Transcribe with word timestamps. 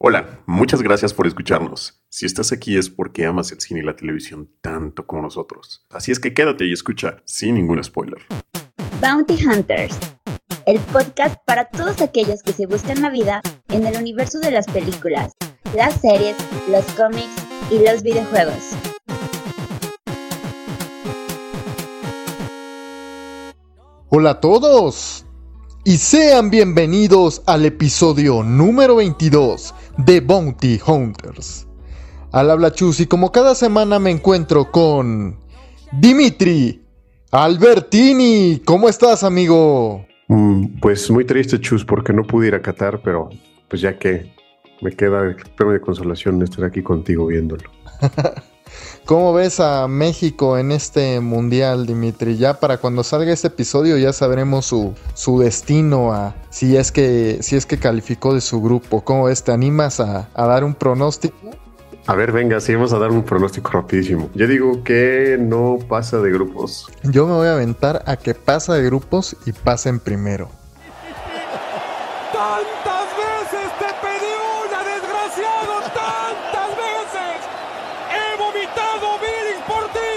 Hola, 0.00 0.44
muchas 0.46 0.80
gracias 0.80 1.12
por 1.12 1.26
escucharnos. 1.26 2.00
Si 2.08 2.24
estás 2.24 2.52
aquí 2.52 2.76
es 2.78 2.88
porque 2.88 3.26
amas 3.26 3.50
el 3.50 3.60
cine 3.60 3.80
y 3.80 3.82
la 3.82 3.96
televisión 3.96 4.48
tanto 4.60 5.04
como 5.08 5.22
nosotros. 5.22 5.84
Así 5.90 6.12
es 6.12 6.20
que 6.20 6.32
quédate 6.32 6.66
y 6.66 6.72
escucha 6.72 7.20
sin 7.24 7.56
ningún 7.56 7.82
spoiler. 7.82 8.24
Bounty 9.02 9.44
Hunters, 9.44 9.98
el 10.66 10.78
podcast 10.78 11.34
para 11.44 11.64
todos 11.64 12.00
aquellos 12.00 12.44
que 12.44 12.52
se 12.52 12.66
buscan 12.66 13.02
la 13.02 13.10
vida 13.10 13.42
en 13.70 13.88
el 13.88 13.96
universo 13.96 14.38
de 14.38 14.52
las 14.52 14.66
películas, 14.68 15.32
las 15.74 16.00
series, 16.00 16.36
los 16.68 16.84
cómics 16.92 17.34
y 17.68 17.84
los 17.84 18.04
videojuegos. 18.04 18.76
Hola 24.10 24.30
a 24.30 24.40
todos 24.40 25.26
y 25.82 25.96
sean 25.96 26.50
bienvenidos 26.50 27.42
al 27.46 27.64
episodio 27.64 28.44
número 28.44 28.94
22 28.94 29.74
de 29.98 30.20
Bounty 30.20 30.80
Hunters. 30.86 31.66
Al 32.32 32.50
habla 32.50 32.72
Chus 32.72 33.00
y 33.00 33.06
como 33.06 33.32
cada 33.32 33.54
semana 33.54 33.98
me 33.98 34.10
encuentro 34.10 34.70
con 34.70 35.38
Dimitri 35.92 36.82
Albertini. 37.30 38.62
¿Cómo 38.64 38.88
estás, 38.88 39.24
amigo? 39.24 40.06
Mm, 40.28 40.78
pues 40.80 41.10
muy 41.10 41.24
triste, 41.24 41.60
Chus, 41.60 41.84
porque 41.84 42.12
no 42.12 42.24
pude 42.24 42.48
ir 42.48 42.54
a 42.54 42.62
Qatar, 42.62 43.00
pero 43.02 43.30
pues 43.68 43.82
ya 43.82 43.98
que 43.98 44.32
me 44.80 44.92
queda 44.92 45.24
el 45.24 45.36
premio 45.56 45.74
de 45.74 45.80
consolación 45.80 46.40
estar 46.42 46.64
aquí 46.64 46.82
contigo 46.82 47.26
viéndolo. 47.26 47.70
¿Cómo 49.04 49.32
ves 49.32 49.60
a 49.60 49.88
México 49.88 50.58
en 50.58 50.72
este 50.72 51.20
mundial, 51.20 51.86
Dimitri? 51.86 52.36
Ya 52.36 52.60
para 52.60 52.78
cuando 52.78 53.02
salga 53.02 53.32
este 53.32 53.48
episodio 53.48 53.96
ya 53.96 54.12
sabremos 54.12 54.66
su, 54.66 54.94
su 55.14 55.38
destino, 55.40 56.12
a, 56.12 56.34
si, 56.50 56.76
es 56.76 56.92
que, 56.92 57.38
si 57.40 57.56
es 57.56 57.66
que 57.66 57.78
calificó 57.78 58.34
de 58.34 58.40
su 58.40 58.60
grupo. 58.60 59.02
¿Cómo 59.02 59.24
ves? 59.24 59.42
¿Te 59.42 59.52
animas 59.52 60.00
a, 60.00 60.28
a 60.34 60.46
dar 60.46 60.64
un 60.64 60.74
pronóstico? 60.74 61.36
A 62.06 62.14
ver, 62.14 62.32
venga, 62.32 62.58
sí, 62.58 62.74
vamos 62.74 62.94
a 62.94 62.98
dar 62.98 63.10
un 63.10 63.22
pronóstico 63.22 63.70
rapidísimo. 63.70 64.30
Yo 64.34 64.46
digo 64.46 64.82
que 64.82 65.36
no 65.38 65.78
pasa 65.88 66.16
de 66.18 66.30
grupos. 66.30 66.90
Yo 67.02 67.26
me 67.26 67.34
voy 67.34 67.48
a 67.48 67.52
aventar 67.52 68.02
a 68.06 68.16
que 68.16 68.34
pasa 68.34 68.72
de 68.72 68.84
grupos 68.84 69.36
y 69.44 69.52
pasen 69.52 70.00
primero. 70.00 70.48
¡Tantas 72.32 73.08
veces 73.14 73.68
te 73.78 73.86
pedí 74.00 74.32
una, 74.64 74.78
desgraciado! 74.84 75.80
¡Tantas 75.92 76.70
veces! 76.80 77.44
¡He 78.08 78.38
vomitado 78.38 79.18
Bidding 79.20 79.62
por 79.66 79.84
ti! 79.92 80.08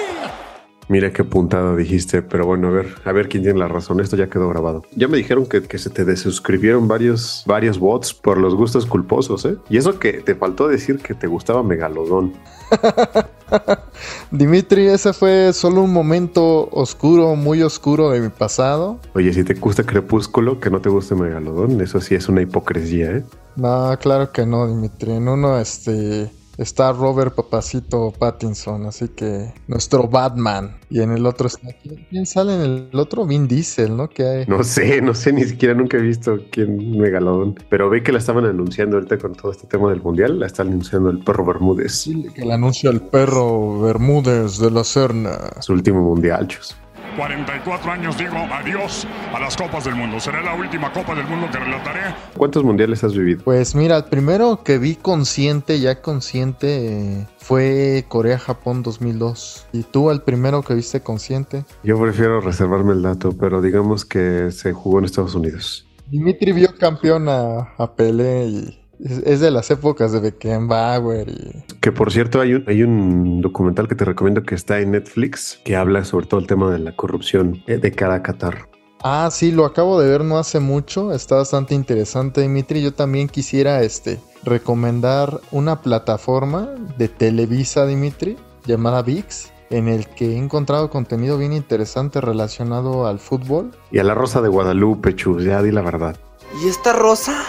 Mira 0.92 1.14
qué 1.14 1.24
puntada 1.24 1.74
dijiste, 1.74 2.22
pero 2.22 2.46
bueno, 2.46 2.68
a 2.68 2.72
ver, 2.72 2.96
a 3.06 3.14
ver 3.14 3.30
quién 3.30 3.44
tiene 3.44 3.58
la 3.58 3.70
razón. 3.70 4.02
Esto 4.02 4.18
ya 4.18 4.30
quedó 4.30 4.50
grabado. 4.50 4.84
Ya 4.94 5.08
me 5.08 5.16
dijeron 5.16 5.46
que, 5.46 5.64
que 5.64 5.78
se 5.78 5.90
te 5.90 6.04
desuscribieron 6.04 6.90
varios, 6.90 7.46
varios 7.48 7.80
bots 7.80 8.14
por 8.14 8.38
los 8.38 8.56
gustos 8.56 8.86
culposos, 8.86 9.46
¿eh? 9.46 9.56
Y 9.70 9.78
eso 9.78 9.98
que 10.00 10.12
te 10.12 10.36
faltó 10.36 10.68
decir 10.68 10.98
que 10.98 11.14
te 11.14 11.28
gustaba 11.28 11.64
Megalodón. 11.64 12.34
Dimitri, 14.32 14.88
ese 14.88 15.14
fue 15.14 15.54
solo 15.54 15.82
un 15.82 15.94
momento 15.94 16.68
oscuro, 16.74 17.38
muy 17.38 17.64
oscuro 17.64 18.10
de 18.10 18.20
mi 18.20 18.28
pasado. 18.28 19.00
Oye, 19.14 19.32
si 19.32 19.46
te 19.46 19.54
gusta 19.54 19.86
Crepúsculo, 19.86 20.60
que 20.60 20.70
no 20.70 20.82
te 20.82 20.90
guste 20.90 21.16
Megalodón, 21.16 21.80
eso 21.80 22.02
sí 22.02 22.16
es 22.16 22.28
una 22.28 22.42
hipocresía, 22.42 23.12
¿eh? 23.12 23.24
No, 23.56 23.98
claro 23.98 24.34
que 24.34 24.46
no, 24.46 24.68
Dimitri. 24.68 25.14
En 25.14 25.30
uno, 25.30 25.58
este, 25.58 26.30
está 26.58 26.92
Robert 26.92 27.36
Papacito 27.36 28.12
Pattinson, 28.18 28.86
así 28.86 29.10
que 29.10 29.54
nuestro 29.68 30.08
Batman. 30.08 30.78
Y 30.90 31.02
en 31.02 31.12
el 31.12 31.26
otro 31.26 31.48
está. 31.48 31.70
¿Quién 32.10 32.26
sale 32.26 32.56
en 32.56 32.62
el 32.62 32.90
otro? 33.00 33.26
Vin 33.26 33.48
Diesel, 33.48 33.96
¿no? 33.96 34.10
Que 34.10 34.26
hay. 34.26 34.46
No 34.48 34.64
sé, 34.64 35.02
no 35.02 35.14
sé, 35.14 35.32
ni 35.32 35.44
siquiera 35.44 35.74
nunca 35.74 35.98
he 35.98 36.02
visto 36.02 36.38
quién 36.52 37.00
Megalodón. 37.00 37.56
Pero 37.70 37.90
ve 37.90 38.04
que 38.04 38.12
la 38.12 38.20
estaban 38.20 38.46
anunciando 38.46 38.98
ahorita 38.98 39.18
con 39.18 39.34
todo 39.34 39.52
este 39.52 39.68
tema 39.68 39.90
del 39.90 40.02
mundial. 40.02 40.40
La 40.40 40.48
está 40.48 40.64
anunciando 40.64 41.10
el 41.10 41.20
perro 41.20 41.46
Bermúdez. 41.46 42.10
Que 42.36 42.46
le 42.46 42.54
anuncia 42.54 42.90
el 42.90 43.02
perro 43.02 43.82
Bermúdez 43.82 44.58
de 44.58 44.72
la 44.72 44.84
Serna. 44.84 45.38
Su 45.62 45.74
último 45.74 46.02
mundial, 46.02 46.48
chus. 46.48 46.76
44 47.16 47.92
años 47.92 48.18
digo 48.18 48.38
adiós 48.52 49.06
a 49.34 49.40
las 49.40 49.56
Copas 49.56 49.86
del 49.86 49.96
Mundo. 49.96 50.20
Será 50.20 50.42
la 50.42 50.56
última 50.56 50.92
Copa 50.94 51.16
del 51.16 51.28
Mundo 51.28 51.48
que 51.52 51.60
relataré. 51.60 52.16
¿Cuántos 52.38 52.64
mundiales 52.64 53.04
has 53.04 53.14
vivido? 53.14 53.44
Pues 53.44 53.76
mira, 53.76 53.98
el 53.98 54.06
primero 54.06 54.64
que 54.64 54.78
vi 54.78 54.96
consciente, 54.96 55.80
ya 55.80 56.02
consciente, 56.02 57.28
fue 57.38 58.06
Corea-Japón 58.08 58.84
2002. 58.84 59.68
¿Y 59.74 59.84
tú, 59.84 60.12
el 60.12 60.22
primero 60.22 60.62
que 60.64 60.74
viste 60.74 61.02
consciente? 61.02 61.66
Yo 61.84 62.00
prefiero 62.00 62.42
reservarme 62.42 62.94
el 62.94 63.02
dato, 63.02 63.32
pero 63.38 63.62
digamos 63.62 64.06
que 64.06 64.52
se 64.52 64.74
jugó 64.74 65.00
en 65.00 65.06
Estados 65.06 65.36
Unidos. 65.36 65.88
Dimitri 66.08 66.52
vio 66.52 66.76
campeón 66.78 67.30
a, 67.30 67.74
a 67.78 67.96
Pelé 67.96 68.46
y 68.46 68.81
es, 69.04 69.20
es 69.26 69.40
de 69.40 69.52
las 69.52 69.72
épocas 69.72 70.12
de 70.12 70.20
Beckenbauer 70.20 71.30
y... 71.30 71.64
Que 71.80 71.92
por 71.92 72.12
cierto, 72.12 72.42
hay 72.42 72.54
un, 72.54 72.64
hay 72.68 72.84
un 72.84 73.42
documental 73.42 73.88
que 73.88 73.96
te 73.96 74.06
recomiendo 74.06 74.44
que 74.44 74.56
está 74.56 74.80
en 74.80 74.92
Netflix 74.92 75.60
que 75.64 75.76
habla 75.76 76.04
sobre 76.04 76.28
todo 76.28 76.40
el 76.40 76.48
tema 76.48 76.72
de 76.72 76.80
la 76.80 76.96
corrupción 76.96 77.64
eh, 77.68 77.78
de 77.78 77.92
cara 77.92 78.16
a 78.16 78.24
Qatar. 78.24 78.70
Ah, 79.04 79.30
sí, 79.32 79.52
lo 79.52 79.66
acabo 79.66 80.00
de 80.00 80.10
ver 80.10 80.24
no 80.24 80.38
hace 80.38 80.60
mucho, 80.60 81.12
está 81.12 81.36
bastante 81.36 81.74
interesante, 81.74 82.42
Dimitri. 82.42 82.84
Yo 82.84 82.94
también 82.94 83.28
quisiera 83.28 83.82
este, 83.82 84.20
recomendar 84.44 85.42
una 85.52 85.82
plataforma 85.82 86.70
de 86.98 87.08
Televisa, 87.08 87.88
Dimitri, 87.88 88.38
llamada 88.66 89.02
VIX, 89.02 89.52
en 89.72 89.88
el 89.88 90.06
que 90.06 90.34
he 90.34 90.38
encontrado 90.38 90.92
contenido 90.92 91.40
bien 91.40 91.54
interesante 91.54 92.22
relacionado 92.22 93.08
al 93.08 93.18
fútbol. 93.18 93.72
Y 93.92 93.98
a 93.98 94.04
la 94.04 94.14
Rosa 94.14 94.42
de 94.42 94.50
Guadalupe, 94.50 95.16
chus, 95.16 95.44
ya 95.44 95.64
di 95.64 95.72
la 95.72 95.82
verdad. 95.82 96.16
¿Y 96.64 96.68
esta 96.68 96.94
rosa? 96.94 97.44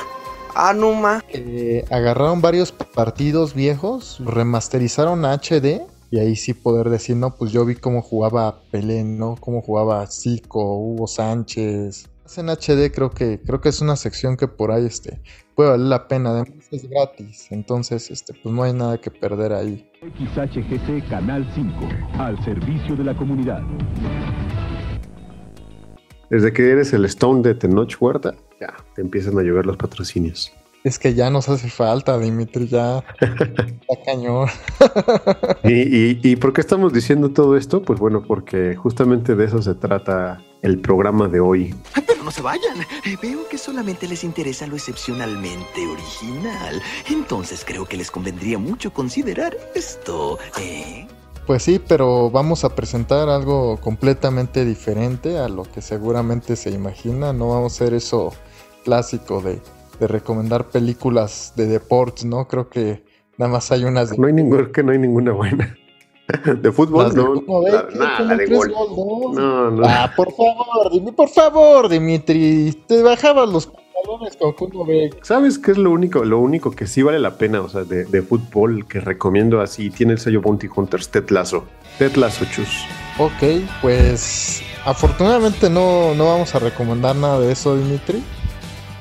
Ah, 0.55 0.75
no 0.75 0.93
ma. 0.93 1.23
Eh, 1.31 1.85
agarraron 1.91 2.43
varios 2.43 2.73
partidos 2.73 3.55
viejos, 3.55 4.21
remasterizaron 4.25 5.25
a 5.25 5.33
HD 5.33 5.81
y 6.11 6.19
ahí 6.19 6.37
sí 6.37 6.53
poder 6.53 6.91
decir, 6.91 7.17
no, 7.17 7.35
pues 7.35 7.53
yo 7.53 7.65
vi 7.65 7.75
cómo 7.75 8.03
jugaba 8.03 8.61
Pelé, 8.71 9.03
¿no? 9.03 9.37
Cómo 9.41 9.63
jugaba 9.63 10.07
Zico, 10.07 10.77
Hugo 10.77 11.07
Sánchez. 11.07 12.11
En 12.37 12.49
HD 12.49 12.91
creo 12.95 13.11
que 13.11 13.41
creo 13.43 13.61
que 13.61 13.69
es 13.69 13.81
una 13.81 13.97
sección 13.97 14.37
que 14.37 14.49
por 14.49 14.73
ahí 14.73 14.87
este 14.87 15.21
puede 15.55 15.71
valer 15.71 15.87
la 15.87 16.09
pena, 16.09 16.31
además 16.31 16.67
es 16.71 16.89
gratis, 16.89 17.49
entonces 17.51 18.11
este 18.11 18.33
pues 18.33 18.55
no 18.55 18.63
hay 18.63 18.73
nada 18.73 18.99
que 18.99 19.11
perder 19.11 19.53
ahí. 19.53 19.87
XHGC 20.01 21.09
Canal 21.11 21.47
5, 21.55 21.75
al 22.19 22.43
servicio 22.43 22.97
de 22.97 23.05
la 23.05 23.15
comunidad. 23.15 23.61
Desde 26.31 26.53
que 26.55 26.71
eres 26.71 26.95
el 26.95 27.05
Stone 27.05 27.43
de 27.43 27.55
Tenoch 27.55 27.95
Huerta, 28.01 28.35
ya 28.63 28.75
te 28.95 29.03
empiezan 29.03 29.39
a 29.39 29.43
llover 29.43 29.67
los 29.67 29.77
patrocinios. 29.77 30.53
Es 30.85 30.99
que 30.99 31.15
ya 31.15 31.31
nos 31.31 31.49
hace 31.49 31.71
falta, 31.71 32.19
Dimitri, 32.19 32.67
ya 32.67 33.05
está 33.21 33.95
cañón. 34.05 34.49
¿Y, 35.65 35.73
y, 35.73 36.21
y 36.23 36.37
por 36.37 36.53
qué 36.53 36.61
estamos 36.61 36.93
diciendo 36.93 37.31
todo 37.31 37.57
esto? 37.57 37.83
Pues 37.83 38.01
bueno, 38.01 38.25
porque 38.27 38.75
justamente 38.75 39.37
de 39.37 39.45
eso 39.45 39.63
se 39.63 39.75
trata 39.75 40.43
el 40.63 40.81
programa 40.81 41.29
de 41.29 41.39
hoy. 41.39 41.75
Pero 42.07 42.25
no 42.25 42.33
se 42.33 42.43
vayan. 42.43 42.81
Eh, 43.05 43.17
Veo 43.23 43.49
que 43.49 43.59
solamente 43.59 44.09
les 44.09 44.25
interesa 44.25 44.67
lo 44.67 44.75
excepcionalmente 44.75 45.87
original. 45.87 46.83
Entonces 47.09 47.65
creo 47.65 47.87
que 47.87 47.97
les 47.97 48.11
convendría 48.11 48.59
mucho 48.59 48.93
considerar 48.93 49.57
esto, 49.77 50.39
¿eh? 50.59 51.07
Pues 51.47 51.65
sí, 51.65 51.81
pero 51.87 52.31
vamos 52.31 52.65
a 52.65 52.75
presentar 52.75 53.29
algo 53.29 53.77
completamente 53.81 54.65
diferente 54.65 55.39
a 55.39 55.49
lo 55.49 55.65
que 55.65 55.83
seguramente 55.83 56.55
se 56.55 56.71
imagina. 56.71 57.33
No 57.33 57.49
vamos 57.49 57.73
a 57.73 57.85
hacer 57.85 57.95
eso 57.95 58.33
clásico 58.83 59.41
de, 59.41 59.61
de 60.01 60.07
recomendar 60.09 60.69
películas 60.69 61.53
de 61.57 61.67
deportes, 61.67 62.25
¿no? 62.25 62.47
Creo 62.49 62.69
que 62.69 63.03
nada 63.39 63.53
más 63.53 63.71
hay 63.73 63.85
unas 63.85 64.11
de... 64.11 64.19
No 64.19 64.27
hay 64.27 64.33
ningún, 64.33 64.73
que 64.73 64.83
no 64.83 64.93
hay 64.93 64.99
ninguna 64.99 65.33
buena. 65.33 65.77
De 66.63 66.73
fútbol, 66.73 67.05
las 67.05 67.15
de 67.15 67.23
no. 67.23 67.35
Kuno 67.35 67.61
Beck, 67.63 67.73
la- 67.75 67.89
¿qué? 67.89 67.99
nada, 67.99 68.17
¿Cómo 68.19 68.37
de 68.37 68.45
crees, 68.47 68.59
gol. 68.59 68.73
gol, 68.95 69.35
no? 69.35 69.41
No, 69.41 69.71
no. 69.73 69.83
Ah, 69.87 70.11
por 70.17 70.33
favor, 70.33 70.91
Dimitri, 70.91 71.13
por 71.17 71.29
favor, 71.29 71.89
Dimitri. 71.89 72.73
Te 72.87 73.03
bajabas 73.03 73.49
los 73.51 73.67
pantalones 73.67 74.37
con 74.37 74.53
Kuno 74.53 74.85
Beck. 74.87 75.23
¿Sabes 75.25 75.59
qué 75.59 75.73
es 75.73 75.79
lo 75.79 75.91
único? 75.91 76.25
Lo 76.25 76.39
único 76.39 76.71
que 76.71 76.87
sí 76.87 77.03
vale 77.03 77.19
la 77.19 77.37
pena, 77.37 77.61
o 77.61 77.69
sea, 77.69 77.83
de, 77.85 78.05
de 78.05 78.23
fútbol 78.23 78.87
que 78.87 79.01
recomiendo 79.01 79.61
así, 79.61 79.91
tiene 79.91 80.13
el 80.13 80.19
sello 80.21 80.41
Bounty 80.41 80.69
Hunters. 80.75 81.11
Ted 81.11 81.29
Lasso, 81.31 81.65
chus. 82.51 82.87
Ok, 83.19 83.61
pues 83.83 84.63
afortunadamente 84.87 85.69
no, 85.69 86.15
no 86.15 86.27
vamos 86.27 86.55
a 86.55 86.61
recomendar 86.61 87.15
nada 87.17 87.41
de 87.41 87.53
eso, 87.53 87.77
Dimitri. 87.77 88.23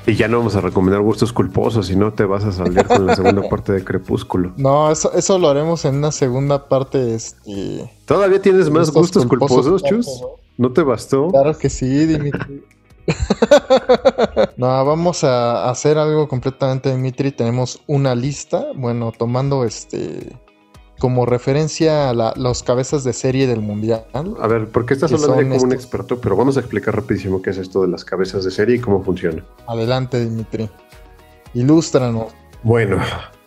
Y 0.06 0.14
ya 0.16 0.26
no 0.26 0.38
vamos 0.38 0.56
a 0.56 0.60
recomendar 0.60 1.00
gustos 1.00 1.32
culposos, 1.32 1.86
si 1.86 1.96
no 1.96 2.12
te 2.12 2.24
vas 2.24 2.44
a 2.44 2.52
salir 2.52 2.84
con 2.86 3.06
la 3.06 3.14
segunda 3.14 3.42
parte 3.48 3.72
de 3.72 3.84
Crepúsculo. 3.84 4.52
No, 4.56 4.90
eso, 4.90 5.12
eso 5.12 5.38
lo 5.38 5.48
haremos 5.48 5.84
en 5.84 5.96
una 5.96 6.10
segunda 6.10 6.68
parte, 6.68 7.14
este... 7.14 7.90
¿Todavía 8.04 8.42
tienes 8.42 8.68
más 8.68 8.90
gustos, 8.90 9.26
culposos, 9.26 9.82
chus? 9.84 10.06
¿no? 10.20 10.68
¿No 10.68 10.72
te 10.72 10.82
bastó? 10.82 11.28
Claro 11.28 11.56
que 11.56 11.70
sí, 11.70 12.06
Dimitri. 12.06 12.64
no, 14.56 14.84
vamos 14.84 15.24
a 15.24 15.70
hacer 15.70 15.98
algo 15.98 16.28
completamente, 16.28 16.90
Dimitri. 16.90 17.32
Tenemos 17.32 17.80
una 17.86 18.14
lista, 18.14 18.66
bueno, 18.74 19.12
tomando 19.16 19.64
este 19.64 20.36
como 21.02 21.26
referencia 21.26 22.10
a 22.10 22.14
la- 22.14 22.32
los 22.36 22.62
cabezas 22.62 23.02
de 23.02 23.12
serie 23.12 23.48
del 23.48 23.60
mundial. 23.60 24.04
A 24.14 24.46
ver, 24.46 24.68
porque 24.68 24.94
estás 24.94 25.12
hablando 25.12 25.34
ya 25.34 25.42
como 25.42 25.56
un 25.64 25.72
estos. 25.72 25.74
experto, 25.74 26.20
pero 26.20 26.36
vamos 26.36 26.56
a 26.56 26.60
explicar 26.60 26.94
rapidísimo 26.94 27.42
qué 27.42 27.50
es 27.50 27.58
esto 27.58 27.82
de 27.82 27.88
las 27.88 28.04
cabezas 28.04 28.44
de 28.44 28.52
serie 28.52 28.76
y 28.76 28.78
cómo 28.78 29.02
funciona. 29.02 29.44
Adelante, 29.66 30.20
Dimitri. 30.24 30.70
Ilústranos. 31.54 32.26
Bueno, 32.62 32.98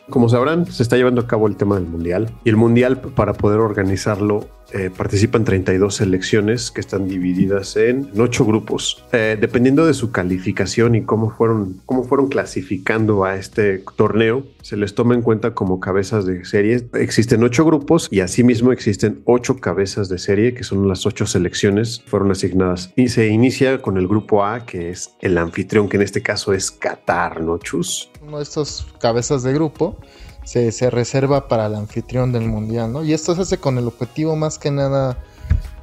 como 0.10 0.28
sabrán, 0.28 0.66
se 0.70 0.84
está 0.84 0.98
llevando 0.98 1.22
a 1.22 1.28
cabo 1.28 1.48
el 1.48 1.56
tema 1.56 1.76
del 1.76 1.86
Mundial 1.88 2.30
y 2.44 2.50
el 2.50 2.58
Mundial 2.58 3.00
para 3.00 3.32
poder 3.32 3.62
organizarlo 3.62 4.46
eh, 4.72 4.90
participan 4.96 5.46
32 5.46 5.96
selecciones 5.96 6.72
que 6.72 6.82
están 6.82 7.08
divididas 7.08 7.76
en, 7.78 8.10
ocho 8.18 8.46
grupos. 8.46 9.04
Eh, 9.12 9.38
dependiendo 9.40 9.86
de 9.86 9.94
su 9.94 10.12
calificación 10.12 10.96
y 10.96 11.04
cómo 11.04 11.30
fueron, 11.30 11.82
cómo 11.86 12.04
fueron 12.04 12.28
clasificando 12.28 13.26
a 13.26 13.36
este 13.36 13.84
torneo, 13.96 14.44
se 14.62 14.78
les 14.78 14.96
toma 14.96 15.14
en 15.14 15.22
cuenta 15.22 15.54
como 15.54 15.80
cabezas 15.80 16.26
de 16.26 16.44
serie. 16.46 16.88
Existen 16.94 17.44
ocho 17.44 17.66
grupos 17.66 18.08
y 18.12 18.22
asimismo 18.22 18.72
existen 18.72 19.22
ocho 19.26 19.58
cabezas 19.58 20.10
de 20.10 20.18
serie, 20.18 20.54
que 20.54 20.64
son 20.64 20.88
las 20.88 21.06
ocho 21.06 21.26
selecciones 21.26 22.00
que 22.00 22.10
fueron 22.10 22.32
asignadas. 22.32 22.92
Y 22.96 23.10
se 23.10 23.28
inicia 23.28 23.82
con 23.82 23.98
el 23.98 24.08
grupo 24.08 24.44
A, 24.44 24.66
que 24.66 24.90
es 24.90 25.12
el 25.22 25.38
anfitrión, 25.38 25.90
que 25.90 25.98
en 25.98 26.04
este 26.04 26.22
caso 26.22 26.54
es 26.54 26.72
Qatar, 26.72 27.42
¿no, 27.42 27.58
Chus? 27.60 28.10
Uno 28.26 28.38
de 28.38 28.44
estos 28.44 28.88
cabezas 29.00 29.44
de 29.44 29.54
grupo 29.54 29.98
se, 30.46 30.72
se, 30.72 30.90
reserva 30.90 31.48
para 31.48 31.66
el 31.66 31.76
anfitrión 31.76 32.32
del 32.32 32.48
mundial, 32.48 32.94
¿no? 32.94 33.04
Y 33.04 33.14
esto 33.14 33.36
se 33.36 33.42
hace 33.42 33.58
con 33.58 33.78
el 33.78 33.88
objetivo 33.88 34.36
más 34.36 34.58
que 34.58 34.72
nada, 34.72 35.18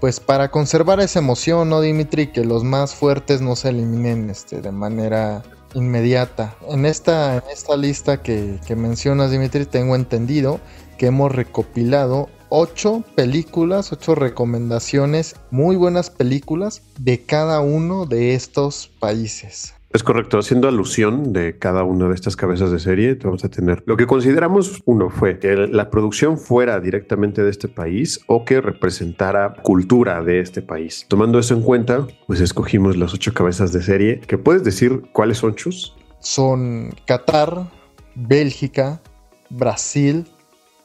pues 0.00 0.18
para 0.18 0.50
conservar 0.50 1.00
esa 1.00 1.18
emoción, 1.18 1.68
¿no, 1.68 1.80
Dimitri? 1.80 2.28
Que 2.28 2.44
los 2.44 2.64
más 2.64 2.94
fuertes 2.94 3.40
no 3.42 3.56
se 3.56 3.68
eliminen 3.68 4.30
este, 4.30 4.62
de 4.62 4.72
manera 4.72 5.42
inmediata. 5.74 6.56
En 6.68 6.86
esta, 6.86 7.36
en 7.36 7.44
esta 7.52 7.76
lista 7.76 8.22
que 8.22 8.58
mencionas, 8.76 9.30
Dimitri, 9.30 9.66
tengo 9.66 9.94
entendido 9.94 10.60
que 10.98 11.06
hemos 11.06 11.32
recopilado 11.32 12.28
ocho 12.54 13.02
películas, 13.14 13.92
ocho 13.92 14.14
recomendaciones, 14.14 15.36
muy 15.50 15.74
buenas 15.74 16.10
películas 16.10 16.82
de 16.98 17.24
cada 17.24 17.60
uno 17.60 18.04
de 18.04 18.34
estos 18.34 18.90
países. 19.00 19.74
Es 19.94 20.02
correcto, 20.02 20.38
haciendo 20.38 20.68
alusión 20.68 21.34
de 21.34 21.58
cada 21.58 21.84
una 21.84 22.08
de 22.08 22.14
estas 22.14 22.34
cabezas 22.34 22.70
de 22.70 22.78
serie, 22.78 23.18
vamos 23.22 23.44
a 23.44 23.50
tener 23.50 23.82
lo 23.84 23.98
que 23.98 24.06
consideramos, 24.06 24.80
uno 24.86 25.10
fue 25.10 25.38
que 25.38 25.54
la 25.54 25.90
producción 25.90 26.38
fuera 26.38 26.80
directamente 26.80 27.42
de 27.42 27.50
este 27.50 27.68
país 27.68 28.18
o 28.26 28.46
que 28.46 28.62
representara 28.62 29.52
cultura 29.62 30.22
de 30.22 30.40
este 30.40 30.62
país. 30.62 31.04
Tomando 31.08 31.38
eso 31.38 31.52
en 31.52 31.60
cuenta, 31.60 32.06
pues 32.26 32.40
escogimos 32.40 32.96
las 32.96 33.12
ocho 33.12 33.34
cabezas 33.34 33.70
de 33.74 33.82
serie. 33.82 34.20
¿Qué 34.26 34.38
puedes 34.38 34.64
decir 34.64 35.02
cuáles 35.12 35.36
son, 35.38 35.56
Chus? 35.56 35.94
Son 36.20 36.94
Qatar, 37.06 37.70
Bélgica, 38.14 39.02
Brasil, 39.50 40.24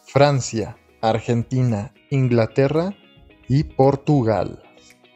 Francia, 0.05 0.75
Argentina, 1.01 1.93
Inglaterra 2.09 2.93
y 3.47 3.63
Portugal. 3.63 4.61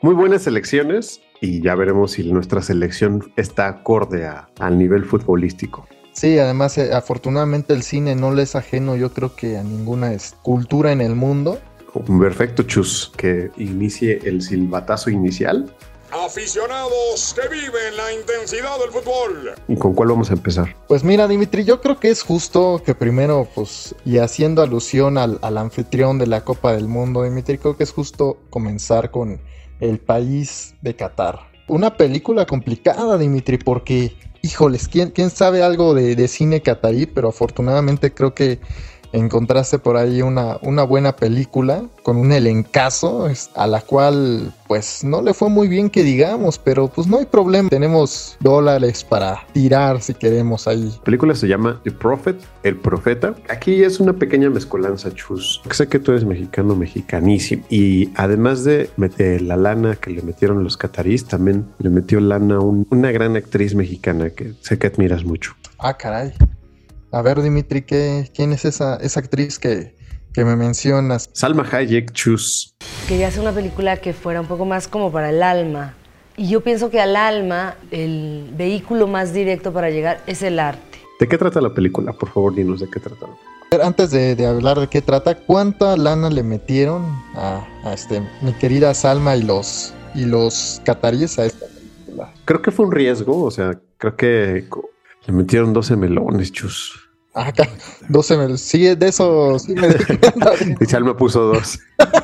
Muy 0.01 0.15
buenas 0.15 0.43
selecciones 0.43 1.19
y 1.41 1.61
ya 1.61 1.75
veremos 1.75 2.11
si 2.11 2.31
nuestra 2.31 2.61
selección 2.61 3.33
está 3.35 3.67
acorde 3.67 4.27
a, 4.27 4.47
al 4.59 4.77
nivel 4.77 5.03
futbolístico. 5.03 5.87
Sí, 6.13 6.37
además 6.37 6.77
eh, 6.77 6.93
afortunadamente 6.93 7.73
el 7.73 7.83
cine 7.83 8.15
no 8.15 8.31
le 8.33 8.43
es 8.43 8.55
ajeno 8.55 8.95
yo 8.95 9.11
creo 9.11 9.35
que 9.35 9.57
a 9.57 9.63
ninguna 9.63 10.15
cultura 10.43 10.91
en 10.91 11.01
el 11.01 11.15
mundo. 11.15 11.59
Perfecto, 12.19 12.63
Chus, 12.63 13.11
que 13.17 13.49
inicie 13.57 14.19
el 14.23 14.41
silbatazo 14.41 15.09
inicial. 15.09 15.73
Aficionados 16.11 17.35
que 17.39 17.47
viven 17.47 17.95
la 17.95 18.13
intensidad 18.13 18.77
del 18.79 18.91
fútbol. 18.91 19.53
¿Y 19.69 19.77
con 19.77 19.93
cuál 19.93 20.09
vamos 20.09 20.29
a 20.29 20.33
empezar? 20.33 20.75
Pues 20.87 21.05
mira, 21.05 21.27
Dimitri, 21.27 21.63
yo 21.63 21.79
creo 21.81 21.99
que 21.99 22.09
es 22.09 22.21
justo 22.21 22.81
que 22.85 22.93
primero, 22.93 23.47
pues, 23.55 23.95
y 24.03 24.17
haciendo 24.17 24.61
alusión 24.61 25.17
al, 25.17 25.39
al 25.41 25.57
anfitrión 25.57 26.17
de 26.17 26.27
la 26.27 26.43
Copa 26.43 26.73
del 26.73 26.87
Mundo, 26.87 27.23
Dimitri, 27.23 27.57
creo 27.57 27.77
que 27.77 27.83
es 27.83 27.93
justo 27.93 28.37
comenzar 28.49 29.09
con 29.09 29.39
el 29.81 29.99
país 29.99 30.75
de 30.81 30.95
Qatar. 30.95 31.39
Una 31.67 31.97
película 31.97 32.45
complicada, 32.45 33.17
Dimitri, 33.17 33.57
porque, 33.57 34.15
híjoles, 34.41 34.87
¿quién, 34.87 35.09
quién 35.09 35.29
sabe 35.29 35.63
algo 35.63 35.93
de, 35.93 36.15
de, 36.15 36.27
cine 36.27 36.61
catarí? 36.61 37.05
Pero 37.05 37.29
afortunadamente 37.29 38.13
creo 38.13 38.33
que 38.33 38.59
encontraste 39.13 39.79
por 39.79 39.97
ahí 39.97 40.21
una, 40.21 40.57
una 40.61 40.83
buena 40.83 41.15
película 41.15 41.83
con 42.03 42.17
un 42.17 42.31
elencazo 42.31 43.27
a 43.55 43.67
la 43.67 43.81
cual 43.81 44.53
pues 44.67 45.03
no 45.03 45.21
le 45.21 45.33
fue 45.33 45.49
muy 45.49 45.67
bien 45.67 45.89
que 45.89 46.03
digamos, 46.03 46.57
pero 46.57 46.87
pues 46.87 47.07
no 47.07 47.17
hay 47.17 47.25
problema. 47.25 47.69
Tenemos 47.69 48.37
dólares 48.39 49.03
para 49.03 49.45
tirar 49.53 50.01
si 50.01 50.13
queremos 50.13 50.67
ahí. 50.67 50.93
La 50.97 51.03
película 51.03 51.35
se 51.35 51.47
llama 51.47 51.79
The 51.83 51.91
Prophet, 51.91 52.37
El 52.63 52.77
Profeta. 52.77 53.35
Aquí 53.49 53.83
es 53.83 53.99
una 53.99 54.13
pequeña 54.13 54.49
mezcolanza, 54.49 55.13
Chus. 55.13 55.61
Sé 55.71 55.87
que 55.87 55.99
tú 55.99 56.11
eres 56.11 56.25
mexicano, 56.25 56.75
mexicanísimo. 56.75 57.63
Y 57.69 58.11
además 58.15 58.63
de 58.63 58.89
meter 58.97 59.41
la 59.41 59.57
lana 59.57 59.95
que 59.95 60.11
le 60.11 60.21
metieron 60.21 60.63
los 60.63 60.77
catarís, 60.77 61.25
también 61.25 61.65
le 61.79 61.89
metió 61.89 62.19
lana 62.19 62.59
un, 62.59 62.87
una 62.89 63.11
gran 63.11 63.35
actriz 63.35 63.75
mexicana 63.75 64.29
que 64.29 64.53
sé 64.61 64.79
que 64.79 64.87
admiras 64.87 65.25
mucho. 65.25 65.53
Ah, 65.77 65.97
caray. 65.97 66.33
A 67.13 67.21
ver, 67.21 67.41
Dimitri, 67.41 67.81
¿qué, 67.81 68.31
¿quién 68.33 68.53
es 68.53 68.63
esa, 68.63 68.95
esa 68.95 69.19
actriz 69.19 69.59
que, 69.59 69.93
que 70.33 70.45
me 70.45 70.55
mencionas? 70.55 71.29
Salma 71.33 71.67
Hayek, 71.69 72.13
Chus. 72.13 72.73
Quería 73.05 73.27
hacer 73.27 73.41
una 73.41 73.51
película 73.51 73.97
que 73.97 74.13
fuera 74.13 74.39
un 74.39 74.47
poco 74.47 74.63
más 74.63 74.87
como 74.87 75.11
para 75.11 75.29
el 75.29 75.43
alma. 75.43 75.93
Y 76.37 76.47
yo 76.47 76.61
pienso 76.61 76.89
que 76.89 77.01
al 77.01 77.17
alma, 77.17 77.75
el 77.91 78.53
vehículo 78.55 79.07
más 79.07 79.33
directo 79.33 79.73
para 79.73 79.89
llegar 79.89 80.21
es 80.25 80.41
el 80.41 80.57
arte. 80.57 80.99
¿De 81.19 81.27
qué 81.27 81.37
trata 81.37 81.59
la 81.59 81.73
película? 81.73 82.13
Por 82.13 82.29
favor, 82.29 82.55
dinos 82.55 82.79
de 82.79 82.89
qué 82.89 83.01
trata. 83.01 83.27
Antes 83.83 84.11
de, 84.11 84.35
de 84.37 84.45
hablar 84.45 84.79
de 84.79 84.87
qué 84.87 85.01
trata, 85.01 85.35
¿cuánta 85.35 85.97
lana 85.97 86.29
le 86.29 86.43
metieron 86.43 87.03
a, 87.35 87.67
a 87.83 87.93
este, 87.93 88.21
mi 88.41 88.53
querida 88.53 88.93
Salma 88.93 89.35
y 89.35 89.43
los, 89.43 89.93
y 90.15 90.23
los 90.23 90.81
cataríes 90.85 91.37
a 91.39 91.45
esta 91.45 91.65
película? 91.67 92.33
Creo 92.45 92.61
que 92.61 92.71
fue 92.71 92.85
un 92.85 92.93
riesgo, 92.93 93.43
o 93.43 93.51
sea, 93.51 93.77
creo 93.97 94.15
que 94.15 94.65
le 95.25 95.33
metieron 95.33 95.73
12 95.73 95.95
melones, 95.95 96.51
chus. 96.51 97.09
Ah, 97.33 97.53
12 98.09 98.37
melones. 98.37 98.61
Sí, 98.61 98.95
de 98.95 99.07
eso 99.07 99.57
sí 99.59 99.73
me 99.73 99.87
y 100.79 100.85
Salma 100.85 101.15
puso 101.15 101.41
dos. 101.53 101.79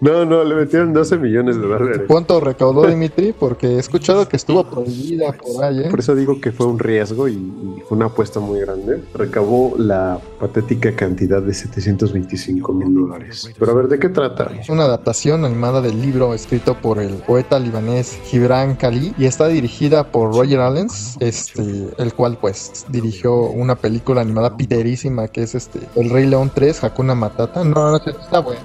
No, 0.00 0.24
no, 0.24 0.44
le 0.44 0.54
metieron 0.54 0.94
12 0.94 1.18
millones 1.18 1.56
de 1.56 1.62
dólares. 1.62 2.02
¿Cuánto 2.08 2.40
recaudó 2.40 2.86
Dimitri? 2.86 3.34
Porque 3.38 3.66
he 3.66 3.78
escuchado 3.78 4.26
que 4.26 4.36
estuvo 4.36 4.64
prohibida 4.64 5.32
por 5.32 5.62
ahí. 5.62 5.80
¿eh? 5.80 5.90
Por 5.90 6.00
eso 6.00 6.14
digo 6.14 6.40
que 6.40 6.52
fue 6.52 6.66
un 6.66 6.78
riesgo 6.78 7.28
y, 7.28 7.32
y, 7.32 7.82
fue 7.86 7.96
una 7.96 8.06
apuesta 8.06 8.40
muy 8.40 8.60
grande. 8.60 9.02
Recabó 9.14 9.74
la 9.76 10.18
patética 10.40 10.96
cantidad 10.96 11.42
de 11.42 11.52
725 11.52 12.72
mil 12.72 12.94
dólares. 12.94 13.50
Pero 13.58 13.72
a 13.72 13.74
ver, 13.74 13.88
¿de 13.88 13.98
qué 13.98 14.08
trata? 14.08 14.50
Es 14.58 14.70
una 14.70 14.84
adaptación 14.84 15.44
animada 15.44 15.82
del 15.82 16.00
libro 16.00 16.32
escrito 16.32 16.74
por 16.74 16.98
el 16.98 17.14
poeta 17.14 17.58
libanés 17.58 18.18
Gibran 18.24 18.76
Khalil 18.76 19.14
y 19.18 19.26
está 19.26 19.48
dirigida 19.48 20.10
por 20.10 20.34
Roger 20.34 20.60
Allens, 20.60 21.16
este, 21.20 21.90
el 21.98 22.14
cual 22.14 22.38
pues 22.40 22.86
dirigió 22.88 23.34
una 23.34 23.74
película 23.74 24.22
animada 24.22 24.56
piterísima 24.56 25.28
que 25.28 25.42
es 25.42 25.54
este 25.54 25.80
El 25.94 26.08
Rey 26.08 26.26
León 26.26 26.50
3, 26.54 26.84
Hakuna 26.84 27.14
Matata. 27.14 27.62
No, 27.64 27.90
no, 27.90 27.96
está 27.96 28.40
bueno. 28.40 28.60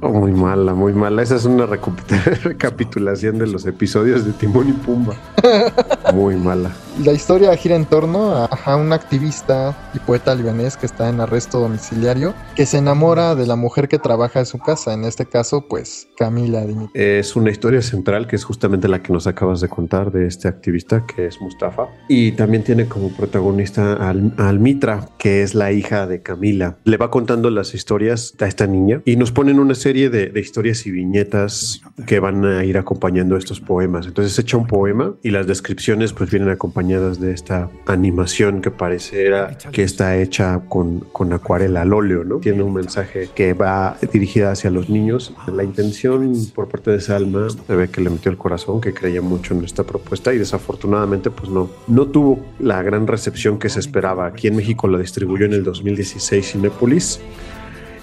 Oh, 0.00 0.10
muy 0.10 0.32
mala, 0.32 0.74
muy 0.74 0.92
mala. 0.92 1.22
Esa 1.22 1.36
es 1.36 1.44
una 1.44 1.66
recapitulación 2.44 3.38
de 3.38 3.46
los 3.46 3.66
episodios 3.66 4.24
de 4.24 4.32
Timón 4.32 4.68
y 4.68 4.72
Pumba. 4.72 5.14
Muy 6.14 6.36
mala. 6.36 6.70
La 7.04 7.12
historia 7.12 7.54
gira 7.56 7.76
en 7.76 7.84
torno 7.84 8.34
a, 8.34 8.76
un 8.76 8.90
activista 8.94 9.76
y 9.92 9.98
poeta 9.98 10.34
libanés 10.34 10.78
que 10.78 10.86
está 10.86 11.10
en 11.10 11.20
arresto 11.20 11.60
domiciliario 11.60 12.32
que 12.54 12.64
se 12.64 12.78
enamora 12.78 13.34
de 13.34 13.46
la 13.46 13.54
mujer 13.54 13.86
que 13.86 13.98
trabaja 13.98 14.38
en 14.38 14.46
su 14.46 14.58
casa. 14.58 14.94
En 14.94 15.04
este 15.04 15.26
caso, 15.26 15.66
pues 15.68 16.08
Camila 16.16 16.64
Dimitri. 16.64 16.90
Es 16.94 17.36
una 17.36 17.50
historia 17.50 17.82
central 17.82 18.26
que 18.26 18.36
es 18.36 18.44
justamente 18.44 18.88
la 18.88 19.02
que 19.02 19.12
nos 19.12 19.26
acabas 19.26 19.60
de 19.60 19.68
contar 19.68 20.10
de 20.10 20.26
este 20.26 20.48
activista 20.48 21.04
que 21.06 21.26
es 21.26 21.38
Mustafa. 21.38 21.86
Y 22.08 22.32
también 22.32 22.64
tiene 22.64 22.88
como 22.88 23.10
protagonista 23.10 23.92
a, 23.92 24.08
Al 24.08 24.32
a 24.38 24.48
Almitra, 24.48 25.10
que 25.18 25.42
es 25.42 25.54
la 25.54 25.72
hija 25.72 26.06
de 26.06 26.22
Camila. 26.22 26.78
Le 26.84 26.96
va 26.96 27.10
contando 27.10 27.50
las 27.50 27.74
historias 27.74 28.34
a 28.40 28.46
esta 28.46 28.66
niña 28.66 29.02
y 29.04 29.16
nos 29.16 29.32
ponen 29.32 29.58
una 29.58 29.74
serie 29.74 30.08
de, 30.08 30.28
de, 30.28 30.40
historias 30.40 30.86
y 30.86 30.92
viñetas 30.92 31.82
que 32.06 32.20
van 32.20 32.46
a 32.46 32.64
ir 32.64 32.78
acompañando 32.78 33.36
estos 33.36 33.60
poemas. 33.60 34.06
Entonces 34.06 34.38
echa 34.38 34.56
un 34.56 34.66
poema 34.66 35.14
y 35.22 35.30
las 35.30 35.46
descripciones 35.46 36.14
pues 36.14 36.30
vienen 36.30 36.48
acompañadas 36.86 37.20
de 37.20 37.32
esta 37.32 37.68
animación 37.86 38.60
que 38.60 38.70
pareciera 38.70 39.56
que 39.72 39.82
está 39.82 40.16
hecha 40.16 40.60
con, 40.68 41.00
con 41.12 41.32
acuarela 41.32 41.82
al 41.82 41.92
óleo, 41.92 42.24
¿no? 42.24 42.38
Tiene 42.38 42.62
un 42.62 42.74
mensaje 42.74 43.28
que 43.34 43.54
va 43.54 43.96
dirigida 44.12 44.52
hacia 44.52 44.70
los 44.70 44.88
niños. 44.88 45.34
La 45.52 45.64
intención 45.64 46.32
por 46.54 46.68
parte 46.68 46.90
de 46.90 47.00
Salma 47.00 47.48
se 47.50 47.74
ve 47.74 47.88
que 47.88 48.00
le 48.00 48.10
metió 48.10 48.30
el 48.30 48.38
corazón, 48.38 48.80
que 48.80 48.94
creía 48.94 49.20
mucho 49.20 49.54
en 49.54 49.64
esta 49.64 49.84
propuesta 49.84 50.32
y 50.32 50.38
desafortunadamente 50.38 51.30
pues 51.30 51.50
no, 51.50 51.68
no 51.88 52.06
tuvo 52.06 52.38
la 52.58 52.82
gran 52.82 53.06
recepción 53.06 53.58
que 53.58 53.68
se 53.68 53.80
esperaba. 53.80 54.26
Aquí 54.26 54.48
en 54.48 54.56
México 54.56 54.86
la 54.88 54.98
distribuyó 54.98 55.46
en 55.46 55.54
el 55.54 55.64
2016 55.64 56.52
Cinepolis 56.52 57.20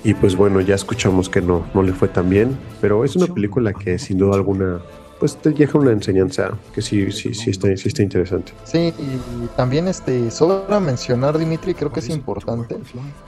y 0.04 0.14
pues 0.14 0.36
bueno, 0.36 0.60
ya 0.60 0.76
escuchamos 0.76 1.30
que 1.30 1.42
no, 1.42 1.66
no 1.74 1.82
le 1.82 1.94
fue 1.94 2.10
tan 2.10 2.30
bien, 2.30 2.58
pero 2.82 3.06
es 3.06 3.16
una 3.16 3.28
película 3.28 3.74
que 3.74 3.98
sin 3.98 4.18
duda 4.18 4.36
alguna 4.36 4.82
pues 5.24 5.38
te 5.38 5.52
deja 5.52 5.78
una 5.78 5.94
enseñanza 5.94 6.52
que 6.76 6.82
sí, 6.82 7.10
sí, 7.14 7.34
sí 7.34 7.52
está, 7.52 7.74
sí 7.78 7.88
está 7.88 8.04
interesante. 8.04 8.52
Sí, 8.66 8.94
y 9.00 9.48
también 9.56 9.88
este, 9.88 10.30
sobra 10.30 10.82
mencionar, 10.82 11.38
Dimitri, 11.38 11.74
creo 11.74 11.94
que 11.94 12.02
es 12.02 12.10
importante, 12.10 12.78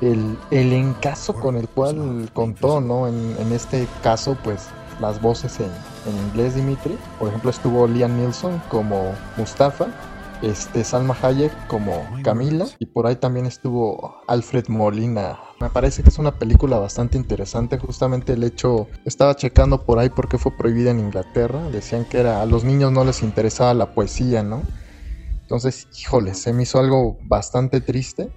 el, 0.01 0.37
el 0.51 0.73
encaso 0.73 1.33
con 1.33 1.55
el 1.55 1.69
cual 1.69 2.29
contó, 2.33 2.81
¿no? 2.81 3.07
En, 3.07 3.37
en 3.39 3.53
este 3.53 3.87
caso, 4.03 4.37
pues 4.43 4.67
las 4.99 5.21
voces 5.21 5.57
en, 5.61 5.67
en 5.67 6.27
inglés, 6.27 6.55
Dimitri. 6.55 6.97
Por 7.17 7.29
ejemplo, 7.29 7.49
estuvo 7.49 7.87
Liam 7.87 8.17
Nilsson 8.17 8.61
como 8.67 9.13
Mustafa, 9.37 9.87
este, 10.42 10.84
Salma 10.84 11.15
Hayek 11.22 11.68
como 11.68 12.06
Camila 12.24 12.65
y 12.80 12.86
por 12.86 13.08
ahí 13.08 13.15
también 13.15 13.46
estuvo 13.46 14.22
Alfred 14.27 14.68
Molina. 14.68 15.39
Me 15.60 15.70
parece 15.70 16.04
que 16.04 16.10
es 16.10 16.18
una 16.18 16.38
película 16.38 16.77
bastante 16.77 17.18
interesante, 17.18 17.77
justamente 17.77 18.34
el 18.34 18.44
hecho, 18.44 18.88
estaba 19.06 19.36
checando 19.36 19.86
por 19.86 20.00
ahí 20.00 20.10
porque 20.10 20.38
fue 20.38 20.51
prohibida 20.56 20.92
en 20.92 21.00
Inglaterra, 21.00 21.70
decían 21.70 22.06
que 22.06 22.20
era 22.20 22.42
a 22.42 22.46
los 22.46 22.63
niños 22.63 22.92
no 22.92 23.04
les 23.04 23.24
interesaba 23.24 23.74
la 23.74 23.94
poesía, 23.94 24.44
¿no? 24.44 24.63
Entonces, 25.42 25.88
híjole, 26.00 26.34
se 26.34 26.54
me 26.54 26.63
hizo 26.63 26.80
algo 26.80 27.18
bastante 27.24 27.80
triste. 27.80 28.32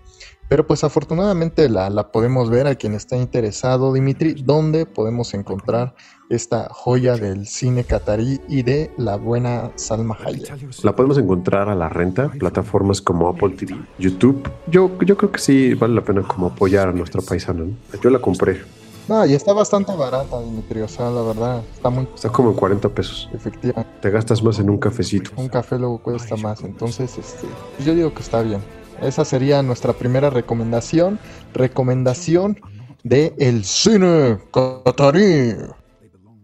Pero 0.49 0.67
pues 0.67 0.83
afortunadamente 0.83 1.69
la, 1.69 1.91
la, 1.91 2.11
podemos 2.11 2.49
ver 2.49 2.67
a 2.67 2.75
quien 2.75 2.95
está 2.95 3.17
interesado, 3.17 3.93
Dimitri, 3.93 4.33
¿dónde 4.33 4.87
podemos 4.87 5.35
encontrar 5.35 5.95
esta 6.31 6.69
joya 6.71 7.17
del 7.17 7.47
cine 7.47 7.85
catarí 7.85 8.41
y 8.49 8.63
de 8.63 8.91
la 8.97 9.17
buena 9.17 9.71
Salma 9.77 10.17
Hayek? 10.25 10.83
La 10.83 10.95
podemos 10.95 11.19
encontrar 11.19 11.69
a 11.69 11.75
la 11.75 11.89
renta, 11.89 12.29
plataformas 12.31 13.01
como 13.01 13.29
Apple 13.29 13.51
TV, 13.51 13.77
YouTube. 13.99 14.49
Yo, 14.67 14.91
yo 15.05 15.17
creo 15.17 15.33
que 15.33 15.41
sí 15.41 15.75
vale 15.75 15.95
la 15.95 16.03
pena 16.03 16.23
como 16.23 16.49
apoyar 16.49 16.89
a 16.89 16.93
nuestro 16.93 17.23
paisano. 17.23 17.65
¿no? 17.65 18.01
Yo 18.03 18.11
la 18.11 18.19
compré. 18.19 18.61
No, 19.09 19.25
y 19.25 19.33
está 19.33 19.55
bastante 19.55 19.95
barata, 19.97 20.39
Dimitri. 20.43 20.83
O 20.83 20.89
sea, 20.89 21.11
la 21.11 21.23
verdad, 21.23 21.63
está 21.75 21.89
muy. 21.89 22.07
Está 22.15 22.29
como 22.29 22.51
en 22.51 22.57
40 22.57 22.91
pesos. 22.91 23.29
Efectivamente. 23.33 23.91
Te 24.03 24.11
gastas 24.11 24.43
más 24.43 24.59
en 24.59 24.69
un 24.69 24.77
cafecito. 24.77 25.31
Un 25.37 25.49
café 25.49 25.79
luego 25.79 25.99
cuesta 25.99 26.37
más. 26.37 26.61
Entonces, 26.63 27.17
este, 27.17 27.47
yo 27.85 27.95
digo 27.95 28.13
que 28.13 28.21
está 28.21 28.43
bien. 28.43 28.61
Esa 29.01 29.25
sería 29.25 29.63
nuestra 29.63 29.95
primera 29.95 30.29
recomendación. 30.29 31.19
Recomendación 31.55 32.61
de 33.03 33.33
el 33.39 33.65
cine 33.65 34.39
catarí. 34.53 35.55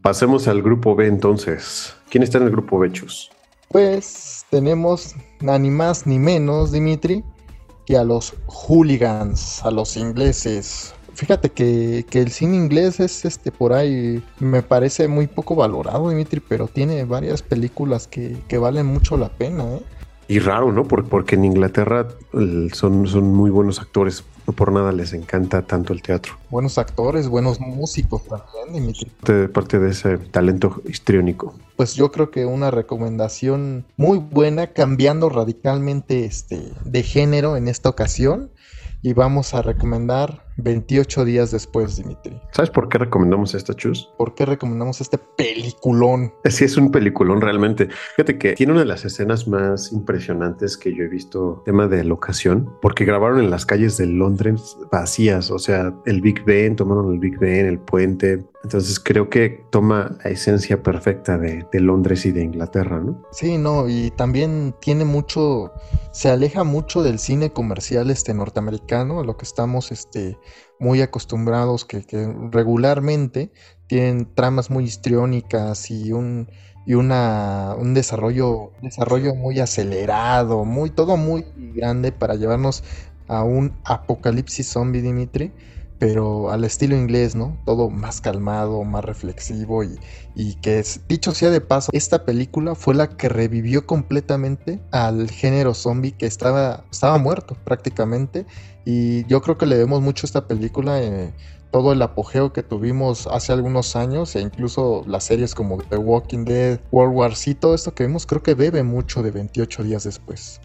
Pasemos 0.04 0.46
al 0.48 0.60
grupo 0.60 0.94
B 0.94 1.06
entonces. 1.06 1.96
¿Quién 2.10 2.22
está 2.22 2.36
en 2.36 2.44
el 2.44 2.50
grupo 2.50 2.78
B, 2.78 2.92
Chus? 2.92 3.30
Pues 3.68 4.44
tenemos 4.50 5.14
ni 5.40 5.70
más 5.70 6.06
ni 6.06 6.18
menos, 6.18 6.72
Dimitri, 6.72 7.24
que 7.86 7.96
a 7.96 8.04
los 8.04 8.34
hooligans, 8.44 9.64
a 9.64 9.70
los 9.70 9.96
ingleses. 9.96 10.94
Fíjate 11.14 11.48
que, 11.48 12.04
que, 12.10 12.20
el 12.20 12.30
cine 12.30 12.54
inglés 12.54 13.00
es 13.00 13.24
este 13.24 13.50
por 13.50 13.72
ahí, 13.72 14.22
me 14.40 14.60
parece 14.60 15.08
muy 15.08 15.26
poco 15.26 15.54
valorado, 15.54 16.10
Dimitri, 16.10 16.40
pero 16.46 16.68
tiene 16.68 17.06
varias 17.06 17.40
películas 17.40 18.06
que, 18.06 18.36
que 18.46 18.58
valen 18.58 18.84
mucho 18.84 19.16
la 19.16 19.30
pena, 19.30 19.64
¿eh? 19.64 19.82
Y 20.28 20.38
raro, 20.38 20.70
¿no? 20.70 20.84
Porque, 20.84 21.08
porque 21.08 21.34
en 21.36 21.46
Inglaterra 21.46 22.08
son, 22.74 23.06
son 23.06 23.32
muy 23.32 23.48
buenos 23.48 23.80
actores. 23.80 24.22
No 24.46 24.52
por 24.52 24.72
nada 24.72 24.92
les 24.92 25.12
encanta 25.12 25.62
tanto 25.62 25.92
el 25.92 26.02
teatro. 26.02 26.34
Buenos 26.50 26.76
actores, 26.78 27.28
buenos 27.28 27.60
músicos 27.60 28.22
también. 28.24 28.92
De 29.24 29.48
parte 29.48 29.78
de 29.78 29.90
ese 29.90 30.18
talento 30.18 30.82
histriónico. 30.86 31.54
Pues 31.76 31.94
yo 31.94 32.12
creo 32.12 32.30
que 32.30 32.44
una 32.44 32.70
recomendación 32.70 33.86
muy 33.96 34.18
buena, 34.18 34.68
cambiando 34.68 35.28
radicalmente 35.30 36.24
este, 36.24 36.72
de 36.84 37.02
género 37.02 37.56
en 37.56 37.68
esta 37.68 37.88
ocasión. 37.88 38.50
Y 39.02 39.12
vamos 39.12 39.52
a 39.52 39.60
recomendar 39.60 40.43
28 40.56 41.24
días 41.24 41.50
después, 41.50 41.96
Dimitri. 41.96 42.40
¿Sabes 42.52 42.70
por 42.70 42.88
qué 42.88 42.98
recomendamos 42.98 43.54
esta 43.54 43.74
chus? 43.74 44.12
¿Por 44.16 44.34
qué 44.34 44.46
recomendamos 44.46 45.00
este 45.00 45.18
peliculón? 45.18 46.32
Sí, 46.44 46.64
es 46.64 46.76
un 46.76 46.90
peliculón 46.90 47.40
realmente. 47.40 47.88
Fíjate 48.16 48.38
que 48.38 48.52
tiene 48.52 48.72
una 48.72 48.82
de 48.82 48.86
las 48.86 49.04
escenas 49.04 49.48
más 49.48 49.92
impresionantes 49.92 50.76
que 50.76 50.94
yo 50.94 51.04
he 51.04 51.08
visto, 51.08 51.62
tema 51.64 51.88
de 51.88 52.04
locación, 52.04 52.70
porque 52.80 53.04
grabaron 53.04 53.40
en 53.40 53.50
las 53.50 53.66
calles 53.66 53.96
de 53.96 54.06
Londres 54.06 54.76
vacías, 54.90 55.50
o 55.50 55.58
sea, 55.58 55.94
el 56.06 56.20
Big 56.20 56.44
Ben, 56.44 56.76
tomaron 56.76 57.12
el 57.12 57.18
Big 57.18 57.38
Ben, 57.38 57.66
el 57.66 57.78
puente. 57.78 58.44
Entonces 58.64 58.98
creo 58.98 59.28
que 59.28 59.62
toma 59.70 60.16
la 60.24 60.30
esencia 60.30 60.82
perfecta 60.82 61.36
de, 61.36 61.66
Londres 61.74 62.24
y 62.24 62.32
de 62.32 62.42
Inglaterra, 62.42 62.98
¿no? 62.98 63.22
Sí, 63.30 63.58
no, 63.58 63.90
y 63.90 64.10
también 64.12 64.74
tiene 64.80 65.04
mucho, 65.04 65.70
se 66.12 66.30
aleja 66.30 66.64
mucho 66.64 67.02
del 67.02 67.18
cine 67.18 67.52
comercial 67.52 68.10
este 68.10 68.32
norteamericano, 68.32 69.20
a 69.20 69.24
lo 69.24 69.36
que 69.36 69.44
estamos 69.44 69.92
este 69.92 70.38
muy 70.80 71.02
acostumbrados 71.02 71.84
que, 71.84 72.06
que, 72.06 72.26
regularmente 72.50 73.52
tienen 73.86 74.34
tramas 74.34 74.70
muy 74.70 74.84
histriónicas 74.84 75.90
y 75.90 76.12
un 76.12 76.48
y 76.86 76.94
una 76.94 77.74
un 77.78 77.94
desarrollo 77.94 78.72
desarrollo 78.82 79.34
muy 79.34 79.58
acelerado 79.60 80.66
muy 80.66 80.90
todo 80.90 81.16
muy 81.16 81.46
grande 81.56 82.12
para 82.12 82.34
llevarnos 82.34 82.84
a 83.26 83.42
un 83.42 83.72
apocalipsis 83.84 84.68
zombie 84.68 85.00
Dimitri 85.00 85.52
pero 85.98 86.50
al 86.50 86.64
estilo 86.64 86.96
inglés, 86.96 87.34
¿no? 87.34 87.56
Todo 87.64 87.90
más 87.90 88.20
calmado, 88.20 88.82
más 88.84 89.04
reflexivo 89.04 89.84
y, 89.84 89.98
y 90.34 90.54
que 90.56 90.78
es, 90.78 91.00
dicho 91.08 91.32
sea 91.32 91.50
de 91.50 91.60
paso, 91.60 91.90
esta 91.92 92.24
película 92.24 92.74
fue 92.74 92.94
la 92.94 93.08
que 93.08 93.28
revivió 93.28 93.86
completamente 93.86 94.80
al 94.90 95.30
género 95.30 95.74
zombie 95.74 96.12
que 96.12 96.26
estaba, 96.26 96.84
estaba 96.90 97.18
muerto 97.18 97.56
prácticamente 97.64 98.46
y 98.84 99.24
yo 99.26 99.40
creo 99.40 99.56
que 99.56 99.66
le 99.66 99.76
debemos 99.76 100.00
mucho 100.02 100.26
a 100.26 100.28
esta 100.28 100.46
película. 100.46 101.02
Eh, 101.02 101.32
todo 101.70 101.92
el 101.92 102.02
apogeo 102.02 102.52
que 102.52 102.62
tuvimos 102.62 103.26
hace 103.26 103.52
algunos 103.52 103.96
años 103.96 104.36
e 104.36 104.40
incluso 104.40 105.02
las 105.08 105.24
series 105.24 105.56
como 105.56 105.78
The 105.78 105.96
Walking 105.96 106.44
Dead, 106.44 106.78
World 106.92 107.16
War 107.16 107.34
Z, 107.34 107.58
todo 107.58 107.74
esto 107.74 107.92
que 107.92 108.06
vimos 108.06 108.26
creo 108.26 108.44
que 108.44 108.54
bebe 108.54 108.84
mucho 108.84 109.24
de 109.24 109.32
28 109.32 109.82
días 109.82 110.04
después 110.04 110.60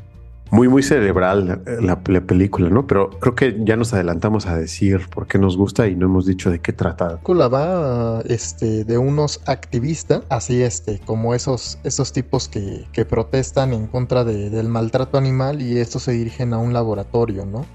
muy, 0.51 0.67
muy 0.67 0.83
cerebral 0.83 1.61
la, 1.65 1.99
la, 2.07 2.21
película, 2.21 2.69
¿no? 2.69 2.87
Pero 2.87 3.09
creo 3.19 3.35
que 3.35 3.57
ya 3.63 3.75
nos 3.75 3.93
adelantamos 3.93 4.47
a 4.47 4.57
decir 4.57 5.07
por 5.09 5.27
qué 5.27 5.37
nos 5.37 5.57
gusta 5.57 5.87
y 5.87 5.95
no 5.95 6.07
hemos 6.07 6.25
dicho 6.25 6.49
de 6.49 6.59
qué 6.59 6.73
trata. 6.73 7.05
La 7.05 7.11
película 7.11 7.47
va 7.47 8.21
este, 8.21 8.83
de 8.83 8.97
unos 8.97 9.41
activistas, 9.45 10.23
así 10.29 10.61
este, 10.61 10.99
como 11.05 11.35
esos, 11.35 11.79
esos 11.83 12.13
tipos 12.13 12.47
que, 12.47 12.85
que 12.91 13.05
protestan 13.05 13.73
en 13.73 13.87
contra 13.87 14.23
de, 14.23 14.49
del 14.49 14.69
maltrato 14.69 15.17
animal 15.17 15.61
y 15.61 15.77
estos 15.77 16.03
se 16.03 16.11
dirigen 16.11 16.53
a 16.53 16.57
un 16.57 16.73
laboratorio, 16.73 17.45
¿no? 17.45 17.65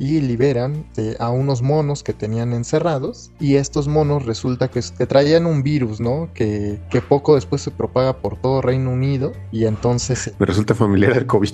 Y 0.00 0.18
liberan 0.22 0.86
eh, 0.96 1.14
a 1.20 1.28
unos 1.28 1.60
monos 1.60 2.02
que 2.02 2.14
tenían 2.14 2.54
encerrados 2.54 3.30
y 3.38 3.56
estos 3.56 3.86
monos 3.86 4.24
resulta 4.24 4.68
que, 4.68 4.80
que 4.96 5.06
traían 5.06 5.44
un 5.44 5.62
virus, 5.62 6.00
¿no? 6.00 6.30
Que, 6.32 6.80
que, 6.90 7.02
poco 7.02 7.34
después 7.34 7.60
se 7.60 7.70
propaga 7.70 8.16
por 8.16 8.40
todo 8.40 8.62
Reino 8.62 8.90
Unido 8.90 9.32
y 9.52 9.66
entonces... 9.66 10.32
Me 10.38 10.46
resulta 10.46 10.74
familiar 10.74 11.12
el 11.12 11.26
COVID. 11.26 11.50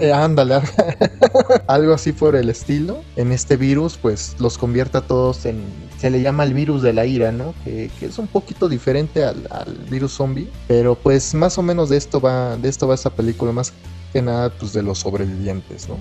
Eh, 0.00 0.12
ándale, 0.12 0.60
algo 1.66 1.92
así 1.92 2.12
por 2.12 2.36
el 2.36 2.48
estilo. 2.48 3.02
En 3.16 3.32
este 3.32 3.58
virus 3.58 3.98
pues 3.98 4.34
los 4.40 4.56
convierte 4.56 4.96
a 4.98 5.02
todos 5.02 5.44
en... 5.44 5.62
Se 5.98 6.08
le 6.08 6.22
llama 6.22 6.44
el 6.44 6.54
virus 6.54 6.80
de 6.80 6.94
la 6.94 7.04
ira, 7.04 7.32
¿no? 7.32 7.52
Que, 7.64 7.90
que 8.00 8.06
es 8.06 8.18
un 8.18 8.28
poquito 8.28 8.70
diferente 8.70 9.24
al, 9.24 9.46
al, 9.50 9.76
virus 9.90 10.12
zombie, 10.12 10.48
pero 10.66 10.94
pues 10.94 11.34
más 11.34 11.58
o 11.58 11.62
menos 11.62 11.90
de 11.90 11.98
esto 11.98 12.18
va, 12.18 12.56
de 12.56 12.70
esto 12.70 12.88
va 12.88 12.94
esa 12.94 13.10
película, 13.10 13.52
más 13.52 13.74
que 14.10 14.22
nada 14.22 14.48
pues 14.48 14.72
de 14.72 14.82
los 14.82 15.00
sobrevivientes, 15.00 15.86
¿no? 15.86 15.96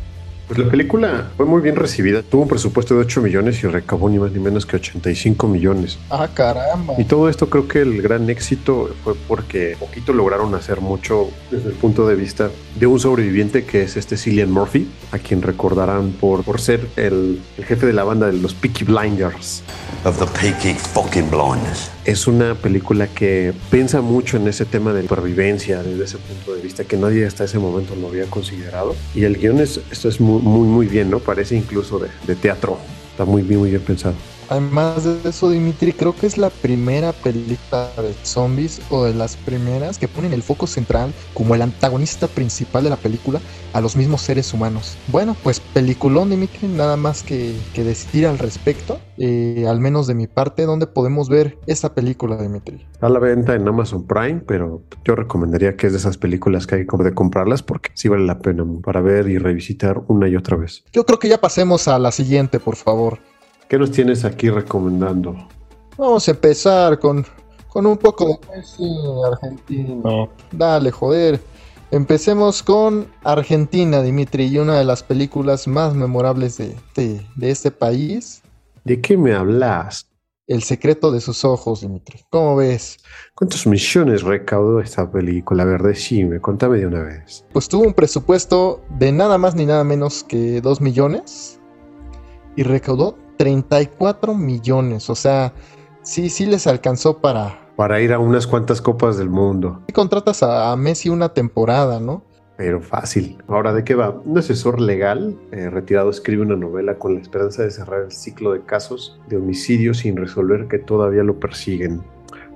Pues 0.49 0.57
la 0.57 0.67
película 0.67 1.29
fue 1.37 1.45
muy 1.45 1.61
bien 1.61 1.75
recibida. 1.75 2.23
Tuvo 2.23 2.41
un 2.41 2.47
presupuesto 2.47 2.95
de 2.95 3.01
8 3.01 3.21
millones 3.21 3.63
y 3.63 3.67
recabó 3.67 4.09
ni 4.09 4.17
más 4.17 4.31
ni 4.31 4.39
menos 4.39 4.65
que 4.65 4.77
85 4.77 5.47
millones. 5.47 5.99
Ah, 6.09 6.27
caramba. 6.33 6.95
Y 6.97 7.03
todo 7.03 7.29
esto 7.29 7.51
creo 7.51 7.67
que 7.67 7.81
el 7.81 8.01
gran 8.01 8.27
éxito 8.31 8.89
fue 9.03 9.13
porque 9.27 9.77
poquito 9.79 10.11
lograron 10.11 10.55
hacer 10.55 10.81
mucho 10.81 11.29
desde 11.51 11.69
el 11.69 11.75
punto 11.75 12.07
de 12.07 12.15
vista 12.15 12.49
de 12.79 12.87
un 12.87 12.99
sobreviviente 12.99 13.63
que 13.63 13.83
es 13.83 13.95
este 13.95 14.17
Cillian 14.17 14.49
Murphy, 14.49 14.89
a 15.11 15.19
quien 15.19 15.43
recordarán 15.43 16.13
por, 16.13 16.43
por 16.43 16.59
ser 16.59 16.87
el, 16.95 17.39
el 17.59 17.65
jefe 17.65 17.85
de 17.85 17.93
la 17.93 18.03
banda 18.03 18.25
de 18.25 18.33
los 18.33 18.55
Peaky 18.55 18.85
Blinders. 18.85 19.61
Of 20.03 20.17
the 20.17 20.25
Peaky 20.39 20.73
fucking 20.73 21.29
Blinders. 21.29 21.91
Es 22.09 22.25
una 22.25 22.55
película 22.55 23.05
que 23.05 23.53
piensa 23.69 24.01
mucho 24.01 24.37
en 24.37 24.47
ese 24.47 24.65
tema 24.65 24.93
de 24.93 25.03
supervivencia 25.03 25.83
desde 25.83 26.05
ese 26.05 26.17
punto 26.17 26.55
de 26.55 26.61
vista 26.63 26.83
que 26.83 26.97
nadie 26.97 27.23
hasta 27.23 27.43
ese 27.43 27.59
momento 27.59 27.95
lo 27.95 28.07
había 28.07 28.25
considerado. 28.25 28.95
Y 29.13 29.25
el 29.25 29.37
guion 29.37 29.59
es, 29.59 29.79
esto 29.91 30.09
es 30.09 30.19
muy, 30.19 30.41
muy, 30.41 30.67
muy 30.67 30.87
bien, 30.87 31.11
¿no? 31.11 31.19
Parece 31.19 31.55
incluso 31.55 31.99
de, 31.99 32.35
teatro. 32.35 32.79
Está 33.11 33.25
muy 33.25 33.43
muy 33.43 33.69
bien 33.69 33.83
pensado. 33.83 34.15
Además 34.49 35.03
de 35.03 35.29
eso, 35.29 35.51
Dimitri, 35.51 35.93
creo 35.93 36.15
que 36.15 36.25
es 36.25 36.39
la 36.39 36.49
primera 36.49 37.13
película 37.13 37.91
de 37.97 38.13
zombies 38.23 38.81
o 38.89 39.03
de 39.03 39.13
las 39.13 39.37
primeras 39.37 39.99
que 39.99 40.07
ponen 40.07 40.33
el 40.33 40.41
foco 40.41 40.65
central 40.65 41.13
como 41.35 41.53
el 41.53 41.61
antagonista 41.61 42.27
principal 42.27 42.83
de 42.83 42.89
la 42.89 42.95
película 42.95 43.39
a 43.73 43.81
los 43.81 43.95
mismos 43.95 44.21
seres 44.21 44.51
humanos. 44.51 44.97
Bueno, 45.07 45.35
pues 45.43 45.59
peliculón, 45.59 46.31
Dimitri, 46.31 46.67
nada 46.67 46.97
más 46.97 47.21
que, 47.21 47.55
que 47.75 47.83
decir 47.83 48.25
al 48.25 48.39
respecto, 48.39 48.99
eh, 49.17 49.65
al 49.67 49.79
menos 49.79 50.07
de 50.07 50.15
mi 50.15 50.25
parte, 50.25 50.65
¿dónde 50.65 50.87
podemos 50.87 51.29
ver 51.29 51.59
esta 51.67 51.93
película, 51.93 52.35
Dimitri? 52.41 52.87
A 53.01 53.09
la 53.09 53.19
venta 53.19 53.53
en 53.53 53.67
Amazon 53.67 54.07
Prime, 54.07 54.41
pero 54.47 54.81
yo 55.05 55.15
recomendaría 55.15 55.77
que 55.77 55.87
es 55.87 55.93
de 55.93 55.99
esas 55.99 56.17
películas 56.17 56.65
que 56.65 56.75
hay 56.75 56.87
que 56.87 57.13
comprarlas 57.13 57.61
porque 57.61 57.91
sí 57.93 58.07
vale 58.07 58.25
la 58.25 58.39
pena 58.39 58.65
para 58.83 59.01
ver 59.01 59.27
y 59.27 59.37
revisitar 59.37 60.01
una 60.07 60.27
y 60.27 60.35
otra 60.35 60.57
vez. 60.57 60.83
Yo 60.91 61.05
creo 61.05 61.19
que 61.19 61.29
ya 61.29 61.39
pasemos 61.39 61.87
a 61.87 61.99
la 61.99 62.11
siguiente, 62.11 62.59
por 62.59 62.75
favor. 62.75 63.19
¿Qué 63.69 63.77
nos 63.77 63.91
tienes 63.91 64.25
aquí 64.25 64.49
recomendando? 64.49 65.47
Vamos 65.95 66.27
a 66.27 66.31
empezar 66.31 66.97
con, 66.97 67.23
con 67.67 67.85
un 67.85 67.97
poco 67.99 68.39
de 68.51 68.63
cine 68.63 68.97
argentino. 69.31 70.29
Dale, 70.51 70.89
joder. 70.89 71.39
Empecemos 71.91 72.63
con 72.63 73.07
Argentina, 73.23 74.01
Dimitri, 74.01 74.45
y 74.45 74.57
una 74.57 74.79
de 74.79 74.85
las 74.85 75.03
películas 75.03 75.67
más 75.67 75.93
memorables 75.93 76.57
de, 76.57 76.75
de, 76.95 77.21
de 77.35 77.51
este 77.51 77.69
país. 77.69 78.41
¿De 78.85 78.99
qué 79.01 79.15
me 79.15 79.33
hablas? 79.33 80.09
El 80.47 80.63
secreto 80.63 81.11
de 81.11 81.21
sus 81.21 81.45
ojos, 81.45 81.81
Dimitri. 81.81 82.21
¿Cómo 82.31 82.55
ves? 82.55 82.97
¿Cuántos 83.35 83.67
millones 83.67 84.23
recaudó 84.23 84.79
esta 84.79 85.11
película? 85.11 85.61
A 85.61 85.67
ver, 85.67 85.83
decime, 85.83 86.41
contame 86.41 86.79
de 86.79 86.87
una 86.87 87.03
vez. 87.03 87.45
Pues 87.53 87.69
tuvo 87.69 87.83
un 87.83 87.93
presupuesto 87.93 88.81
de 88.97 89.11
nada 89.11 89.37
más 89.37 89.53
ni 89.53 89.67
nada 89.67 89.83
menos 89.83 90.23
que 90.23 90.59
2 90.59 90.81
millones 90.81 91.59
y 92.55 92.63
recaudó 92.63 93.28
34 93.39 94.35
millones. 94.35 95.09
O 95.09 95.15
sea, 95.15 95.53
sí, 96.01 96.29
sí 96.29 96.45
les 96.45 96.67
alcanzó 96.67 97.19
para... 97.19 97.57
Para 97.77 98.01
ir 98.01 98.11
a 98.11 98.19
unas 98.19 98.45
cuantas 98.45 98.81
copas 98.81 99.17
del 99.17 99.29
mundo. 99.29 99.81
Y 99.87 99.93
contratas 99.93 100.43
a, 100.43 100.73
a 100.73 100.75
Messi 100.75 101.07
una 101.07 101.29
temporada, 101.29 102.01
¿no? 102.01 102.21
Pero 102.57 102.81
fácil. 102.81 103.37
Ahora, 103.47 103.71
¿de 103.71 103.85
qué 103.85 103.95
va? 103.95 104.09
Un 104.09 104.37
asesor 104.37 104.81
legal 104.81 105.39
eh, 105.53 105.69
retirado 105.69 106.09
escribe 106.09 106.41
una 106.41 106.57
novela 106.57 106.99
con 106.99 107.13
la 107.13 107.21
esperanza 107.21 107.63
de 107.63 107.71
cerrar 107.71 108.01
el 108.03 108.11
ciclo 108.11 108.51
de 108.51 108.65
casos 108.65 109.17
de 109.29 109.37
homicidio 109.37 109.93
sin 109.93 110.17
resolver 110.17 110.67
que 110.67 110.77
todavía 110.77 111.23
lo 111.23 111.39
persiguen. 111.39 112.03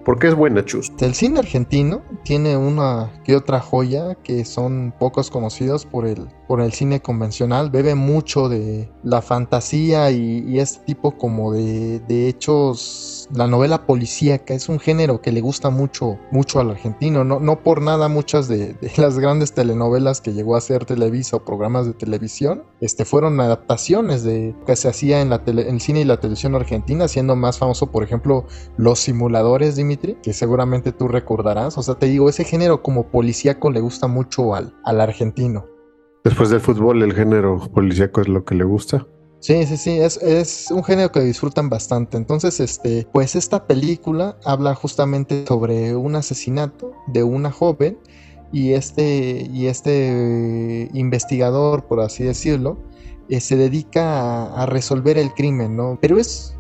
¿Por 0.04 0.20
qué 0.20 0.28
es 0.28 0.36
buena, 0.36 0.66
Chus? 0.66 0.92
El 1.00 1.14
cine 1.14 1.40
argentino 1.40 2.02
tiene 2.26 2.58
una 2.58 3.10
que 3.24 3.38
otra 3.38 3.62
joya 3.62 4.16
que 4.16 4.44
son 4.44 4.94
pocos 5.00 5.32
conocidos 5.32 5.86
por 5.86 6.06
el, 6.06 6.28
por 6.54 6.62
el 6.62 6.72
cine 6.72 7.02
convencional. 7.02 7.72
Bebe 7.72 7.96
mucho 7.96 8.48
de 8.48 8.88
la 9.02 9.24
fantasía 9.24 10.12
y, 10.12 10.60
este 10.60 10.86
tipo 10.86 11.18
como 11.18 11.52
de, 11.52 12.28
hechos 12.30 13.28
la 13.34 13.48
novela 13.48 13.88
policíaca 13.88 14.54
es 14.54 14.70
un 14.70 14.80
género 14.80 15.20
que 15.20 15.32
le 15.32 15.42
gusta 15.42 15.72
mucho, 15.72 16.20
mucho 16.30 16.60
al 16.60 16.70
argentino. 16.70 17.24
No, 17.24 17.40
no 17.40 17.64
por 17.64 17.82
nada 17.82 18.08
muchas 18.08 18.48
de, 18.48 18.74
de, 18.74 18.92
las 18.98 19.18
grandes 19.18 19.54
telenovelas 19.54 20.22
que 20.22 20.32
llegó 20.32 20.54
a 20.54 20.60
hacer 20.60 20.86
Televisa 20.86 21.38
o 21.38 21.44
programas 21.44 21.88
de 21.88 21.94
televisión, 21.94 22.62
este, 22.82 23.04
fueron 23.04 23.40
adaptaciones 23.40 24.24
de 24.24 24.56
que 24.68 24.76
se 24.76 24.90
hacía 24.90 25.22
en, 25.22 25.32
la 25.32 25.44
tele, 25.44 25.64
en 25.64 25.74
el 25.74 25.82
cine 25.82 26.02
y 26.02 26.06
la 26.06 26.20
televisión 26.20 26.54
argentina, 26.54 27.08
siendo 27.08 27.36
más 27.36 27.58
famoso, 27.58 27.88
por 27.88 28.04
ejemplo, 28.04 28.46
Los 28.78 29.00
Simuladores, 29.00 29.76
Dimitri, 29.76 30.20
que 30.22 30.34
seguramente 30.34 30.92
tú 30.92 31.08
recordarás. 31.08 31.80
O 31.80 31.82
sea, 31.82 31.96
te 31.96 32.06
digo, 32.06 32.30
ese 32.30 32.44
género 32.44 32.84
como 32.84 33.08
policíaco 33.08 33.72
le 33.72 33.80
gusta 33.80 34.06
mucho 34.06 34.54
al, 34.54 34.76
al 34.84 35.02
argentino. 35.02 35.73
Después 36.24 36.50
del 36.50 36.62
fútbol, 36.62 37.04
el 37.04 37.14
género 37.14 37.60
policíaco 37.74 38.22
es 38.22 38.30
lo 38.30 38.46
que 38.46 38.56
le 38.56 38.64
gusta. 38.64 39.06
Sí, 39.40 39.66
sí, 39.66 39.76
sí, 39.76 40.00
es, 40.00 40.16
es, 40.22 40.72
un 40.72 40.86
género 40.86 41.12
que 41.12 41.20
disfrutan 41.20 41.70
bastante. 41.70 42.16
Entonces, 42.16 42.62
este, 42.62 43.06
pues 43.12 43.36
esta 43.36 43.68
película 43.68 44.38
habla 44.46 44.74
justamente 44.74 45.46
sobre 45.46 45.98
un 45.98 46.16
asesinato 46.16 46.94
de 47.08 47.24
una 47.24 47.52
joven 47.52 47.98
y 48.54 48.72
este, 48.72 49.50
y 49.52 49.68
este 49.68 50.90
investigador, 50.94 51.84
por 51.88 52.00
así 52.00 52.24
decirlo, 52.24 52.78
eh, 53.28 53.42
se 53.42 53.58
dedica 53.58 54.22
a, 54.22 54.64
a, 54.64 54.66
resolver 54.66 55.18
el 55.18 55.34
crimen, 55.34 55.76
¿no? 55.76 55.98
Pero 56.02 56.20
es, 56.20 56.56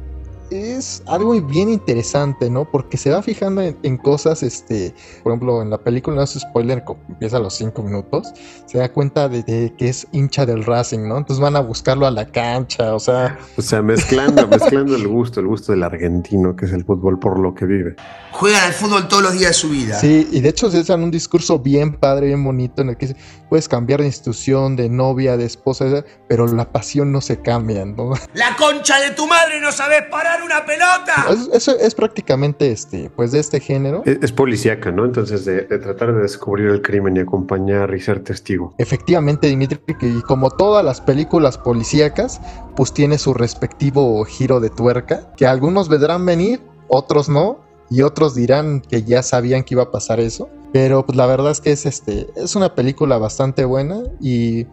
es 0.49 1.03
algo 1.07 1.39
bien 1.41 1.69
interesante, 1.69 2.49
¿no? 2.49 2.69
Porque 2.69 2.97
se 2.97 3.09
va 3.09 3.21
fijando 3.21 3.61
en, 3.61 3.77
en, 3.83 3.97
cosas, 3.97 4.43
este, 4.43 4.93
por 5.23 5.31
ejemplo, 5.31 5.61
en 5.61 5.69
la 5.69 5.77
película, 5.77 6.15
no 6.15 6.23
es 6.23 6.31
spoiler, 6.31 6.83
empieza 7.09 7.37
a 7.37 7.39
los 7.39 7.55
cinco 7.55 7.83
minutos, 7.83 8.33
se 8.65 8.77
da 8.77 8.91
cuenta 8.91 9.29
de, 9.29 9.43
de, 9.43 9.73
que 9.77 9.89
es 9.89 10.07
hincha 10.11 10.45
del 10.45 10.63
Racing, 10.63 11.07
¿no? 11.07 11.17
Entonces 11.17 11.41
van 11.41 11.55
a 11.55 11.59
buscarlo 11.59 12.05
a 12.05 12.11
la 12.11 12.25
cancha, 12.25 12.93
o 12.95 12.99
sea... 12.99 13.37
O 13.57 13.61
sea, 13.61 13.81
mezclando, 13.81 14.47
mezclando 14.49 14.95
el 14.95 15.07
gusto, 15.07 15.39
el 15.39 15.47
gusto 15.47 15.71
del 15.71 15.83
argentino, 15.83 16.55
que 16.55 16.65
es 16.65 16.71
el 16.71 16.83
fútbol 16.83 17.19
por 17.19 17.39
lo 17.39 17.53
que 17.53 17.65
vive. 17.65 17.95
Juegan 18.31 18.63
al 18.63 18.73
fútbol 18.73 19.07
todos 19.07 19.23
los 19.23 19.33
días 19.33 19.49
de 19.49 19.53
su 19.53 19.69
vida. 19.69 19.99
Sí, 19.99 20.27
y 20.31 20.41
de 20.41 20.49
hecho 20.49 20.71
se 20.71 20.79
hacen 20.79 21.03
un 21.03 21.11
discurso 21.11 21.59
bien 21.59 21.93
padre, 21.93 22.27
bien 22.27 22.43
bonito, 22.43 22.81
en 22.81 22.89
el 22.89 22.97
que 22.97 23.15
puedes 23.49 23.69
cambiar 23.69 23.99
de 23.99 24.07
institución, 24.07 24.75
de 24.75 24.89
novia, 24.89 25.37
de 25.37 25.45
esposa, 25.45 26.03
pero 26.27 26.47
la 26.47 26.71
pasión 26.71 27.11
no 27.11 27.21
se 27.21 27.41
cambia, 27.41 27.85
¿no? 27.85 28.13
¡La 28.33 28.55
concha 28.55 28.99
de 28.99 29.11
tu 29.11 29.27
madre 29.27 29.61
no 29.61 29.71
sabes 29.71 30.03
parar 30.09 30.32
una 30.41 30.65
pelota! 30.65 31.27
Eso 31.53 31.75
es, 31.75 31.81
es, 31.81 31.95
prácticamente 31.95 32.71
este, 32.71 33.09
pues 33.15 33.31
de 33.31 33.39
este 33.39 33.59
género. 33.59 34.01
Es, 34.05 34.19
es 34.21 34.31
policíaca, 34.31 34.91
¿no? 34.91 35.05
Entonces, 35.05 35.45
de, 35.45 35.61
de, 35.61 35.79
tratar 35.79 36.13
de 36.13 36.21
descubrir 36.21 36.67
el 36.67 36.81
crimen 36.81 37.17
y 37.17 37.19
acompañar 37.19 37.93
y 37.93 37.99
ser 37.99 38.23
testigo. 38.23 38.73
Efectivamente, 38.77 39.47
Dimitri, 39.47 39.79
y 40.01 40.21
como 40.21 40.49
todas 40.49 40.83
las 40.83 41.01
películas 41.01 41.57
policíacas, 41.57 42.41
pues 42.75 42.93
tiene 42.93 43.17
su 43.17 43.33
respectivo 43.33 44.23
giro 44.25 44.59
de 44.59 44.69
tuerca, 44.69 45.33
que 45.35 45.45
algunos 45.45 45.89
vendrán 45.89 46.25
venir, 46.25 46.61
otros 46.87 47.29
no, 47.29 47.59
y 47.89 48.01
otros 48.01 48.33
dirán 48.33 48.81
que 48.81 49.03
ya 49.03 49.21
sabían 49.21 49.63
que 49.63 49.75
iba 49.75 49.83
a 49.83 49.91
pasar 49.91 50.19
eso. 50.19 50.49
Pero 50.71 51.05
pues 51.05 51.15
la 51.15 51.27
verdad 51.27 51.51
es 51.51 51.61
que 51.61 51.71
es 51.71 51.85
este 51.85 52.27
es 52.35 52.55
una 52.55 52.73
película 52.73 53.19
bastante 53.19 53.63
buena 53.63 54.01
y 54.19 54.65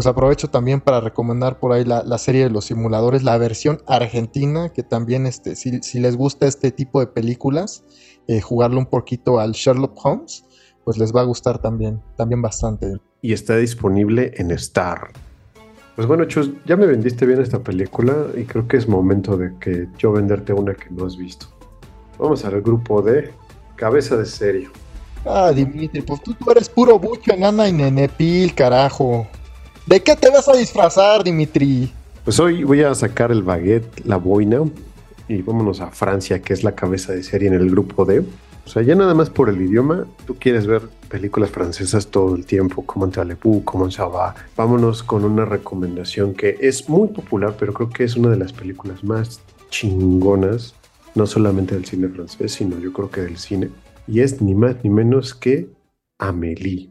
pues 0.00 0.06
aprovecho 0.06 0.48
también 0.48 0.80
para 0.80 1.02
recomendar 1.02 1.58
por 1.58 1.72
ahí 1.72 1.84
la, 1.84 2.02
la 2.02 2.16
serie 2.16 2.44
de 2.44 2.48
los 2.48 2.64
simuladores, 2.64 3.22
la 3.22 3.36
versión 3.36 3.82
argentina, 3.86 4.70
que 4.70 4.82
también 4.82 5.26
este, 5.26 5.56
si, 5.56 5.82
si 5.82 6.00
les 6.00 6.16
gusta 6.16 6.46
este 6.46 6.70
tipo 6.70 7.00
de 7.00 7.06
películas, 7.06 7.84
eh, 8.26 8.40
jugarlo 8.40 8.78
un 8.78 8.86
poquito 8.86 9.38
al 9.38 9.52
Sherlock 9.52 9.92
Holmes, 10.02 10.46
pues 10.86 10.96
les 10.96 11.14
va 11.14 11.20
a 11.20 11.24
gustar 11.24 11.58
también, 11.58 12.00
también 12.16 12.40
bastante. 12.40 12.96
Y 13.20 13.34
está 13.34 13.58
disponible 13.58 14.32
en 14.36 14.52
Star. 14.52 15.08
Pues 15.96 16.08
bueno, 16.08 16.24
Chus, 16.24 16.50
ya 16.64 16.78
me 16.78 16.86
vendiste 16.86 17.26
bien 17.26 17.42
esta 17.42 17.58
película 17.58 18.28
y 18.34 18.44
creo 18.44 18.66
que 18.66 18.78
es 18.78 18.88
momento 18.88 19.36
de 19.36 19.52
que 19.60 19.86
yo 19.98 20.12
venderte 20.12 20.54
una 20.54 20.72
que 20.72 20.88
no 20.88 21.04
has 21.04 21.18
visto. 21.18 21.44
Vamos 22.18 22.42
al 22.46 22.62
grupo 22.62 23.02
de 23.02 23.32
cabeza 23.76 24.16
de 24.16 24.24
serie. 24.24 24.70
Ah, 25.26 25.52
Dimitri, 25.54 26.00
pues 26.00 26.22
tú, 26.22 26.32
tú 26.32 26.50
eres 26.50 26.70
puro 26.70 26.98
bucho, 26.98 27.34
enana 27.34 27.68
y 27.68 27.72
nenepil, 27.74 28.54
carajo. 28.54 29.26
¿De 29.90 30.00
qué 30.00 30.14
te 30.14 30.30
vas 30.30 30.48
a 30.48 30.56
disfrazar, 30.56 31.24
Dimitri? 31.24 31.92
Pues 32.22 32.38
hoy 32.38 32.62
voy 32.62 32.80
a 32.80 32.94
sacar 32.94 33.32
el 33.32 33.42
baguette, 33.42 34.06
la 34.06 34.18
boina, 34.18 34.60
y 35.26 35.42
vámonos 35.42 35.80
a 35.80 35.90
Francia, 35.90 36.40
que 36.40 36.52
es 36.52 36.62
la 36.62 36.76
cabeza 36.76 37.12
de 37.12 37.24
serie 37.24 37.48
en 37.48 37.54
el 37.54 37.68
grupo 37.68 38.04
D. 38.04 38.20
O 38.64 38.68
sea, 38.68 38.82
ya 38.82 38.94
nada 38.94 39.14
más 39.14 39.30
por 39.30 39.48
el 39.48 39.60
idioma, 39.60 40.06
tú 40.28 40.36
quieres 40.38 40.68
ver 40.68 40.82
películas 41.08 41.50
francesas 41.50 42.06
todo 42.06 42.36
el 42.36 42.46
tiempo, 42.46 42.86
como 42.86 43.04
en 43.04 43.10
Talepú, 43.10 43.64
como 43.64 43.86
en. 43.86 43.92
Vámonos 44.56 45.02
con 45.02 45.24
una 45.24 45.44
recomendación 45.44 46.34
que 46.34 46.56
es 46.60 46.88
muy 46.88 47.08
popular, 47.08 47.56
pero 47.58 47.74
creo 47.74 47.90
que 47.90 48.04
es 48.04 48.14
una 48.14 48.30
de 48.30 48.36
las 48.36 48.52
películas 48.52 49.02
más 49.02 49.40
chingonas, 49.70 50.72
no 51.16 51.26
solamente 51.26 51.74
del 51.74 51.84
cine 51.84 52.06
francés, 52.06 52.52
sino 52.52 52.78
yo 52.78 52.92
creo 52.92 53.10
que 53.10 53.22
del 53.22 53.38
cine. 53.38 53.70
Y 54.06 54.20
es 54.20 54.40
ni 54.40 54.54
más 54.54 54.76
ni 54.84 54.90
menos 54.90 55.34
que 55.34 55.68
Amélie. 56.16 56.90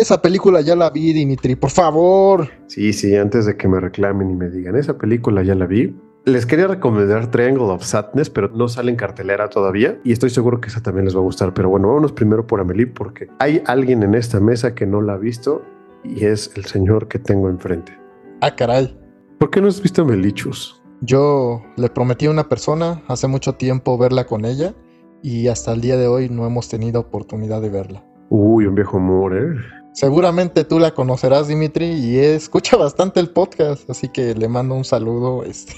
Esa 0.00 0.22
película 0.22 0.62
ya 0.62 0.74
la 0.74 0.88
vi, 0.88 1.12
Dimitri, 1.12 1.56
por 1.56 1.68
favor. 1.68 2.48
Sí, 2.68 2.94
sí, 2.94 3.14
antes 3.16 3.44
de 3.44 3.58
que 3.58 3.68
me 3.68 3.78
reclamen 3.80 4.30
y 4.30 4.34
me 4.34 4.48
digan, 4.48 4.74
esa 4.76 4.96
película 4.96 5.42
ya 5.42 5.54
la 5.54 5.66
vi. 5.66 5.94
Les 6.24 6.46
quería 6.46 6.68
recomendar 6.68 7.30
Triangle 7.30 7.64
of 7.64 7.84
Sadness, 7.84 8.30
pero 8.30 8.48
no 8.48 8.66
sale 8.68 8.90
en 8.90 8.96
cartelera 8.96 9.50
todavía 9.50 10.00
y 10.02 10.12
estoy 10.12 10.30
seguro 10.30 10.58
que 10.58 10.68
esa 10.68 10.82
también 10.82 11.04
les 11.04 11.14
va 11.14 11.18
a 11.20 11.24
gustar. 11.24 11.52
Pero 11.52 11.68
bueno, 11.68 11.88
vámonos 11.88 12.12
primero 12.12 12.46
por 12.46 12.60
Amelie 12.60 12.86
porque 12.86 13.28
hay 13.40 13.62
alguien 13.66 14.02
en 14.02 14.14
esta 14.14 14.40
mesa 14.40 14.74
que 14.74 14.86
no 14.86 15.02
la 15.02 15.12
ha 15.12 15.18
visto 15.18 15.62
y 16.02 16.24
es 16.24 16.50
el 16.56 16.64
señor 16.64 17.06
que 17.06 17.18
tengo 17.18 17.50
enfrente. 17.50 17.92
Ah, 18.40 18.56
caray. 18.56 18.98
¿Por 19.38 19.50
qué 19.50 19.60
no 19.60 19.68
has 19.68 19.82
visto 19.82 20.00
Amelie, 20.00 20.32
Chus? 20.32 20.82
Yo 21.02 21.60
le 21.76 21.90
prometí 21.90 22.24
a 22.24 22.30
una 22.30 22.48
persona 22.48 23.02
hace 23.06 23.28
mucho 23.28 23.56
tiempo 23.56 23.98
verla 23.98 24.24
con 24.24 24.46
ella 24.46 24.74
y 25.22 25.48
hasta 25.48 25.74
el 25.74 25.82
día 25.82 25.98
de 25.98 26.08
hoy 26.08 26.30
no 26.30 26.46
hemos 26.46 26.70
tenido 26.70 27.00
oportunidad 27.00 27.60
de 27.60 27.68
verla. 27.68 28.02
Uy, 28.30 28.64
un 28.64 28.74
viejo 28.74 28.96
amor, 28.96 29.36
¿eh? 29.36 29.79
Seguramente 29.92 30.64
tú 30.64 30.78
la 30.78 30.92
conocerás, 30.92 31.48
Dimitri, 31.48 31.86
y 31.86 32.18
escucha 32.18 32.76
bastante 32.78 33.20
el 33.20 33.30
podcast, 33.30 33.88
así 33.90 34.08
que 34.08 34.34
le 34.34 34.48
mando 34.48 34.74
un 34.74 34.84
saludo 34.84 35.44
este, 35.44 35.74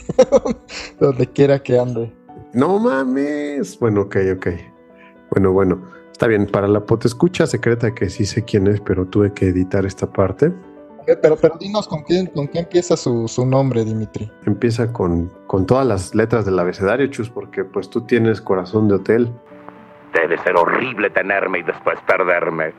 donde 1.01 1.27
quiera 1.27 1.63
que 1.63 1.79
ande. 1.79 2.13
No 2.53 2.79
mames. 2.79 3.79
Bueno, 3.79 4.03
ok, 4.03 4.17
ok. 4.37 4.47
Bueno, 5.31 5.53
bueno. 5.53 5.83
Está 6.13 6.27
bien, 6.27 6.47
para 6.47 6.69
la 6.69 6.85
escucha 7.05 7.47
secreta 7.47 7.95
que 7.95 8.11
sí 8.11 8.27
sé 8.27 8.45
quién 8.45 8.67
es, 8.67 8.81
pero 8.81 9.07
tuve 9.07 9.33
que 9.33 9.49
editar 9.49 9.87
esta 9.87 10.07
parte. 10.07 10.53
Pero, 11.21 11.37
pero 11.37 11.57
dinos 11.59 11.89
con 11.89 12.05
qué, 12.05 12.31
con 12.33 12.47
qué 12.47 12.61
empieza 12.61 12.97
su, 12.97 13.27
su, 13.27 13.45
nombre, 13.45 13.85
Dimitri. 13.85 14.31
Empieza 14.47 14.93
con, 14.93 15.33
con 15.47 15.67
todas 15.67 15.87
las 15.87 16.15
letras 16.15 16.45
del 16.45 16.59
abecedario, 16.59 17.07
Chus, 17.09 17.29
porque 17.29 17.65
pues 17.65 17.91
tú 17.91 18.03
tienes 18.03 18.41
corazón 18.41 18.87
de 18.87 18.95
hotel. 18.95 19.33
Debe 20.15 20.39
ser 20.39 20.55
horrible 20.57 21.11
tenerme 21.11 21.61
y 21.61 21.63
después 21.63 21.99
perderme. 22.07 22.73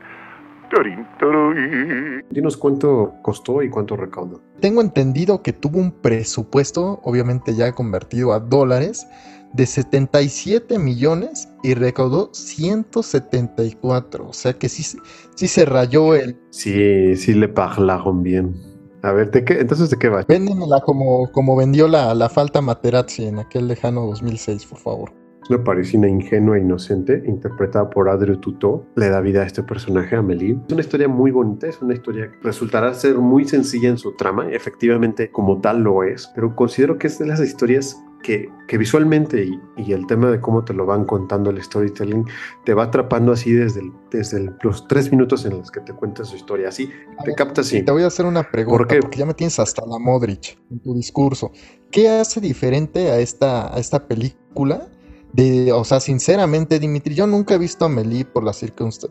Dinos 2.30 2.56
cuánto 2.56 3.14
costó 3.22 3.62
y 3.62 3.70
cuánto 3.70 3.96
recaudó. 3.96 4.40
Tengo 4.60 4.80
entendido 4.80 5.42
que 5.42 5.52
tuvo 5.52 5.78
un 5.78 5.92
presupuesto, 5.92 7.00
obviamente 7.02 7.54
ya 7.54 7.72
convertido 7.72 8.32
a 8.32 8.40
dólares, 8.40 9.06
de 9.52 9.66
77 9.66 10.78
millones 10.78 11.48
y 11.62 11.74
recaudó 11.74 12.30
174. 12.32 14.28
O 14.28 14.32
sea 14.32 14.54
que 14.54 14.68
sí, 14.68 14.98
sí 15.34 15.48
se 15.48 15.64
rayó 15.64 16.14
el. 16.14 16.36
Sí, 16.50 17.14
sí 17.16 17.34
le 17.34 17.48
parlaron 17.48 18.22
bien. 18.22 18.54
A 19.02 19.12
ver, 19.12 19.30
¿de 19.30 19.44
qué? 19.44 19.60
entonces 19.60 19.90
de 19.90 19.98
qué 19.98 20.08
va? 20.08 20.24
Véndemela 20.26 20.80
como, 20.80 21.30
como 21.30 21.56
vendió 21.56 21.86
la, 21.88 22.14
la 22.14 22.28
falta 22.28 22.62
Materazzi 22.62 23.26
en 23.26 23.38
aquel 23.38 23.68
lejano 23.68 24.06
2006, 24.06 24.66
por 24.66 24.78
favor. 24.78 25.23
Una 25.50 25.62
parisina 25.62 26.08
ingenua 26.08 26.56
e 26.56 26.60
inocente, 26.62 27.22
interpretada 27.26 27.90
por 27.90 28.08
Adrien 28.08 28.40
Tuto, 28.40 28.86
le 28.96 29.10
da 29.10 29.20
vida 29.20 29.42
a 29.42 29.46
este 29.46 29.62
personaje, 29.62 30.16
Amélie. 30.16 30.56
Es 30.66 30.72
una 30.72 30.80
historia 30.80 31.06
muy 31.08 31.30
bonita, 31.30 31.66
es 31.66 31.82
una 31.82 31.92
historia 31.94 32.30
que 32.30 32.38
resultará 32.42 32.94
ser 32.94 33.16
muy 33.18 33.44
sencilla 33.44 33.90
en 33.90 33.98
su 33.98 34.12
trama, 34.16 34.50
efectivamente 34.50 35.30
como 35.30 35.60
tal 35.60 35.82
lo 35.82 36.02
es, 36.02 36.30
pero 36.34 36.56
considero 36.56 36.96
que 36.96 37.08
es 37.08 37.18
de 37.18 37.26
las 37.26 37.40
historias 37.40 37.96
que, 38.22 38.48
que 38.68 38.78
visualmente 38.78 39.44
y, 39.44 39.60
y 39.76 39.92
el 39.92 40.06
tema 40.06 40.30
de 40.30 40.40
cómo 40.40 40.64
te 40.64 40.72
lo 40.72 40.86
van 40.86 41.04
contando 41.04 41.50
el 41.50 41.62
storytelling 41.62 42.24
te 42.64 42.72
va 42.72 42.84
atrapando 42.84 43.32
así 43.32 43.52
desde, 43.52 43.80
el- 43.80 43.92
desde 44.10 44.38
el- 44.38 44.54
los 44.62 44.88
tres 44.88 45.10
minutos 45.10 45.44
en 45.44 45.58
los 45.58 45.70
que 45.70 45.80
te 45.80 45.92
cuenta 45.92 46.24
su 46.24 46.36
historia. 46.36 46.68
Así, 46.70 46.88
te 47.22 47.34
capta 47.34 47.60
así. 47.60 47.82
Te 47.82 47.92
voy 47.92 48.02
a 48.02 48.06
hacer 48.06 48.24
una 48.24 48.42
pregunta, 48.50 48.78
¿Por 48.78 48.86
qué? 48.88 49.00
porque 49.02 49.18
ya 49.18 49.26
me 49.26 49.34
tienes 49.34 49.58
hasta 49.58 49.84
la 49.86 49.98
Modric 49.98 50.58
en 50.70 50.78
tu 50.80 50.94
discurso. 50.94 51.52
¿Qué 51.90 52.08
hace 52.08 52.40
diferente 52.40 53.10
a 53.10 53.18
esta, 53.18 53.74
a 53.74 53.78
esta 53.78 54.08
película? 54.08 54.88
De, 55.34 55.72
o 55.72 55.82
sea, 55.82 55.98
sinceramente, 55.98 56.78
Dimitri, 56.78 57.16
yo 57.16 57.26
nunca 57.26 57.54
he 57.54 57.58
visto 57.58 57.84
a 57.84 57.88
Meli 57.88 58.22
por 58.22 58.44
la, 58.44 58.52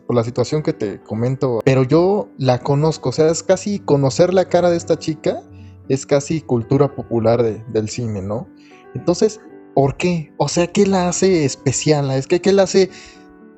por 0.06 0.16
la 0.16 0.24
situación 0.24 0.62
que 0.62 0.72
te 0.72 1.02
comento, 1.02 1.60
pero 1.64 1.82
yo 1.82 2.30
la 2.38 2.60
conozco, 2.60 3.10
o 3.10 3.12
sea, 3.12 3.28
es 3.28 3.42
casi 3.42 3.78
conocer 3.78 4.32
la 4.32 4.48
cara 4.48 4.70
de 4.70 4.78
esta 4.78 4.98
chica, 4.98 5.42
es 5.90 6.06
casi 6.06 6.40
cultura 6.40 6.94
popular 6.96 7.42
de- 7.42 7.62
del 7.74 7.90
cine, 7.90 8.22
¿no? 8.22 8.48
Entonces, 8.94 9.38
¿por 9.74 9.98
qué? 9.98 10.32
O 10.38 10.48
sea, 10.48 10.66
¿qué 10.66 10.86
la 10.86 11.08
hace 11.08 11.44
especial? 11.44 12.10
Es 12.12 12.26
que, 12.26 12.40
¿qué 12.40 12.52
la 12.52 12.62
hace 12.62 12.88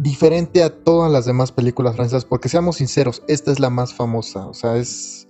diferente 0.01 0.65
a 0.65 0.71
todas 0.71 1.13
las 1.13 1.25
demás 1.25 1.53
películas 1.53 1.95
francesas? 1.95 2.25
Porque 2.25 2.49
seamos 2.49 2.77
sinceros, 2.79 3.23
esta 3.29 3.53
es 3.53 3.61
la 3.61 3.71
más 3.71 3.95
famosa, 3.95 4.45
o 4.49 4.55
sea, 4.55 4.77
es 4.77 5.29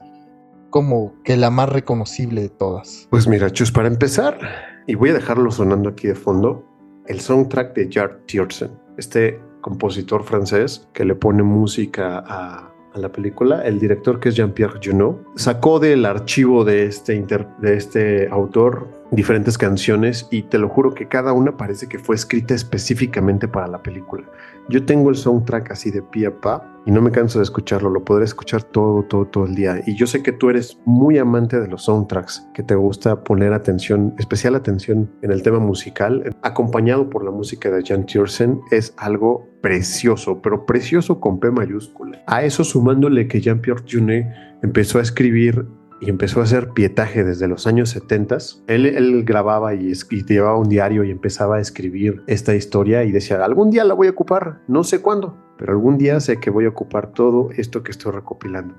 como 0.71 1.13
que 1.23 1.37
la 1.37 1.51
más 1.51 1.69
reconocible 1.69 2.41
de 2.41 2.49
todas. 2.49 3.09
Pues 3.11 3.29
mira, 3.29 3.51
Chus, 3.53 3.71
para 3.71 3.89
empezar, 3.89 4.39
y 4.87 4.95
voy 4.95 5.11
a 5.11 5.15
dejarlo 5.15 5.51
sonando 5.51 5.91
aquí 5.91 6.07
de 6.09 6.15
fondo, 6.15 6.65
el 7.09 7.21
soundtrack 7.21 7.75
de 7.75 7.89
Jar 7.91 8.21
Tiersen, 8.27 8.71
este 8.97 9.41
compositor 9.61 10.23
francés 10.25 10.89
que 10.93 11.05
le 11.05 11.15
pone 11.15 11.43
música 11.43 12.23
a, 12.27 12.73
la 12.95 13.13
película, 13.13 13.61
el 13.61 13.79
director 13.79 14.19
que 14.19 14.31
es 14.31 14.37
Jean-Pierre 14.37 14.81
Junot, 14.83 15.37
sacó 15.37 15.79
del 15.79 16.07
archivo 16.07 16.65
de 16.65 16.87
este, 16.87 17.23
de 17.59 17.77
este 17.77 18.27
autor 18.29 18.89
diferentes 19.11 19.57
canciones 19.57 20.27
y 20.31 20.43
te 20.43 20.59
lo 20.59 20.69
juro 20.69 20.95
que 20.95 21.09
cada 21.09 21.33
una 21.33 21.57
parece 21.57 21.89
que 21.89 21.99
fue 21.99 22.17
escrita 22.17 22.55
específicamente 22.55 23.49
para 23.49 23.69
la 23.69 23.83
película. 23.83 24.25
Yo 24.69 24.85
tengo 24.85 25.11
el 25.11 25.17
soundtrack 25.17 25.71
así 25.71 25.91
de 25.91 26.03
pie 26.03 26.27
a 26.27 26.41
pa 26.41 26.73
y 26.87 26.91
no 26.91 27.01
me 27.03 27.11
canso 27.11 27.39
de 27.39 27.45
escucharlo, 27.45 27.91
lo 27.91 28.05
podré 28.05 28.25
escuchar 28.25 28.63
todo, 28.63 29.03
todo, 29.05 29.27
todo 29.27 29.47
el 29.47 29.55
día. 29.55 29.81
Y 29.87 29.97
yo 29.97 30.07
sé 30.07 30.23
que 30.23 30.33
tú 30.33 30.51
eres 30.51 30.79
muy 30.85 31.19
amante 31.19 31.61
de 31.61 31.69
los 31.69 31.85
soundtracks, 31.85 32.49
que 32.55 32.63
te 32.63 32.75
gusta 32.75 33.23
poner 33.23 33.53
atención, 33.53 34.15
especial 34.19 34.55
atención 34.55 35.11
en 35.23 35.33
el 35.33 35.43
tema 35.43 35.59
musical, 35.59 36.37
acompañado 36.43 37.11
por 37.11 37.25
la 37.25 37.31
música 37.31 37.71
de 37.71 37.83
Jan 37.85 38.07
Tiersen, 38.07 38.61
es 38.71 38.95
algo 38.97 39.49
precioso, 39.61 40.41
pero 40.43 40.65
precioso 40.65 41.21
con 41.21 41.41
P 41.41 41.51
mayúscula. 41.51 42.23
A 42.27 42.45
eso 42.45 42.63
sumándole 42.63 43.27
que 43.27 43.41
Jean-Pierre 43.41 43.83
Junet 43.89 44.27
empezó 44.63 44.99
a 44.99 45.03
escribir 45.03 45.67
y 46.01 46.11
empezó 46.11 46.41
a 46.41 46.45
hacer 46.45 46.71
pietaje 46.71 47.25
desde 47.25 47.49
los 47.49 47.67
años 47.67 47.91
70. 47.91 48.39
Él, 48.67 49.25
grababa 49.25 49.75
y, 49.75 49.93
y 50.11 50.25
llevaba 50.25 50.59
un 50.59 50.69
diario 50.69 51.05
y 51.05 51.11
empezaba 51.11 51.57
a 51.57 51.61
escribir 51.61 52.23
esta 52.27 52.55
historia 52.55 53.05
y 53.05 53.13
decía, 53.13 53.45
algún 53.45 53.71
día 53.71 53.85
la 53.85 53.95
voy 53.95 54.09
a 54.09 54.11
ocupar, 54.11 54.61
no 54.69 54.85
sé 54.85 55.01
cuándo, 55.01 55.37
pero 55.59 55.73
algún 55.73 55.99
día 55.99 56.21
sé 56.21 56.39
que 56.39 56.51
voy 56.51 56.67
a 56.67 56.71
ocupar 56.71 57.13
todo 57.13 57.51
esto 57.57 57.83
que 57.83 57.91
estoy 57.91 58.13
recopilando. 58.13 58.75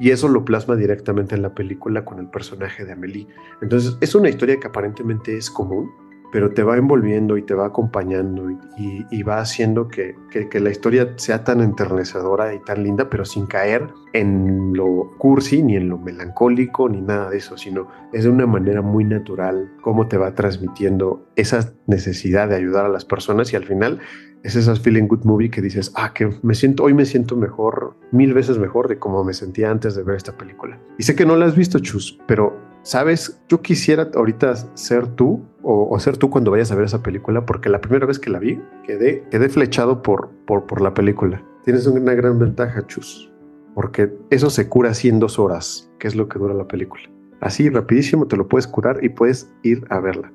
Y 0.00 0.10
eso 0.10 0.28
lo 0.28 0.44
plasma 0.44 0.74
directamente 0.74 1.34
en 1.34 1.42
la 1.42 1.54
película 1.54 2.04
con 2.04 2.18
el 2.18 2.28
personaje 2.28 2.84
de 2.84 2.92
Amélie. 2.92 3.28
Entonces 3.60 3.96
es 4.00 4.14
una 4.14 4.28
historia 4.28 4.58
que 4.58 4.66
aparentemente 4.66 5.36
es 5.36 5.50
común, 5.50 5.90
pero 6.32 6.50
te 6.54 6.62
va 6.64 6.76
envolviendo 6.76 7.36
y 7.36 7.42
te 7.42 7.54
va 7.54 7.66
acompañando 7.66 8.50
y, 8.50 8.58
y- 8.76 9.06
y 9.10 9.22
va 9.22 9.38
haciendo 9.40 9.86
que, 9.86 10.16
que- 10.30 10.48
que 10.48 10.58
la 10.60 10.70
historia 10.70 11.12
sea 11.16 11.44
tan 11.44 11.60
enternecedora 11.60 12.54
y 12.54 12.58
tan 12.60 12.82
linda, 12.82 13.08
pero 13.10 13.24
sin 13.24 13.46
caer 13.46 13.86
en 14.14 14.72
lo 14.74 15.10
cursi, 15.18 15.62
ni 15.62 15.76
en 15.76 15.88
lo 15.88 15.98
melancólico, 15.98 16.88
ni 16.88 17.00
nada 17.00 17.30
de 17.30 17.36
eso, 17.36 17.56
sino 17.56 17.86
es 18.12 18.24
de 18.24 18.30
una 18.30 18.46
manera 18.46 18.82
muy 18.82 19.04
natural 19.04 19.70
cómo 19.82 20.08
te 20.08 20.16
va 20.16 20.34
transmitiendo 20.34 21.26
esa 21.36 21.72
necesidad 21.86 22.48
de 22.48 22.56
ayudar 22.56 22.86
a 22.86 22.88
las 22.88 23.04
personas 23.04 23.52
y 23.52 23.56
al 23.56 23.64
final 23.64 24.00
es 24.42 24.56
esa 24.56 24.74
feeling 24.74 25.06
good 25.06 25.24
movie 25.24 25.50
que 25.50 25.60
dices, 25.62 25.92
ah, 25.94 26.12
que 26.12 26.28
me 26.42 26.54
siento, 26.54 26.82
hoy 26.82 26.94
me 26.94 27.04
siento 27.04 27.36
mejor, 27.36 27.94
mil 28.10 28.34
veces 28.34 28.58
mejor 28.58 28.88
de 28.88 28.98
como 28.98 29.22
me 29.22 29.34
sentía 29.34 29.70
antes 29.70 29.94
de 29.94 30.02
ver 30.02 30.16
esta 30.16 30.36
película. 30.36 30.80
Y 30.98 31.04
sé 31.04 31.14
que 31.14 31.24
no 31.26 31.36
la 31.36 31.46
has 31.46 31.54
visto, 31.56 31.78
Chus, 31.78 32.18
pero 32.26 32.71
sabes, 32.82 33.40
yo 33.48 33.62
quisiera 33.62 34.10
ahorita 34.14 34.54
ser 34.74 35.06
tú 35.08 35.42
o, 35.62 35.98
ser 36.00 36.16
tú 36.16 36.30
cuando 36.30 36.50
vayas 36.50 36.72
a 36.72 36.74
ver 36.74 36.84
esa 36.84 37.02
película, 37.02 37.46
porque 37.46 37.68
la 37.68 37.80
primera 37.80 38.06
vez 38.06 38.18
que 38.18 38.30
la 38.30 38.38
vi 38.38 38.60
quedé, 38.84 39.24
quedé 39.30 39.48
flechado 39.48 40.02
por, 40.02 40.30
por, 40.46 40.66
por 40.66 40.80
la 40.80 40.92
película. 40.92 41.42
Tienes 41.64 41.86
una 41.86 42.14
gran 42.14 42.38
ventaja, 42.38 42.84
Chus, 42.86 43.30
porque 43.74 44.12
eso 44.30 44.50
se 44.50 44.68
cura 44.68 44.90
así 44.90 45.08
en 45.08 45.20
dos 45.20 45.38
horas, 45.38 45.90
que 46.00 46.08
es 46.08 46.16
lo 46.16 46.28
que 46.28 46.38
dura 46.38 46.54
la 46.54 46.66
película. 46.66 47.02
Así, 47.40 47.68
rapidísimo, 47.68 48.26
te 48.26 48.36
lo 48.36 48.48
puedes 48.48 48.66
curar 48.66 49.04
y 49.04 49.08
puedes 49.08 49.52
ir 49.62 49.84
a 49.90 50.00
verla. 50.00 50.32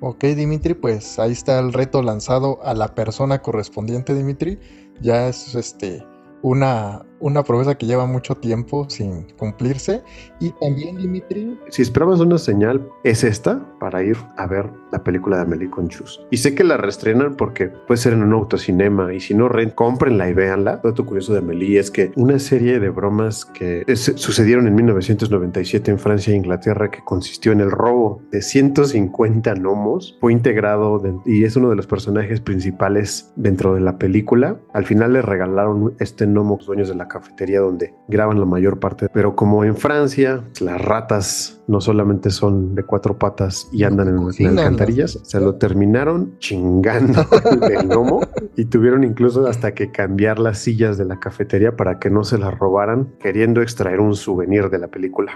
Ok, 0.00 0.24
Dimitri, 0.24 0.74
pues 0.74 1.18
ahí 1.18 1.32
está 1.32 1.58
el 1.58 1.72
reto 1.72 2.02
lanzado 2.02 2.62
a 2.62 2.74
la 2.74 2.94
persona 2.94 3.38
correspondiente, 3.38 4.14
Dimitri. 4.14 4.58
Ya 5.00 5.28
es 5.28 5.54
este 5.54 6.04
una, 6.42 7.04
una 7.20 7.42
promesa 7.42 7.76
que 7.76 7.86
lleva 7.86 8.06
mucho 8.06 8.34
tiempo 8.34 8.88
sin 8.88 9.22
cumplirse. 9.38 10.02
Y 10.40 10.50
también, 10.60 10.96
Dimitri, 10.96 11.58
Si 11.70 11.82
esperabas 11.82 12.20
una 12.20 12.38
señal, 12.38 12.88
es 13.04 13.24
esta 13.24 13.60
para 13.80 14.02
ir 14.02 14.16
a 14.36 14.46
ver 14.46 14.70
la 14.92 15.02
película 15.02 15.36
de 15.36 15.42
Amelie 15.42 15.70
con 15.70 15.88
Chus. 15.88 16.20
Y 16.30 16.36
sé 16.38 16.54
que 16.54 16.64
la 16.64 16.76
reestrenan 16.76 17.36
porque 17.36 17.66
puede 17.68 17.98
ser 17.98 18.12
en 18.12 18.22
un 18.22 18.32
autocinema 18.32 19.12
y 19.14 19.20
si 19.20 19.34
no, 19.34 19.48
rent, 19.48 19.74
cómprenla 19.74 20.28
y 20.28 20.34
véanla. 20.34 20.80
Dato 20.82 21.06
curioso 21.06 21.32
de 21.32 21.38
Amelie 21.40 21.78
es 21.78 21.90
que 21.90 22.12
una 22.16 22.38
serie 22.38 22.78
de 22.80 22.90
bromas 22.90 23.44
que 23.44 23.82
es- 23.86 24.12
sucedieron 24.16 24.66
en 24.66 24.74
1997 24.74 25.90
en 25.90 25.98
Francia 25.98 26.32
e 26.32 26.36
Inglaterra 26.36 26.90
que 26.90 27.00
consistió 27.04 27.52
en 27.52 27.60
el 27.60 27.70
robo 27.70 28.22
de 28.30 28.42
150 28.42 29.54
gnomos 29.54 30.16
fue 30.20 30.32
integrado 30.32 30.98
de- 30.98 31.14
y 31.24 31.44
es 31.44 31.56
uno 31.56 31.70
de 31.70 31.76
los 31.76 31.86
personajes 31.86 32.40
principales 32.40 33.32
dentro 33.36 33.74
de 33.74 33.80
la 33.80 33.98
película. 33.98 34.58
Al 34.72 34.84
final 34.84 35.12
le 35.14 35.22
regalaron 35.22 35.94
este 35.98 36.26
gnomo 36.26 36.58
a 36.60 36.64
dueños 36.64 36.88
de 36.88 36.94
la 36.94 37.05
cafetería 37.08 37.60
donde 37.60 37.94
graban 38.08 38.38
la 38.38 38.46
mayor 38.46 38.78
parte. 38.78 39.08
Pero 39.12 39.36
como 39.36 39.64
en 39.64 39.76
Francia 39.76 40.44
las 40.60 40.80
ratas 40.80 41.62
no 41.66 41.80
solamente 41.80 42.30
son 42.30 42.74
de 42.74 42.82
cuatro 42.84 43.18
patas 43.18 43.68
y 43.72 43.84
andan 43.84 44.08
en, 44.08 44.18
en 44.38 44.58
alcantarillas, 44.58 45.18
se 45.22 45.40
lo 45.40 45.56
terminaron 45.56 46.38
chingando 46.38 47.24
el 47.70 47.88
gnomo 47.88 48.20
y 48.56 48.66
tuvieron 48.66 49.04
incluso 49.04 49.46
hasta 49.46 49.74
que 49.74 49.90
cambiar 49.90 50.38
las 50.38 50.58
sillas 50.58 50.98
de 50.98 51.04
la 51.04 51.18
cafetería 51.18 51.76
para 51.76 51.98
que 51.98 52.10
no 52.10 52.24
se 52.24 52.38
las 52.38 52.56
robaran, 52.58 53.14
queriendo 53.20 53.62
extraer 53.62 54.00
un 54.00 54.14
souvenir 54.14 54.70
de 54.70 54.78
la 54.78 54.88
película. 54.88 55.32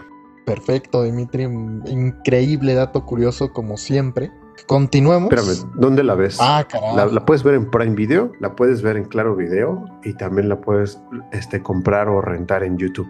perfecto, 0.46 1.02
Dimitri. 1.02 1.44
Increíble 1.44 2.74
dato 2.74 3.04
curioso, 3.04 3.52
como 3.52 3.76
siempre. 3.76 4.30
Continuemos. 4.66 5.32
Espérame, 5.32 5.72
¿dónde 5.74 6.04
la 6.04 6.14
ves? 6.14 6.38
Ah, 6.40 6.64
caray. 6.68 6.94
La, 6.96 7.06
la 7.06 7.24
puedes 7.24 7.42
ver 7.42 7.54
en 7.54 7.70
Prime 7.70 7.94
Video, 7.94 8.32
la 8.40 8.54
puedes 8.54 8.82
ver 8.82 8.96
en 8.96 9.04
Claro 9.04 9.34
Video 9.36 9.84
y 10.04 10.14
también 10.14 10.48
la 10.48 10.60
puedes 10.60 11.00
este, 11.32 11.62
comprar 11.62 12.08
o 12.08 12.20
rentar 12.20 12.62
en 12.62 12.76
YouTube. 12.78 13.08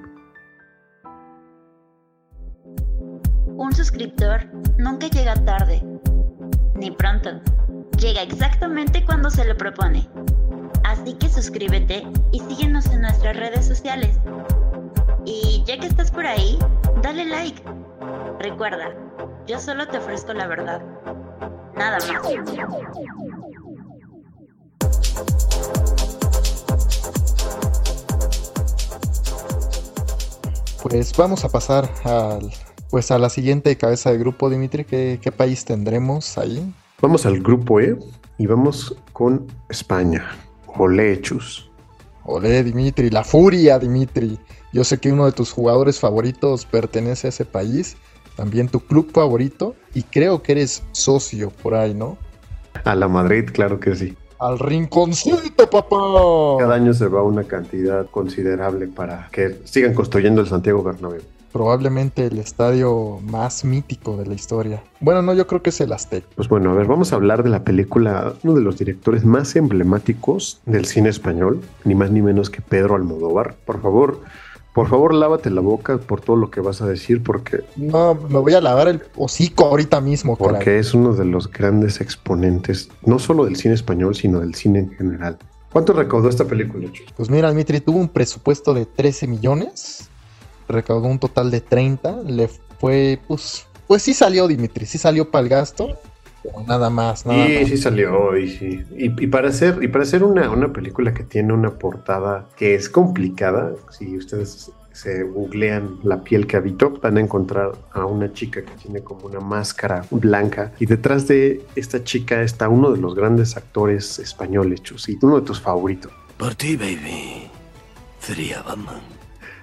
Un 3.57 3.73
suscriptor 3.73 4.47
nunca 4.79 5.09
llega 5.09 5.35
tarde, 5.45 5.83
ni 6.77 6.91
pronto. 6.91 7.31
Llega 7.99 8.23
exactamente 8.23 9.05
cuando 9.05 9.29
se 9.29 9.45
lo 9.45 9.57
propone. 9.57 10.09
Así 10.85 11.15
que 11.15 11.29
suscríbete 11.29 12.07
y 12.33 12.41
síguenos 12.41 12.87
en 12.87 13.03
nuestras 13.03 13.37
redes 13.37 13.67
sociales. 13.67 14.19
Y 15.27 15.63
ya 15.67 15.79
que 15.79 15.87
estás 15.87 16.11
por 16.11 16.27
ahí, 16.27 16.59
dale 17.03 17.27
like. 17.27 17.63
Recuerda, 18.39 18.95
yo 19.47 19.59
solo 19.61 19.87
te 19.87 19.99
ofrezco 19.99 20.33
la 20.33 20.47
verdad. 20.47 20.83
Nada 21.81 21.99
más. 21.99 22.13
Pues 30.83 31.17
vamos 31.17 31.43
a 31.47 31.49
pasar 31.49 31.91
al, 32.05 32.53
pues 32.91 33.11
a 33.11 33.19
la 33.19 33.31
siguiente 33.31 33.79
cabeza 33.79 34.13
de 34.13 34.19
grupo, 34.19 34.51
Dimitri. 34.51 34.85
¿Qué, 34.85 35.19
qué 35.23 35.33
país 35.33 35.65
tendremos 35.65 36.37
ahí? 36.37 36.71
Vamos 37.01 37.25
al 37.25 37.41
grupo 37.41 37.81
E 37.81 37.99
y 38.37 38.45
vamos 38.45 38.95
con 39.15 39.47
España. 39.71 40.29
Olechus. 40.67 41.71
Olé, 42.25 42.63
Dimitri, 42.63 43.09
la 43.09 43.25
furia, 43.25 43.79
Dimitri. 43.79 44.39
Yo 44.75 44.85
sé 44.85 44.99
que 44.99 45.11
uno 45.11 45.25
de 45.25 45.33
tus 45.33 45.51
jugadores 45.51 45.99
favoritos 45.99 46.67
pertenece 46.67 47.29
a 47.29 47.31
ese 47.31 47.47
país, 47.47 47.97
también 48.41 48.69
tu 48.69 48.81
club 48.81 49.11
favorito, 49.13 49.75
y 49.93 50.03
creo 50.03 50.43
que 50.43 50.53
eres 50.53 50.83
socio 50.93 51.51
por 51.63 51.75
ahí, 51.75 51.93
¿no? 51.93 52.17
A 52.85 52.95
la 52.95 53.07
Madrid, 53.07 53.51
claro 53.53 53.79
que 53.79 53.95
sí. 53.95 54.17
Al 54.39 54.59
rinconcito, 54.59 55.69
papá. 55.69 55.99
Cada 56.59 56.77
año 56.77 56.95
se 56.95 57.07
va 57.07 57.23
una 57.23 57.45
cantidad 57.45 58.07
considerable 58.07 58.89
para 58.89 59.29
que 59.31 59.59
sigan 59.65 59.93
construyendo 59.93 60.41
el 60.41 60.47
Santiago 60.47 60.83
Bernabéu. 60.83 61.21
Probablemente 61.53 62.25
el 62.25 62.39
estadio 62.39 63.19
más 63.23 63.63
mítico 63.63 64.17
de 64.17 64.25
la 64.25 64.33
historia. 64.33 64.83
Bueno, 65.01 65.21
no, 65.21 65.35
yo 65.35 65.47
creo 65.47 65.63
que 65.63 65.69
es 65.69 65.81
el 65.83 65.93
Aztec. 65.93 66.25
Pues 66.35 66.49
bueno, 66.49 66.71
a 66.71 66.75
ver, 66.75 66.87
vamos 66.87 67.13
a 67.13 67.17
hablar 67.17 67.43
de 67.43 67.51
la 67.51 67.63
película, 67.63 68.33
uno 68.43 68.55
de 68.55 68.63
los 68.63 68.79
directores 68.79 69.27
más 69.27 69.55
emblemáticos 69.55 70.63
del 70.65 70.87
cine 70.87 71.11
español, 71.11 71.61
ni 71.85 71.95
más 71.95 72.11
ni 72.11 72.23
menos 72.23 72.49
que 72.49 72.63
Pedro 72.63 72.95
Almodóvar. 72.95 73.57
Por 73.67 73.83
favor, 73.83 74.23
por 74.81 74.89
favor 74.89 75.13
lávate 75.13 75.51
la 75.51 75.61
boca 75.61 75.99
por 75.99 76.23
todo 76.23 76.37
lo 76.37 76.51
que 76.51 76.63
vas 76.63 76.81
a 76.81 76.87
decir 76.87 77.23
porque... 77.23 77.65
No, 77.77 78.15
me 78.15 78.39
voy 78.39 78.55
a 78.55 78.63
lavar 78.63 78.89
el 78.89 79.03
hocico 79.15 79.67
ahorita 79.67 80.01
mismo. 80.01 80.37
Porque 80.39 80.79
es 80.79 80.95
uno 80.95 81.13
de 81.13 81.27
los 81.27 81.53
grandes 81.53 82.01
exponentes, 82.01 82.89
no 83.05 83.19
solo 83.19 83.45
del 83.45 83.57
cine 83.57 83.75
español, 83.75 84.15
sino 84.15 84.41
del 84.41 84.55
cine 84.55 84.79
en 84.79 84.91
general. 84.93 85.37
¿Cuánto 85.71 85.93
recaudó 85.93 86.31
esta 86.31 86.47
película, 86.47 86.89
Pues 87.15 87.29
mira, 87.29 87.51
Dimitri 87.51 87.81
tuvo 87.81 87.99
un 87.99 88.09
presupuesto 88.09 88.73
de 88.73 88.87
13 88.87 89.27
millones, 89.27 90.09
recaudó 90.67 91.09
un 91.09 91.19
total 91.19 91.51
de 91.51 91.61
30, 91.61 92.23
le 92.23 92.49
fue, 92.49 93.21
pues, 93.29 93.67
pues 93.87 94.03
sí 94.03 94.15
salió, 94.15 94.49
Dimitri, 94.49 94.87
sí 94.87 94.97
salió 94.97 95.31
para 95.31 95.43
el 95.43 95.51
gasto, 95.51 95.89
nada 96.67 96.91
más, 96.91 97.27
nada 97.27 97.47
sí, 97.47 97.67
Sí, 97.67 97.77
salió, 97.77 98.37
y 98.37 98.49
sí. 98.51 98.85
Y, 98.97 99.27
para 99.27 99.49
hacer, 99.49 99.83
y 99.83 99.89
para 99.89 100.05
hacer 100.05 100.25
una, 100.25 100.51
una 100.51 100.73
película 100.73 101.13
que 101.13 101.25
tiene 101.25 101.53
una 101.53 101.71
portada 101.71 102.47
que 102.57 102.75
es 102.75 102.89
complicada, 102.89 103.73
si 103.91 104.17
ustedes 104.17 104.73
se 104.93 105.23
googlean 105.23 105.99
la 106.03 106.23
piel 106.23 106.47
que 106.47 106.57
habitó, 106.57 106.91
van 107.01 107.17
a 107.17 107.21
encontrar 107.21 107.73
a 107.93 108.05
una 108.05 108.33
chica 108.33 108.63
que 108.63 108.73
tiene 108.73 109.03
como 109.03 109.27
una 109.27 109.41
máscara 109.41 110.05
blanca 110.11 110.73
y 110.79 110.87
detrás 110.87 111.29
de 111.29 111.65
esta 111.77 112.03
chica 112.03 112.43
está 112.43 112.69
uno 112.69 112.91
de 112.91 113.01
los 113.01 113.15
grandes 113.15 113.57
actores 113.57 114.19
españoles, 114.19 114.83
Chus, 114.83 115.09
uno 115.23 115.41
de 115.41 115.47
tus 115.47 115.61
favoritos. 115.61 116.13
Por 116.37 116.55
ti, 116.55 116.77
baby. 116.77 117.49
Sería 118.19 118.63
Batman. 118.63 119.01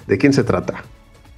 ¿De 0.07 0.17
quién 0.17 0.33
se 0.33 0.43
trata? 0.43 0.83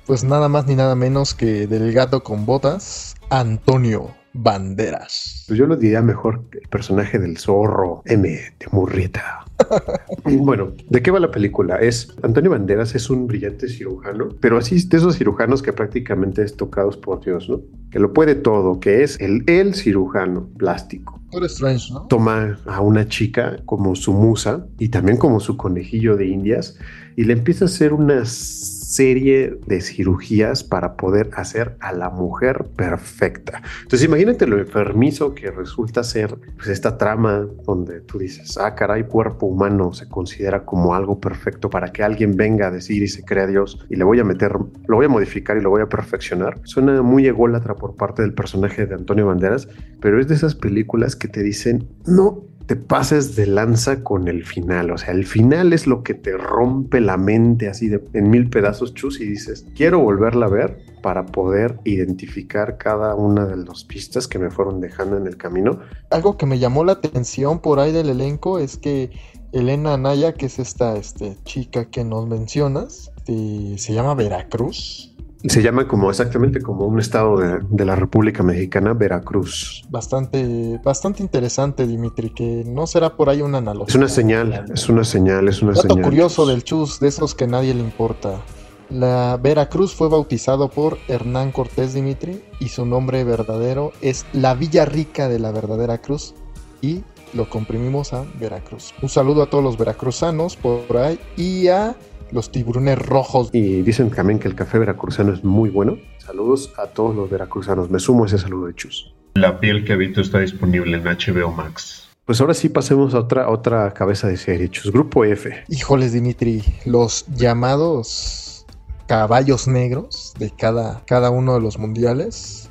Pues 0.05 0.23
nada 0.23 0.47
más 0.47 0.65
ni 0.65 0.75
nada 0.75 0.95
menos 0.95 1.33
que 1.33 1.67
del 1.67 1.91
gato 1.91 2.23
con 2.23 2.45
botas, 2.45 3.15
Antonio 3.29 4.18
Banderas. 4.33 5.45
Pues 5.47 5.59
yo 5.59 5.65
lo 5.65 5.75
diría 5.75 6.01
mejor 6.01 6.45
el 6.51 6.67
personaje 6.69 7.19
del 7.19 7.37
zorro 7.37 8.01
M 8.05 8.27
de 8.27 8.67
Murrieta. 8.71 9.45
bueno, 10.23 10.73
¿de 10.89 11.01
qué 11.01 11.11
va 11.11 11.19
la 11.19 11.31
película? 11.31 11.77
Es 11.77 12.13
Antonio 12.23 12.51
Banderas 12.51 12.95
es 12.95 13.09
un 13.09 13.27
brillante 13.27 13.67
cirujano, 13.67 14.29
pero 14.39 14.57
así 14.57 14.81
de 14.87 14.97
esos 14.97 15.17
cirujanos 15.17 15.61
que 15.61 15.73
prácticamente 15.73 16.43
es 16.43 16.55
tocados 16.55 16.97
por 16.97 17.23
Dios, 17.23 17.49
¿no? 17.49 17.61
Que 17.91 17.99
lo 17.99 18.13
puede 18.13 18.35
todo, 18.35 18.79
que 18.79 19.03
es 19.03 19.19
el, 19.19 19.43
el 19.47 19.73
cirujano 19.75 20.47
plástico. 20.57 21.19
Strange, 21.43 21.93
¿no? 21.93 22.07
Toma 22.07 22.59
a 22.65 22.81
una 22.81 23.07
chica 23.07 23.57
como 23.65 23.95
su 23.95 24.13
musa 24.13 24.65
y 24.79 24.89
también 24.89 25.17
como 25.17 25.39
su 25.39 25.57
conejillo 25.57 26.17
de 26.17 26.27
indias 26.27 26.77
y 27.15 27.23
le 27.23 27.33
empieza 27.33 27.65
a 27.65 27.67
hacer 27.67 27.93
unas 27.93 28.79
serie 28.89 29.59
de 29.67 29.81
cirugías 29.81 30.63
para 30.63 30.95
poder 30.95 31.29
hacer 31.35 31.77
a 31.79 31.93
la 31.93 32.09
mujer 32.09 32.65
perfecta. 32.75 33.61
Entonces 33.83 34.07
imagínate 34.07 34.47
lo 34.47 34.57
enfermizo 34.57 35.35
que 35.35 35.51
resulta 35.51 36.03
ser 36.03 36.35
pues, 36.57 36.69
esta 36.69 36.97
trama 36.97 37.47
donde 37.67 38.01
tú 38.01 38.17
dices, 38.17 38.57
ah, 38.57 38.73
caray, 38.73 39.03
cuerpo 39.03 39.45
humano 39.49 39.93
se 39.93 40.07
considera 40.07 40.65
como 40.65 40.93
algo 40.93 41.19
perfecto 41.19 41.69
para 41.69 41.91
que 41.91 42.03
alguien 42.03 42.35
venga 42.35 42.67
a 42.67 42.71
decir 42.71 43.03
y 43.03 43.07
se 43.07 43.23
crea 43.23 43.47
Dios 43.47 43.85
y 43.89 43.95
le 43.95 44.03
voy 44.03 44.19
a 44.19 44.23
meter, 44.23 44.53
lo 44.87 44.95
voy 44.95 45.05
a 45.05 45.09
modificar 45.09 45.57
y 45.57 45.61
lo 45.61 45.69
voy 45.69 45.81
a 45.81 45.89
perfeccionar. 45.89 46.59
Suena 46.63 47.01
muy 47.01 47.27
ególatra 47.27 47.75
por 47.75 47.95
parte 47.95 48.21
del 48.21 48.33
personaje 48.33 48.85
de 48.85 48.95
Antonio 48.95 49.27
Banderas, 49.27 49.67
pero 49.99 50.19
es 50.19 50.27
de 50.27 50.35
esas 50.35 50.55
películas 50.55 51.15
que 51.15 51.27
te 51.27 51.43
dicen, 51.43 51.87
no 52.05 52.43
te 52.69 52.75
pases 52.75 53.35
de 53.35 53.47
lanza 53.47 54.03
con 54.03 54.27
el 54.27 54.45
final. 54.45 54.91
O 54.91 54.97
sea, 54.99 55.11
el 55.11 55.25
final 55.25 55.73
es 55.73 55.87
lo 55.87 56.03
que 56.03 56.13
te 56.13 56.37
rompe 56.37 57.01
la 57.01 57.17
mente 57.17 57.67
así 57.67 57.87
de, 57.87 57.99
en 58.13 58.29
mil 58.29 58.47
pedazos 58.47 58.93
chus 58.93 59.19
y 59.19 59.25
dices, 59.25 59.65
quiero 59.75 60.01
volverla 60.01 60.45
a 60.45 60.49
ver 60.49 60.77
para 61.01 61.25
poder 61.25 61.79
identificar 61.83 62.77
cada 62.77 63.15
una 63.15 63.47
de 63.47 63.57
las 63.57 63.83
pistas 63.85 64.27
que 64.27 64.37
me 64.37 64.51
fueron 64.51 64.81
dejando 64.81 65.17
en 65.17 65.25
el 65.25 65.35
camino. 65.35 65.79
Algo 66.11 66.37
que 66.37 66.45
me 66.45 66.59
llamó 66.59 66.83
la 66.83 66.91
atención 66.91 67.59
por 67.59 67.79
ahí 67.79 67.91
del 67.91 68.09
elenco 68.09 68.59
es 68.59 68.77
que 68.77 69.09
Elena 69.51 69.93
Anaya, 69.93 70.33
que 70.33 70.47
es 70.47 70.59
esta 70.59 70.95
este, 70.95 71.37
chica 71.45 71.85
que 71.85 72.03
nos 72.03 72.27
mencionas, 72.27 73.11
este, 73.29 73.77
se 73.77 73.93
llama 73.93 74.15
Veracruz 74.15 75.09
se 75.47 75.61
llama 75.61 75.87
como 75.87 76.09
exactamente 76.09 76.61
como 76.61 76.85
un 76.85 76.99
estado 76.99 77.37
de, 77.37 77.85
la 77.85 77.95
República 77.95 78.43
Mexicana, 78.43 78.93
Veracruz. 78.93 79.83
Bastante, 79.89 80.81
bastante 80.83 81.23
interesante, 81.23 81.87
Dimitri, 81.87 82.31
que 82.31 82.63
no 82.65 82.85
será 82.85 83.15
por 83.15 83.29
ahí 83.29 83.41
una 83.41 83.59
analogía. 83.59 83.87
Es 83.87 83.95
una 83.95 84.09
señal, 84.09 84.65
es 84.73 84.89
una 84.89 85.05
señal, 85.05 85.47
es 85.47 85.61
una 85.61 85.71
Dato 85.71 85.97
curioso 86.01 86.45
del 86.45 86.65
chus, 86.65 86.99
de 86.99 87.07
esos 87.07 87.35
que 87.35 87.47
nadie 87.47 87.73
le 87.73 87.79
importa. 87.79 88.41
La 88.89 89.39
Veracruz 89.41 89.95
fue 89.95 90.09
bautizado 90.09 90.69
por 90.69 90.97
Hernán 91.07 91.53
Cortés 91.53 91.93
Dimitri 91.93 92.43
y 92.59 92.67
su 92.67 92.85
nombre 92.85 93.23
verdadero 93.23 93.93
es 94.01 94.25
la 94.33 94.55
Villa 94.55 94.83
Rica 94.83 95.29
de 95.29 95.39
la 95.39 95.51
verdadera 95.51 95.99
cruz 95.99 96.33
y 96.81 97.03
lo 97.33 97.49
comprimimos 97.49 98.13
a 98.13 98.25
Veracruz. 98.39 98.93
Un 99.01 99.09
saludo 99.09 99.43
a 99.43 99.49
todos 99.49 99.63
los 99.63 99.77
veracruzanos 99.77 100.55
por 100.55 100.97
ahí 100.97 101.19
y 101.37 101.67
a 101.67 101.95
los 102.31 102.51
tiburones 102.51 102.99
rojos. 102.99 103.49
Y 103.53 103.81
dicen 103.81 104.09
también 104.11 104.39
que 104.39 104.47
el 104.47 104.55
café 104.55 104.79
veracruzano 104.79 105.33
es 105.33 105.43
muy 105.43 105.69
bueno. 105.69 105.97
Saludos 106.17 106.73
a 106.77 106.87
todos 106.87 107.15
los 107.15 107.29
veracruzanos. 107.29 107.89
Me 107.89 107.99
sumo 107.99 108.23
a 108.23 108.27
ese 108.27 108.37
saludo 108.37 108.67
de 108.67 108.75
Chus. 108.75 109.13
La 109.35 109.59
piel 109.59 109.85
que 109.85 109.93
habito 109.93 110.21
está 110.21 110.39
disponible 110.39 110.97
en 110.97 111.03
HBO 111.03 111.51
Max. 111.51 112.09
Pues 112.25 112.41
ahora 112.41 112.53
sí 112.53 112.69
pasemos 112.69 113.15
a 113.15 113.19
otra, 113.19 113.49
otra 113.49 113.91
cabeza 113.93 114.27
de 114.27 114.37
serie, 114.37 114.69
Chus. 114.69 114.91
Grupo 114.91 115.25
F. 115.25 115.63
Híjoles, 115.67 116.13
Dimitri. 116.13 116.63
Los 116.85 117.25
llamados 117.27 118.65
caballos 119.07 119.67
negros 119.67 120.35
de 120.37 120.51
cada, 120.51 121.03
cada 121.05 121.31
uno 121.31 121.55
de 121.55 121.61
los 121.61 121.79
mundiales. 121.79 122.68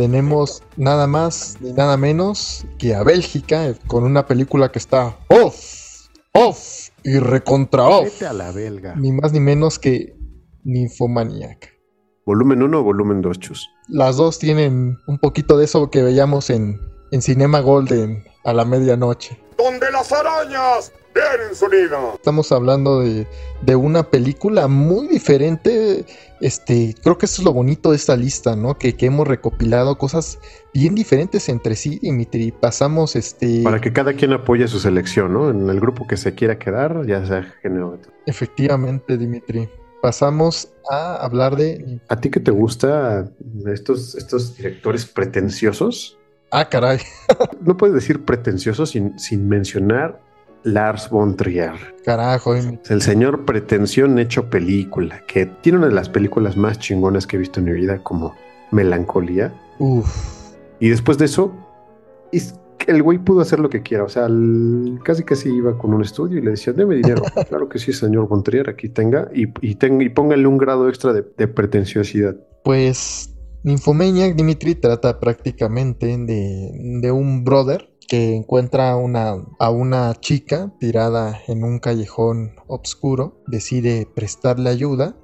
Tenemos 0.00 0.62
nada 0.78 1.06
más 1.06 1.58
ni 1.60 1.74
nada 1.74 1.98
menos 1.98 2.64
que 2.78 2.94
a 2.94 3.02
Bélgica 3.02 3.74
con 3.86 4.04
una 4.04 4.26
película 4.26 4.72
que 4.72 4.78
está 4.78 5.18
off, 5.28 6.08
off 6.32 6.88
y 7.04 7.18
recontra 7.18 7.84
off. 7.84 8.22
a 8.22 8.32
la 8.32 8.50
belga. 8.50 8.94
Ni 8.96 9.12
más 9.12 9.34
ni 9.34 9.40
menos 9.40 9.78
que 9.78 10.16
Nymphomaniac. 10.64 11.78
¿Volumen 12.24 12.62
1 12.62 12.80
o 12.80 12.82
volumen 12.82 13.20
2, 13.20 13.40
Chus? 13.40 13.68
Las 13.88 14.16
dos 14.16 14.38
tienen 14.38 14.96
un 15.06 15.18
poquito 15.18 15.58
de 15.58 15.66
eso 15.66 15.90
que 15.90 16.02
veíamos 16.02 16.48
en, 16.48 16.80
en 17.10 17.20
Cinema 17.20 17.60
Golden 17.60 18.24
a 18.44 18.54
la 18.54 18.64
medianoche. 18.64 19.38
Donde 19.58 19.90
las 19.90 20.10
arañas 20.12 20.94
tienen 21.12 21.54
su 21.54 21.68
nido. 21.68 22.14
Estamos 22.14 22.50
hablando 22.52 23.00
de, 23.00 23.26
de 23.62 23.76
una 23.76 24.02
película 24.02 24.68
muy 24.68 25.08
diferente 25.08 26.04
este, 26.40 26.94
creo 27.02 27.18
que 27.18 27.26
eso 27.26 27.42
es 27.42 27.44
lo 27.44 27.52
bonito 27.52 27.90
de 27.90 27.96
esta 27.96 28.16
lista, 28.16 28.56
¿no? 28.56 28.78
Que, 28.78 28.96
hemos 29.00 29.28
recopilado 29.28 29.98
cosas 29.98 30.38
bien 30.72 30.94
diferentes 30.94 31.48
entre 31.48 31.76
sí, 31.76 31.98
Dimitri. 32.00 32.50
Pasamos, 32.50 33.14
este... 33.14 33.62
Para 33.62 33.80
que 33.80 33.92
cada 33.92 34.14
quien 34.14 34.32
apoye 34.32 34.66
su 34.66 34.80
selección, 34.80 35.32
¿no? 35.34 35.50
En 35.50 35.68
el 35.68 35.80
grupo 35.80 36.06
que 36.06 36.16
se 36.16 36.34
quiera 36.34 36.58
quedar, 36.58 37.06
ya 37.06 37.24
sea 37.26 37.42
género. 37.62 37.98
Efectivamente, 38.26 39.18
Dimitri. 39.18 39.68
Pasamos 40.00 40.72
a 40.90 41.16
hablar 41.16 41.56
de... 41.56 42.00
¿A 42.08 42.16
ti 42.16 42.30
que 42.30 42.40
te 42.40 42.50
gusta 42.50 43.30
estos, 43.66 44.14
estos 44.14 44.56
directores 44.56 45.04
pretenciosos? 45.04 46.18
Ah, 46.50 46.70
caray. 46.70 47.00
no 47.60 47.76
puedes 47.76 47.94
decir 47.94 48.24
pretenciosos 48.24 48.90
sin, 48.90 49.18
sin 49.18 49.46
mencionar 49.46 50.20
Lars 50.64 51.08
von 51.10 51.36
Trier. 51.36 51.72
Carajo. 52.04 52.54
El 52.54 53.02
señor 53.02 53.44
pretensión 53.44 54.18
hecho 54.18 54.50
película, 54.50 55.22
que 55.26 55.46
tiene 55.46 55.78
una 55.78 55.88
de 55.88 55.94
las 55.94 56.08
películas 56.08 56.56
más 56.56 56.78
chingonas 56.78 57.26
que 57.26 57.36
he 57.36 57.38
visto 57.38 57.60
en 57.60 57.66
mi 57.66 57.72
vida, 57.72 58.02
como 58.02 58.34
Melancolía. 58.70 59.52
Uf. 59.78 60.08
Y 60.78 60.88
después 60.88 61.18
de 61.18 61.26
eso, 61.26 61.52
el 62.86 63.02
güey 63.02 63.18
pudo 63.18 63.40
hacer 63.40 63.60
lo 63.60 63.68
que 63.68 63.82
quiera. 63.82 64.04
O 64.04 64.08
sea, 64.08 64.28
casi 65.04 65.24
casi 65.24 65.50
iba 65.50 65.76
con 65.78 65.94
un 65.94 66.02
estudio 66.02 66.38
y 66.38 66.42
le 66.42 66.52
decía, 66.52 66.72
deme 66.72 66.96
dinero. 66.96 67.22
claro 67.48 67.68
que 67.68 67.78
sí, 67.78 67.92
señor 67.92 68.28
von 68.28 68.42
Trier, 68.42 68.68
aquí 68.68 68.88
tenga. 68.88 69.28
Y, 69.34 69.44
y, 69.60 69.78
y 69.80 70.08
póngale 70.10 70.46
un 70.46 70.58
grado 70.58 70.88
extra 70.88 71.12
de, 71.12 71.24
de 71.36 71.48
pretenciosidad. 71.48 72.36
Pues 72.64 73.34
Nymphomaniac 73.62 74.34
Dimitri 74.34 74.74
trata 74.74 75.20
prácticamente 75.20 76.06
de, 76.06 76.98
de 77.00 77.12
un 77.12 77.44
brother 77.44 77.89
que 78.10 78.34
encuentra 78.34 78.96
una, 78.96 79.36
a 79.60 79.70
una 79.70 80.12
chica 80.18 80.72
tirada 80.80 81.40
en 81.46 81.62
un 81.62 81.78
callejón 81.78 82.56
oscuro, 82.66 83.40
decide 83.46 84.04
prestarle 84.12 84.68
ayuda, 84.68 85.14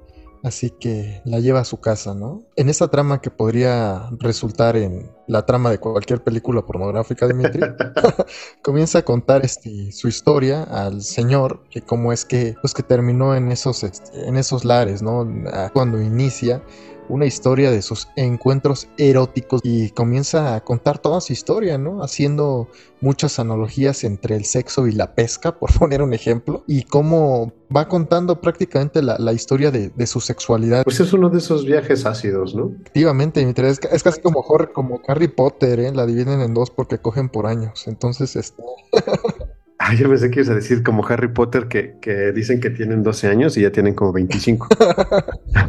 así 0.41 0.69
que 0.69 1.21
la 1.25 1.41
lleva 1.41 1.59
a 1.59 1.65
su 1.65 1.81
casa, 1.81 2.13
¿no? 2.13 2.45
En 2.55 2.69
esa 2.69 2.87
trama 2.87 3.19
que 3.19 3.29
podría 3.29 4.09
resultar 4.19 4.77
en 4.77 5.11
la 5.27 5.45
trama 5.45 5.69
de 5.69 5.79
cualquier 5.79 6.23
película 6.23 6.65
pornográfica, 6.65 7.27
Dimitri, 7.27 7.59
comienza 8.63 8.99
a 8.99 9.01
contar 9.01 9.43
este, 9.43 9.91
su 9.91 10.07
historia 10.07 10.63
al 10.63 11.01
señor, 11.01 11.65
que 11.69 11.81
cómo 11.81 12.13
es 12.13 12.23
que, 12.23 12.55
pues 12.61 12.73
que 12.73 12.83
terminó 12.83 13.35
en 13.35 13.51
esos, 13.51 13.83
este, 13.83 14.29
en 14.29 14.37
esos 14.37 14.63
lares, 14.63 15.01
¿no? 15.01 15.27
Cuando 15.73 16.01
inicia 16.01 16.63
una 17.09 17.25
historia 17.25 17.71
de 17.71 17.81
sus 17.81 18.07
encuentros 18.15 18.87
eróticos 18.97 19.61
y 19.63 19.89
comienza 19.91 20.55
a 20.55 20.61
contar 20.61 20.99
toda 20.99 21.21
su 21.21 21.33
historia, 21.33 21.77
¿no? 21.77 22.03
Haciendo 22.03 22.67
muchas 23.01 23.39
analogías 23.39 24.03
entre 24.03 24.35
el 24.35 24.45
sexo 24.45 24.87
y 24.87 24.91
la 24.91 25.13
pesca, 25.13 25.57
por 25.57 25.71
poner 25.79 26.01
un 26.01 26.13
ejemplo, 26.13 26.63
y 26.67 26.83
cómo 26.83 27.53
va 27.75 27.87
contando 27.87 28.39
prácticamente 28.41 29.01
la, 29.01 29.33
historia 29.33 29.71
de, 29.71 30.07
su 30.07 30.19
sexualidad. 30.19 30.83
Pues 30.83 30.99
es 30.99 31.13
uno 31.13 31.29
de 31.29 31.39
esos 31.39 31.65
viajes 31.65 32.05
ácidos, 32.05 32.55
¿no? 32.55 32.71
Efectivamente, 32.81 33.41
es, 33.41 33.79
es 33.91 34.03
casi 34.03 34.21
como, 34.21 34.43
como 34.73 35.01
Harry 35.07 35.27
Potter, 35.27 35.79
¿eh? 35.79 35.91
La 35.93 36.05
dividen 36.05 36.41
en 36.41 36.53
dos 36.53 36.71
porque 36.71 36.97
cogen 36.97 37.29
por 37.29 37.47
años, 37.47 37.87
entonces... 37.87 38.35
Este... 38.35 38.63
Ah, 39.79 39.93
yo 39.93 40.09
pensé 40.09 40.31
que 40.31 40.39
ibas 40.39 40.49
a 40.49 40.55
decir 40.55 40.81
como 40.81 41.05
Harry 41.07 41.27
Potter 41.27 41.67
que, 41.67 41.97
que 42.01 42.31
dicen 42.31 42.59
que 42.59 42.71
tienen 42.71 43.03
12 43.03 43.27
años 43.27 43.55
y 43.57 43.61
ya 43.61 43.71
tienen 43.71 43.93
como 43.93 44.11
25. 44.11 44.67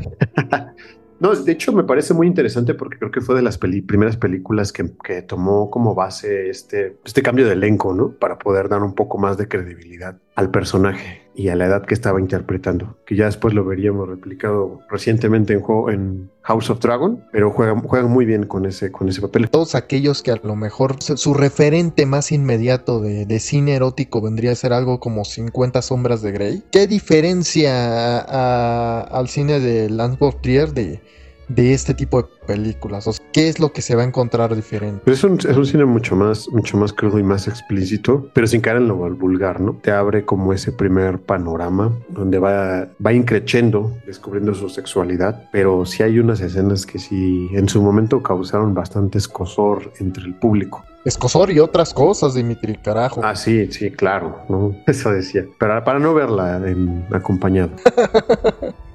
No, 1.20 1.34
de 1.34 1.52
hecho 1.52 1.72
me 1.72 1.84
parece 1.84 2.14
muy 2.14 2.26
interesante 2.26 2.74
porque 2.74 2.98
creo 2.98 3.10
que 3.10 3.20
fue 3.20 3.34
de 3.34 3.42
las 3.42 3.58
primeras 3.58 4.16
películas 4.16 4.72
que, 4.72 4.90
que 5.02 5.22
tomó 5.22 5.70
como 5.70 5.94
base 5.94 6.48
este, 6.48 6.96
este 7.04 7.22
cambio 7.22 7.46
de 7.46 7.54
elenco, 7.54 7.92
¿no? 7.92 8.12
Para 8.12 8.38
poder 8.38 8.68
dar 8.68 8.82
un 8.82 8.94
poco 8.94 9.18
más 9.18 9.36
de 9.36 9.48
credibilidad 9.48 10.16
al 10.36 10.50
personaje 10.50 11.27
y 11.38 11.50
a 11.50 11.56
la 11.56 11.66
edad 11.66 11.86
que 11.86 11.94
estaba 11.94 12.20
interpretando, 12.20 12.96
que 13.06 13.14
ya 13.14 13.26
después 13.26 13.54
lo 13.54 13.64
veríamos 13.64 14.08
replicado 14.08 14.80
recientemente 14.90 15.52
en 15.52 15.60
juego 15.60 15.88
en 15.88 16.32
House 16.42 16.68
of 16.68 16.80
Dragon, 16.80 17.24
pero 17.30 17.52
juegan, 17.52 17.80
juegan 17.82 18.10
muy 18.10 18.24
bien 18.24 18.44
con 18.44 18.66
ese, 18.66 18.90
con 18.90 19.08
ese 19.08 19.20
papel. 19.20 19.48
Todos 19.48 19.76
aquellos 19.76 20.24
que 20.24 20.32
a 20.32 20.40
lo 20.42 20.56
mejor 20.56 21.00
su 21.00 21.34
referente 21.34 22.06
más 22.06 22.32
inmediato 22.32 23.00
de, 23.00 23.24
de 23.24 23.38
cine 23.38 23.76
erótico 23.76 24.20
vendría 24.20 24.50
a 24.50 24.56
ser 24.56 24.72
algo 24.72 24.98
como 24.98 25.24
50 25.24 25.80
sombras 25.80 26.22
de 26.22 26.32
Grey. 26.32 26.64
¿Qué 26.72 26.88
diferencia 26.88 28.18
al 28.18 29.28
cine 29.28 29.60
de 29.60 29.90
Lance 29.90 30.18
Trier 30.42 30.72
de, 30.72 31.00
de 31.48 31.74
este 31.74 31.94
tipo 31.94 32.22
de 32.22 32.28
películas? 32.46 33.06
O 33.06 33.12
sea, 33.12 33.24
¿Qué 33.32 33.48
es 33.48 33.60
lo 33.60 33.72
que 33.72 33.82
se 33.82 33.94
va 33.94 34.02
a 34.02 34.04
encontrar 34.04 34.54
diferente? 34.54 35.02
Pero 35.04 35.14
es 35.14 35.24
un, 35.24 35.38
es 35.38 35.56
un 35.56 35.66
cine 35.66 35.84
mucho 35.84 36.16
más, 36.16 36.48
mucho 36.50 36.76
más 36.76 36.92
crudo 36.92 37.18
y 37.18 37.22
más 37.22 37.48
explícito, 37.48 38.30
pero 38.34 38.46
sin 38.46 38.60
caer 38.60 38.78
en 38.78 38.88
lo 38.88 38.96
vulgar, 38.96 39.60
¿no? 39.60 39.74
Te 39.82 39.90
abre 39.90 40.24
como 40.24 40.52
ese 40.52 40.72
primer 40.72 41.20
panorama 41.20 41.92
donde 42.08 42.38
va, 42.38 42.88
va 43.04 43.12
increchendo, 43.12 43.96
descubriendo 44.06 44.54
su 44.54 44.68
sexualidad, 44.68 45.48
pero 45.52 45.86
sí 45.86 46.02
hay 46.02 46.18
unas 46.18 46.40
escenas 46.40 46.84
que 46.86 46.98
sí 46.98 47.48
en 47.52 47.68
su 47.68 47.82
momento 47.82 48.22
causaron 48.22 48.74
bastante 48.74 49.18
escosor 49.18 49.92
entre 49.98 50.24
el 50.24 50.34
público. 50.34 50.84
Escosor 51.04 51.50
y 51.50 51.60
otras 51.60 51.94
cosas, 51.94 52.34
Dimitri, 52.34 52.76
carajo. 52.76 53.20
Ah, 53.24 53.36
sí, 53.36 53.70
sí, 53.72 53.90
claro, 53.90 54.40
¿no? 54.48 54.74
Eso 54.86 55.10
decía. 55.10 55.46
Para, 55.58 55.84
para 55.84 55.98
no 55.98 56.12
verla 56.12 56.56
en, 56.66 57.06
acompañado. 57.12 57.70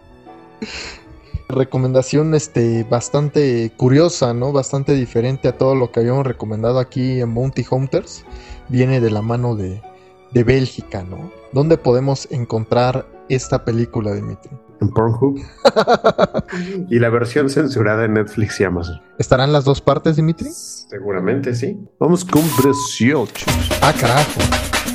Recomendación 1.50 2.34
este, 2.36 2.84
bastante 2.84 3.72
curiosa, 3.78 4.34
¿no? 4.34 4.52
Bastante 4.52 4.94
diferente 4.94 5.48
a 5.48 5.58
todo 5.58 5.76
lo 5.76 5.92
que 5.92 6.00
habíamos 6.00 6.26
recomendado 6.26 6.80
aquí 6.80 7.20
en 7.22 7.34
Bounty 7.34 7.66
Hunters. 7.70 8.26
Viene 8.70 9.02
de 9.02 9.12
la 9.12 9.22
mano 9.22 9.56
de, 9.56 9.82
de 10.32 10.44
Bélgica, 10.44 11.04
¿no? 11.04 11.32
¿Dónde 11.52 11.78
podemos 11.78 12.28
encontrar 12.32 13.06
esta 13.30 13.64
película, 13.64 14.14
Dimitri? 14.14 14.52
En 14.82 14.90
Pornhub. 14.90 15.40
y 16.90 17.00
la 17.00 17.10
versión 17.10 17.50
censurada 17.50 18.06
en 18.06 18.16
Netflix 18.16 18.60
y 18.60 18.64
Amazon. 18.64 19.02
¿Estarán 19.20 19.54
las 19.54 19.64
dos 19.64 19.82
partes, 19.82 20.16
Dimitri? 20.16 20.50
Seguramente 20.52 21.54
sí. 21.54 21.78
Vamos 22.00 22.26
con 22.26 22.44
Brasil. 22.62 23.16
Ah, 23.82 23.94
carajo. 24.00 24.42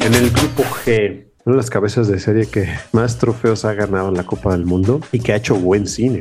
En 0.05 0.15
el 0.15 0.31
grupo 0.31 0.63
G, 0.85 1.28
una 1.49 1.55
de 1.55 1.63
las 1.63 1.71
cabezas 1.71 2.09
de 2.09 2.21
serie 2.21 2.45
que 2.45 2.69
más 2.93 3.17
trofeos 3.17 3.65
ha 3.65 3.73
ganado 3.73 4.11
en 4.11 4.15
la 4.19 4.25
Copa 4.25 4.53
del 4.53 4.67
Mundo 4.67 5.01
y 5.13 5.21
que 5.21 5.33
ha 5.33 5.37
hecho 5.37 5.55
buen 5.55 5.87
cine. 5.87 6.21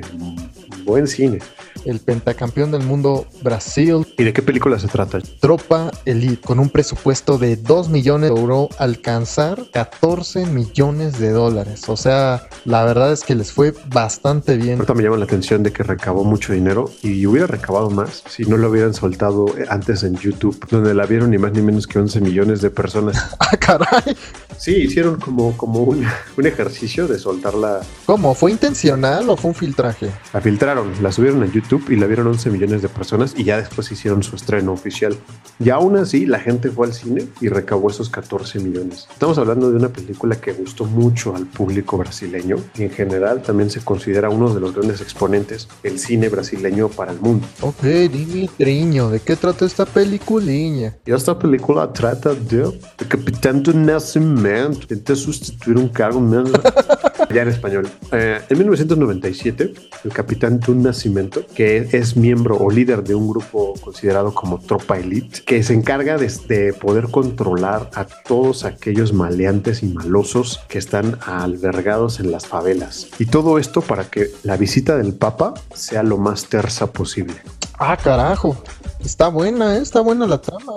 Buen 0.85 1.05
cine. 1.05 1.39
El 1.83 1.99
pentacampeón 1.99 2.71
del 2.71 2.83
mundo 2.83 3.27
Brasil, 3.43 4.05
¿Y 4.17 4.23
de 4.23 4.31
qué 4.31 4.41
película 4.41 4.79
se 4.79 4.87
trata? 4.87 5.19
Tropa 5.41 5.91
Elite, 6.05 6.41
con 6.41 6.59
un 6.59 6.69
presupuesto 6.69 7.37
de 7.37 7.57
2 7.57 7.89
millones 7.89 8.29
logró 8.29 8.69
alcanzar 8.77 9.65
14 9.71 10.45
millones 10.45 11.19
de 11.19 11.31
dólares. 11.31 11.87
O 11.87 11.97
sea, 11.97 12.47
la 12.63 12.85
verdad 12.85 13.11
es 13.11 13.23
que 13.23 13.35
les 13.35 13.51
fue 13.51 13.73
bastante 13.89 14.55
bien. 14.55 14.75
Ahorita 14.75 14.93
me 14.93 15.03
llama 15.03 15.17
la 15.17 15.25
atención 15.25 15.61
de 15.61 15.73
que 15.73 15.83
recabó 15.83 16.23
mucho 16.23 16.53
dinero 16.53 16.89
y 17.03 17.25
hubiera 17.25 17.47
recabado 17.47 17.89
más 17.89 18.23
si 18.27 18.43
no 18.43 18.55
lo 18.55 18.69
hubieran 18.69 18.93
soltado 18.93 19.45
antes 19.69 20.03
en 20.03 20.15
YouTube, 20.15 20.57
donde 20.69 20.93
la 20.93 21.05
vieron 21.05 21.31
ni 21.31 21.37
más 21.37 21.51
ni 21.51 21.61
menos 21.61 21.85
que 21.85 21.99
11 21.99 22.21
millones 22.21 22.61
de 22.61 22.69
personas. 22.69 23.17
Ah, 23.39 23.55
caray. 23.55 24.15
Sí, 24.58 24.76
hicieron 24.76 25.17
como, 25.17 25.56
como 25.56 25.84
un, 25.84 26.06
un 26.38 26.46
ejercicio 26.46 27.08
de 27.08 27.20
soltarla. 27.20 27.82
¿Cómo? 28.06 28.34
¿Fue 28.34 28.52
intencional 28.52 29.30
o 29.30 29.38
fue 29.38 29.50
un 29.50 29.56
filtraje? 29.56 30.10
La 30.34 30.41
filtraron, 30.41 30.91
la 31.02 31.12
subieron 31.12 31.43
a 31.43 31.46
YouTube 31.46 31.89
y 31.89 31.96
la 31.96 32.08
vieron 32.08 32.28
11 32.28 32.50
millones 32.50 32.82
de 32.82 32.89
personas 32.89 33.34
y 33.36 33.43
ya 33.43 33.58
después 33.58 33.91
hicieron 33.91 34.24
su 34.24 34.36
estreno 34.36 34.74
oficial. 34.74 35.17
Y 35.60 35.70
aún 35.70 35.98
así 35.98 36.26
la 36.26 36.39
gente 36.39 36.70
fue 36.70 36.88
al 36.88 36.93
cine 36.93 37.28
y 37.41 37.50
recabó 37.50 37.89
esos 37.89 38.10
14 38.10 38.60
millones. 38.60 39.08
Estamos 39.12 39.38
hablando 39.38 39.70
de 39.70 39.78
una 39.78 39.89
película 39.89 40.36
que 40.36 40.54
gustó 40.54 40.86
mucho 40.86 41.36
al 41.36 41.46
público 41.46 41.98
brasileño 41.98 42.58
y 42.78 42.84
en 42.84 42.91
general 42.91 43.41
también 43.41 43.70
se 43.70 43.82
considera 43.82 44.30
uno 44.30 44.54
de 44.54 44.60
los 44.60 44.74
grandes 44.74 45.02
exponentes 45.02 45.67
del 45.84 46.00
cine 46.00 46.30
brasileño 46.30 46.89
para 46.89 47.12
el 47.12 47.20
mundo. 47.20 47.48
Ok, 47.62 47.84
Dimitriño, 47.84 49.10
¿de 49.10 49.20
qué 49.20 49.36
trata 49.36 49.65
esta 49.65 49.86
peliculiña? 49.86 50.96
Y 51.06 51.12
esta 51.12 51.38
película 51.38 51.91
trata 51.91 52.34
de, 52.34 52.80
de 52.98 53.08
Capitán 53.08 53.63
do 53.63 53.74
Nascimento, 53.74 54.46
intenta 54.55 55.15
sustituir 55.15 55.77
un 55.77 55.89
cargo 55.89 56.21
ya 57.33 57.41
en 57.41 57.47
español. 57.49 57.89
Eh, 58.12 58.41
en 58.49 58.57
1997, 58.57 59.73
el 60.03 60.12
Capitán 60.12 60.60
do 60.60 60.73
Nascimento, 60.73 61.45
que 61.55 61.89
es 61.91 62.15
miembro 62.15 62.57
o 62.57 62.69
líder 62.69 63.03
de 63.03 63.15
un 63.15 63.29
grupo 63.29 63.73
considerado 63.81 64.33
como 64.33 64.60
Tropa 64.60 64.97
Elite, 64.97 65.41
que 65.45 65.63
se 65.63 65.73
encarga 65.73 66.17
de, 66.17 66.31
de 66.47 66.73
poder 66.73 67.10
controlar 67.10 67.89
a 67.95 68.05
todos 68.05 68.63
aquellos 68.63 69.13
maleantes 69.13 69.83
y 69.83 69.88
malosos 69.88 70.62
que 70.67 70.77
están 70.77 71.17
albergados 71.25 72.19
en 72.19 72.31
las 72.31 72.47
favelas. 72.47 73.07
Y 73.19 73.25
todo 73.25 73.57
esto 73.57 73.81
para 73.81 74.05
que 74.05 74.31
la 74.43 74.57
visita 74.57 74.97
del 74.97 75.13
Papa 75.13 75.53
sea 75.73 76.03
lo 76.03 76.17
más 76.17 76.45
tersa 76.45 76.88
posible. 76.91 77.36
Ah, 77.79 77.95
carajo. 77.95 78.57
Está 79.03 79.27
buena, 79.27 79.77
¿eh? 79.77 79.81
está 79.81 80.01
buena 80.01 80.25
la 80.25 80.41
trama. 80.41 80.73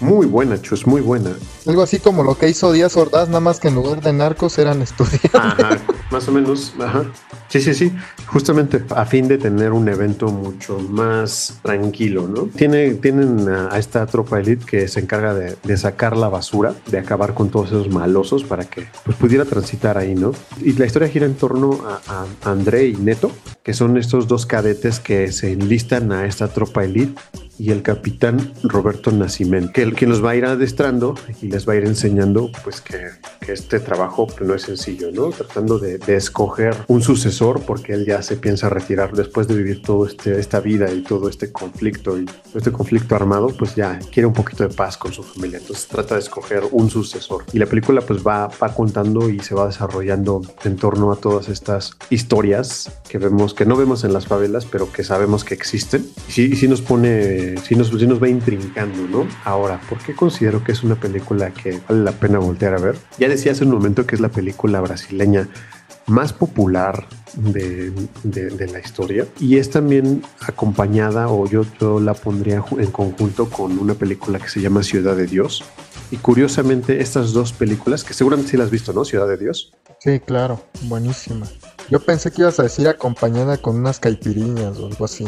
Muy 0.00 0.26
buena, 0.26 0.60
Chus, 0.60 0.86
muy 0.86 1.02
buena. 1.02 1.30
Algo 1.66 1.82
así 1.82 1.98
como 1.98 2.22
lo 2.22 2.36
que 2.36 2.48
hizo 2.48 2.72
Díaz 2.72 2.96
Ordaz, 2.96 3.28
nada 3.28 3.40
más 3.40 3.60
que 3.60 3.68
en 3.68 3.74
lugar 3.74 4.00
de 4.00 4.12
narcos 4.12 4.58
eran 4.58 4.80
estudiantes. 4.82 5.34
Ajá, 5.34 5.78
más 6.10 6.26
o 6.26 6.32
menos, 6.32 6.74
ajá. 6.80 7.04
Sí, 7.48 7.60
sí, 7.60 7.74
sí, 7.74 7.92
justamente 8.26 8.82
a 8.90 9.04
fin 9.04 9.26
de 9.26 9.36
tener 9.36 9.72
un 9.72 9.88
evento 9.88 10.28
mucho 10.28 10.78
más 10.78 11.58
tranquilo, 11.62 12.28
¿no? 12.28 12.44
Tiene, 12.44 12.94
tienen 12.94 13.48
a, 13.48 13.76
esta 13.76 14.06
tropa 14.06 14.38
elite 14.38 14.64
que 14.64 14.88
se 14.88 15.00
encarga 15.00 15.34
de, 15.34 15.56
de 15.62 15.76
sacar 15.76 16.16
la 16.16 16.28
basura, 16.28 16.74
de 16.86 16.98
acabar 16.98 17.34
con 17.34 17.50
todos 17.50 17.68
esos 17.68 17.88
malosos 17.88 18.44
para 18.44 18.64
que 18.64 18.86
pues, 19.04 19.16
pudiera 19.16 19.44
transitar 19.44 19.98
ahí, 19.98 20.14
¿no? 20.14 20.32
Y 20.62 20.74
la 20.74 20.86
historia 20.86 21.08
gira 21.08 21.26
en 21.26 21.34
torno 21.34 21.80
a, 21.84 22.24
a 22.44 22.50
André 22.50 22.86
y 22.86 22.94
Neto, 22.94 23.32
que 23.64 23.74
son 23.74 23.98
estos 23.98 24.28
dos 24.28 24.46
cadetes 24.46 25.00
que 25.00 25.32
se 25.32 25.52
enlistan 25.52 26.12
a 26.12 26.26
esta 26.26 26.48
tropa 26.48 26.84
elite 26.84 27.20
y 27.60 27.72
el 27.72 27.82
capitán 27.82 28.52
Roberto 28.62 29.12
Nacimiento, 29.12 29.72
que 29.74 29.82
el 29.82 29.94
quien 29.94 30.08
los 30.08 30.24
va 30.24 30.30
a 30.30 30.36
ir 30.36 30.46
adestrando 30.46 31.14
y 31.42 31.48
les 31.48 31.68
va 31.68 31.74
a 31.74 31.76
ir 31.76 31.84
enseñando 31.84 32.50
pues 32.64 32.80
que, 32.80 33.10
que 33.38 33.52
este 33.52 33.80
trabajo 33.80 34.26
no 34.40 34.54
es 34.54 34.62
sencillo, 34.62 35.10
¿no? 35.12 35.28
Tratando 35.28 35.78
de, 35.78 35.98
de, 35.98 36.16
escoger 36.16 36.74
un 36.88 37.02
sucesor 37.02 37.60
porque 37.66 37.92
él 37.92 38.06
ya 38.06 38.22
se 38.22 38.36
piensa 38.36 38.70
retirar 38.70 39.12
después 39.12 39.46
de 39.46 39.56
vivir 39.56 39.82
todo 39.82 40.06
este 40.06 40.40
esta 40.40 40.60
vida 40.60 40.90
y 40.90 41.02
todo 41.02 41.28
este 41.28 41.52
conflicto 41.52 42.18
y 42.18 42.24
este 42.54 42.72
conflicto 42.72 43.14
armado, 43.14 43.48
pues 43.48 43.74
ya 43.74 43.98
quiere 44.10 44.26
un 44.26 44.32
poquito 44.32 44.66
de 44.66 44.74
paz 44.74 44.96
con 44.96 45.12
su 45.12 45.22
familia, 45.22 45.58
entonces 45.58 45.86
trata 45.86 46.14
de 46.14 46.20
escoger 46.20 46.62
un 46.70 46.88
sucesor. 46.88 47.44
Y 47.52 47.58
la 47.58 47.66
película 47.66 48.00
pues 48.00 48.26
va, 48.26 48.46
va 48.46 48.74
contando 48.74 49.28
y 49.28 49.40
se 49.40 49.54
va 49.54 49.66
desarrollando 49.66 50.40
en 50.64 50.76
torno 50.76 51.12
a 51.12 51.16
todas 51.16 51.50
estas 51.50 51.92
historias 52.08 52.90
que 53.06 53.18
vemos 53.18 53.52
que 53.52 53.66
no 53.66 53.76
vemos 53.76 54.04
en 54.04 54.14
las 54.14 54.26
favelas, 54.26 54.64
pero 54.64 54.90
que 54.90 55.04
sabemos 55.04 55.44
que 55.44 55.52
existen. 55.52 56.06
Y 56.28 56.32
sí, 56.32 56.50
y 56.52 56.56
sí 56.56 56.66
nos 56.66 56.80
pone 56.80 57.49
sí 57.62 57.74
nos, 57.74 57.88
sí 57.88 58.06
nos 58.06 58.22
va 58.22 58.28
intrincando, 58.28 59.06
¿no? 59.08 59.26
Ahora, 59.44 59.80
¿por 59.88 59.98
qué 59.98 60.14
considero 60.14 60.62
que 60.62 60.72
es 60.72 60.82
una 60.82 60.94
película 60.94 61.50
que 61.50 61.80
vale 61.88 62.02
la 62.02 62.12
pena 62.12 62.38
voltear 62.38 62.74
a 62.74 62.78
ver? 62.78 62.96
Ya 63.18 63.28
decía 63.28 63.52
hace 63.52 63.64
un 63.64 63.70
momento 63.70 64.06
que 64.06 64.14
es 64.14 64.20
la 64.20 64.28
película 64.28 64.80
brasileña 64.80 65.48
más 66.06 66.32
popular 66.32 67.06
de, 67.34 67.92
de, 68.24 68.50
de, 68.50 68.66
la 68.66 68.80
historia 68.80 69.26
y 69.38 69.58
es 69.58 69.70
también 69.70 70.22
acompañada 70.40 71.28
o 71.28 71.46
yo, 71.46 71.64
yo 71.80 72.00
la 72.00 72.14
pondría 72.14 72.64
en 72.78 72.90
conjunto 72.90 73.48
con 73.48 73.78
una 73.78 73.94
película 73.94 74.40
que 74.40 74.48
se 74.48 74.60
llama 74.60 74.82
Ciudad 74.82 75.14
de 75.14 75.26
Dios 75.26 75.62
y 76.10 76.16
curiosamente 76.16 77.00
estas 77.00 77.32
dos 77.32 77.52
películas 77.52 78.02
que 78.02 78.14
seguramente 78.14 78.50
sí 78.50 78.56
las 78.56 78.66
has 78.66 78.72
visto, 78.72 78.92
¿no? 78.92 79.04
Ciudad 79.04 79.28
de 79.28 79.36
Dios. 79.36 79.72
Sí, 80.00 80.18
claro, 80.18 80.60
buenísima. 80.82 81.46
Yo 81.90 81.98
pensé 81.98 82.30
que 82.30 82.42
ibas 82.42 82.60
a 82.60 82.62
decir 82.62 82.86
acompañada 82.86 83.56
con 83.56 83.74
unas 83.74 83.98
caipiriñas 83.98 84.78
o 84.78 84.86
algo 84.86 85.04
así. 85.04 85.26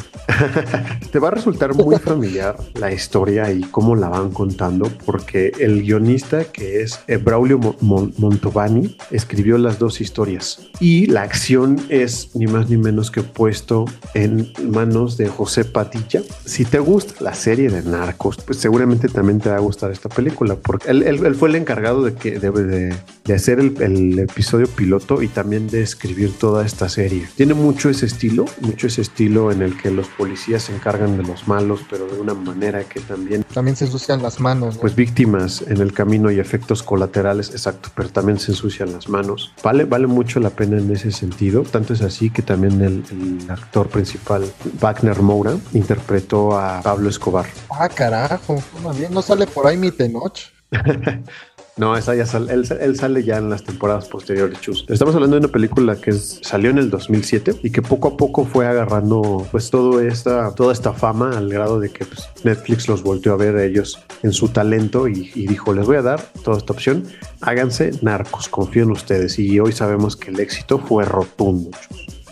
Te 1.10 1.18
va 1.18 1.26
a 1.28 1.30
resultar 1.32 1.74
muy 1.74 1.96
familiar 1.96 2.56
la 2.74 2.92
historia 2.92 3.50
y 3.50 3.62
cómo 3.62 3.96
la 3.96 4.08
van 4.08 4.30
contando, 4.30 4.88
porque 5.04 5.50
el 5.58 5.82
guionista 5.82 6.44
que 6.44 6.82
es 6.82 7.00
Braulio 7.24 7.58
Mon 7.80 8.14
Montovani 8.16 8.96
escribió 9.10 9.58
las 9.58 9.80
dos 9.80 10.00
historias 10.00 10.60
y 10.78 11.06
la 11.06 11.22
acción 11.22 11.80
es 11.88 12.30
ni 12.36 12.46
más 12.46 12.70
ni 12.70 12.76
menos 12.76 13.10
que 13.10 13.22
puesto 13.22 13.86
en 14.14 14.52
manos 14.62 15.16
de 15.16 15.26
José 15.28 15.64
Padilla. 15.64 16.22
Si 16.44 16.64
te 16.64 16.78
gusta 16.78 17.14
la 17.24 17.34
serie 17.34 17.70
de 17.70 17.82
Narcos, 17.82 18.36
pues 18.36 18.58
seguramente 18.58 19.08
también 19.08 19.40
te 19.40 19.50
va 19.50 19.56
a 19.56 19.60
gustar 19.60 19.90
esta 19.90 20.08
película, 20.08 20.54
porque 20.54 20.90
él, 20.90 21.02
él, 21.02 21.26
él 21.26 21.34
fue 21.34 21.48
el 21.48 21.56
encargado 21.56 22.04
de, 22.04 22.14
que, 22.14 22.38
de, 22.38 22.94
de 23.24 23.34
hacer 23.34 23.58
el, 23.58 23.80
el 23.82 24.18
episodio 24.20 24.68
piloto 24.68 25.22
y 25.22 25.28
también 25.28 25.66
de 25.66 25.82
escribir 25.82 26.32
todo 26.38 26.51
toda 26.52 26.66
esta 26.66 26.90
serie. 26.90 27.26
Tiene 27.34 27.54
mucho 27.54 27.88
ese 27.88 28.04
estilo, 28.04 28.44
mucho 28.60 28.86
ese 28.86 29.00
estilo 29.00 29.50
en 29.50 29.62
el 29.62 29.74
que 29.74 29.90
los 29.90 30.06
policías 30.08 30.64
se 30.64 30.74
encargan 30.74 31.16
de 31.16 31.22
los 31.22 31.48
malos, 31.48 31.80
pero 31.88 32.06
de 32.06 32.20
una 32.20 32.34
manera 32.34 32.84
que 32.84 33.00
también... 33.00 33.42
También 33.54 33.74
se 33.74 33.86
ensucian 33.86 34.22
las 34.22 34.38
manos. 34.38 34.76
Pues 34.76 34.94
víctimas 34.94 35.64
en 35.66 35.78
el 35.78 35.94
camino 35.94 36.30
y 36.30 36.38
efectos 36.40 36.82
colaterales, 36.82 37.52
exacto, 37.52 37.88
pero 37.94 38.10
también 38.10 38.38
se 38.38 38.50
ensucian 38.50 38.92
las 38.92 39.08
manos. 39.08 39.54
Vale, 39.64 39.86
vale 39.86 40.06
mucho 40.06 40.40
la 40.40 40.50
pena 40.50 40.76
en 40.76 40.90
ese 40.90 41.10
sentido. 41.10 41.62
Tanto 41.62 41.94
es 41.94 42.02
así 42.02 42.28
que 42.28 42.42
también 42.42 42.82
el, 42.82 43.02
el 43.10 43.50
actor 43.50 43.88
principal, 43.88 44.44
Wagner 44.78 45.22
Moura, 45.22 45.56
interpretó 45.72 46.58
a 46.58 46.82
Pablo 46.82 47.08
Escobar. 47.08 47.46
Ah, 47.70 47.88
carajo. 47.88 48.62
Bien, 48.98 49.10
no 49.14 49.22
sale 49.22 49.46
por 49.46 49.66
ahí 49.66 49.78
mi 49.78 49.90
Tenoch. 49.90 50.38
No, 51.78 51.96
esa 51.96 52.14
ya 52.14 52.26
sale, 52.26 52.52
él, 52.52 52.96
sale 52.96 53.24
ya 53.24 53.38
en 53.38 53.48
las 53.48 53.64
temporadas 53.64 54.06
posteriores. 54.06 54.58
Estamos 54.88 55.14
hablando 55.14 55.36
de 55.36 55.46
una 55.46 55.52
película 55.52 55.96
que 55.96 56.12
salió 56.12 56.68
en 56.68 56.76
el 56.76 56.90
2007 56.90 57.60
y 57.62 57.70
que 57.70 57.80
poco 57.80 58.08
a 58.08 58.16
poco 58.18 58.44
fue 58.44 58.66
agarrando 58.66 59.46
pues 59.50 59.70
todo 59.70 60.00
esta, 60.00 60.54
toda 60.54 60.74
esta 60.74 60.92
fama 60.92 61.36
al 61.36 61.48
grado 61.48 61.80
de 61.80 61.88
que 61.88 62.04
pues, 62.04 62.28
Netflix 62.44 62.88
los 62.88 63.02
volteó 63.02 63.32
a 63.32 63.36
ver 63.36 63.56
a 63.56 63.64
ellos 63.64 63.98
en 64.22 64.32
su 64.32 64.48
talento 64.48 65.08
y, 65.08 65.30
dijo, 65.46 65.72
les 65.72 65.86
voy 65.86 65.96
a 65.96 66.02
dar 66.02 66.20
toda 66.44 66.58
esta 66.58 66.74
opción, 66.74 67.04
háganse 67.40 67.92
narcos, 68.02 68.50
confío 68.50 68.82
en 68.82 68.90
ustedes. 68.90 69.38
Y 69.38 69.58
hoy 69.58 69.72
sabemos 69.72 70.14
que 70.14 70.30
el 70.30 70.40
éxito 70.40 70.78
fue 70.78 71.06
rotundo. 71.06 71.70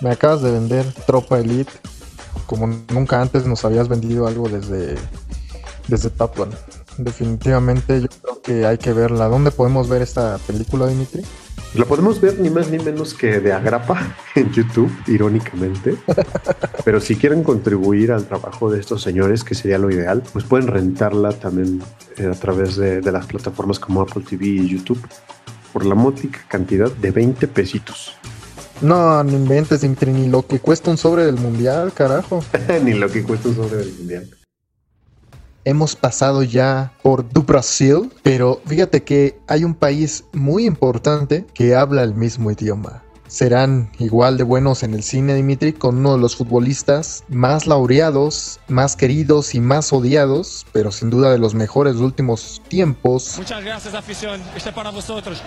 Me 0.03 0.11
acabas 0.11 0.43
de 0.43 0.53
vender 0.53 0.85
Tropa 1.07 1.39
Elite 1.39 1.73
como 2.45 2.67
nunca 2.93 3.23
antes 3.23 3.47
nos 3.47 3.65
habías 3.65 3.89
vendido 3.89 4.27
algo 4.27 4.49
desde, 4.49 4.97
desde 5.89 6.11
Top 6.11 6.37
Gun 6.37 6.51
definitivamente 7.05 8.01
yo 8.01 8.09
creo 8.09 8.43
que 8.43 8.67
hay 8.67 8.79
que 8.79 8.93
verla. 8.93 9.29
¿Dónde 9.29 9.51
podemos 9.51 9.89
ver 9.89 10.03
esta 10.03 10.39
película, 10.47 10.87
Dimitri? 10.87 11.23
La 11.75 11.85
podemos 11.85 12.21
ver 12.21 12.41
ni 12.41 12.51
más 12.51 12.69
ni 12.69 12.81
menos 12.81 13.15
que 13.15 13.39
de 13.39 13.53
agrapa 13.53 14.17
en 14.35 14.51
YouTube, 14.51 14.93
irónicamente. 15.07 15.97
Pero 16.85 17.01
si 17.01 17.15
quieren 17.15 17.45
contribuir 17.45 18.11
al 18.11 18.27
trabajo 18.27 18.71
de 18.71 18.81
estos 18.81 19.03
señores, 19.03 19.45
que 19.45 19.55
sería 19.55 19.79
lo 19.79 19.91
ideal, 19.91 20.23
pues 20.33 20.45
pueden 20.45 20.67
rentarla 20.67 21.31
también 21.33 21.81
eh, 22.17 22.27
a 22.27 22.35
través 22.35 22.77
de, 22.77 23.01
de, 23.01 23.13
las 23.13 23.27
plataformas 23.27 23.79
como 23.79 24.01
Apple 24.01 24.25
TV 24.29 24.47
y 24.47 24.69
YouTube 24.69 25.01
por 25.73 25.87
la 25.87 25.95
módica 25.95 26.41
cantidad 26.49 26.91
de 26.91 27.11
20 27.13 27.47
pesitos. 27.47 28.17
No, 28.81 29.23
no 29.23 29.31
inventes, 29.31 29.83
Dimitri, 29.83 30.11
ni 30.11 30.29
lo 30.29 30.45
que 30.45 30.59
cuesta 30.59 30.91
un 30.91 30.97
sobre 30.97 31.25
del 31.25 31.37
mundial, 31.37 31.93
carajo. 31.93 32.43
ni 32.83 32.95
lo 32.95 33.09
que 33.09 33.23
cuesta 33.23 33.49
un 33.49 33.55
sobre 33.55 33.77
del 33.77 33.93
mundial 33.93 34.40
hemos 35.65 35.97
pasado 35.97 36.43
ya 36.43 36.93
por 37.03 37.29
du 37.29 37.43
Brasil, 37.43 38.13
pero 38.23 38.61
fíjate 38.67 39.03
que 39.03 39.39
hay 39.47 39.65
un 39.65 39.75
país 39.75 40.25
muy 40.33 40.67
importante 40.67 41.47
que 41.55 41.75
habla 41.75 42.03
el 42.03 42.15
mismo 42.15 42.51
idioma. 42.51 43.03
Serán 43.31 43.93
igual 44.01 44.39
de 44.39 44.43
buenos 44.43 44.83
en 44.83 44.93
el 44.93 45.05
cine, 45.05 45.35
Dimitri, 45.35 45.73
con 45.73 45.99
uno 45.99 46.15
de 46.15 46.19
los 46.19 46.35
futbolistas 46.35 47.23
más 47.29 47.69
laureados, 47.69 48.59
más 48.67 48.97
queridos 48.97 49.55
y 49.55 49.61
más 49.61 49.93
odiados, 49.93 50.67
pero 50.73 50.91
sin 50.91 51.11
duda 51.11 51.31
de 51.31 51.39
los 51.39 51.55
mejores 51.55 51.97
últimos 51.97 52.61
tiempos. 52.67 53.37
Muchas 53.39 53.63
gracias, 53.65 53.95
afición. 53.95 54.43
Este 54.57 54.73
para 54.73 54.91
vosotros. 54.91 55.41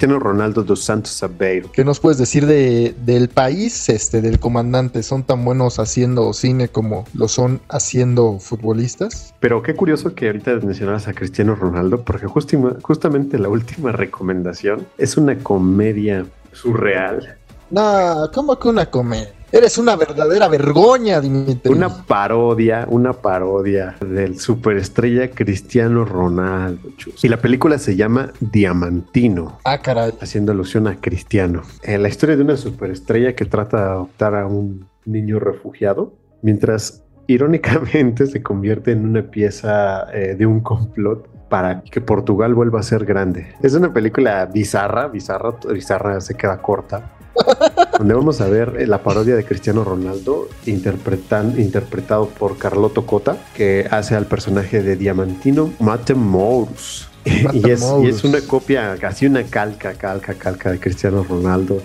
Cristiano 0.00 0.18
Ronaldo 0.18 0.62
dos 0.62 0.82
Santos 0.82 1.22
Aveiro. 1.22 1.70
¿Qué 1.72 1.84
nos 1.84 2.00
puedes 2.00 2.16
decir 2.16 2.46
de, 2.46 2.94
del 3.04 3.28
país, 3.28 3.90
este, 3.90 4.22
del 4.22 4.40
comandante? 4.40 5.02
¿Son 5.02 5.24
tan 5.24 5.44
buenos 5.44 5.78
haciendo 5.78 6.32
cine 6.32 6.68
como 6.68 7.04
lo 7.12 7.28
son 7.28 7.60
haciendo 7.68 8.38
futbolistas? 8.38 9.34
Pero 9.40 9.62
qué 9.62 9.74
curioso 9.74 10.14
que 10.14 10.28
ahorita 10.28 10.52
mencionaras 10.62 11.06
a 11.06 11.12
Cristiano 11.12 11.54
Ronaldo, 11.54 12.02
porque 12.02 12.26
justamente 12.26 13.38
la 13.38 13.50
última 13.50 13.92
recomendación 13.92 14.86
es 14.96 15.18
una 15.18 15.36
comedia 15.36 16.24
surreal. 16.54 17.36
No, 17.68 18.30
¿cómo 18.32 18.58
que 18.58 18.68
una 18.68 18.86
comedia? 18.86 19.34
Eres 19.52 19.78
una 19.78 19.96
verdadera 19.96 20.46
vergoña, 20.46 21.20
Dimitri. 21.20 21.72
Una 21.72 22.04
parodia, 22.04 22.86
una 22.88 23.12
parodia 23.12 23.96
del 24.00 24.38
superestrella 24.38 25.30
Cristiano 25.30 26.04
Ronaldo. 26.04 26.90
Chus. 26.96 27.24
Y 27.24 27.28
la 27.28 27.38
película 27.38 27.78
se 27.78 27.96
llama 27.96 28.32
Diamantino. 28.38 29.58
Ah, 29.64 29.78
caray. 29.78 30.12
Haciendo 30.20 30.52
alusión 30.52 30.86
a 30.86 31.00
Cristiano. 31.00 31.62
Eh, 31.82 31.98
la 31.98 32.08
historia 32.08 32.36
de 32.36 32.42
una 32.42 32.56
superestrella 32.56 33.34
que 33.34 33.44
trata 33.44 33.78
de 33.78 33.90
adoptar 33.90 34.36
a 34.36 34.46
un 34.46 34.86
niño 35.04 35.40
refugiado, 35.40 36.14
mientras 36.42 37.02
irónicamente 37.26 38.26
se 38.26 38.42
convierte 38.44 38.92
en 38.92 39.04
una 39.04 39.22
pieza 39.22 40.06
eh, 40.12 40.36
de 40.36 40.46
un 40.46 40.60
complot 40.60 41.28
para 41.48 41.82
que 41.82 42.00
Portugal 42.00 42.54
vuelva 42.54 42.78
a 42.78 42.82
ser 42.84 43.04
grande. 43.04 43.52
Es 43.62 43.74
una 43.74 43.92
película 43.92 44.46
bizarra, 44.46 45.08
bizarra, 45.08 45.56
bizarra 45.72 46.20
se 46.20 46.36
queda 46.36 46.62
corta, 46.62 47.10
donde 48.00 48.14
vamos 48.14 48.40
a 48.40 48.48
ver 48.48 48.88
la 48.88 49.02
parodia 49.02 49.36
de 49.36 49.44
Cristiano 49.44 49.84
Ronaldo 49.84 50.48
interpretan, 50.64 51.60
interpretado 51.60 52.30
por 52.30 52.56
Carlotto 52.56 53.04
Cota, 53.04 53.36
que 53.54 53.86
hace 53.90 54.14
al 54.14 54.24
personaje 54.24 54.82
de 54.82 54.96
Diamantino 54.96 55.70
Matemoros. 55.80 57.08
Y 57.52 57.68
es, 57.70 57.84
y 58.02 58.06
es 58.06 58.24
una 58.24 58.40
copia, 58.40 58.96
casi 58.98 59.26
una 59.26 59.44
calca, 59.44 59.92
calca, 59.92 60.32
calca 60.32 60.70
de 60.70 60.80
Cristiano 60.80 61.22
Ronaldo 61.22 61.82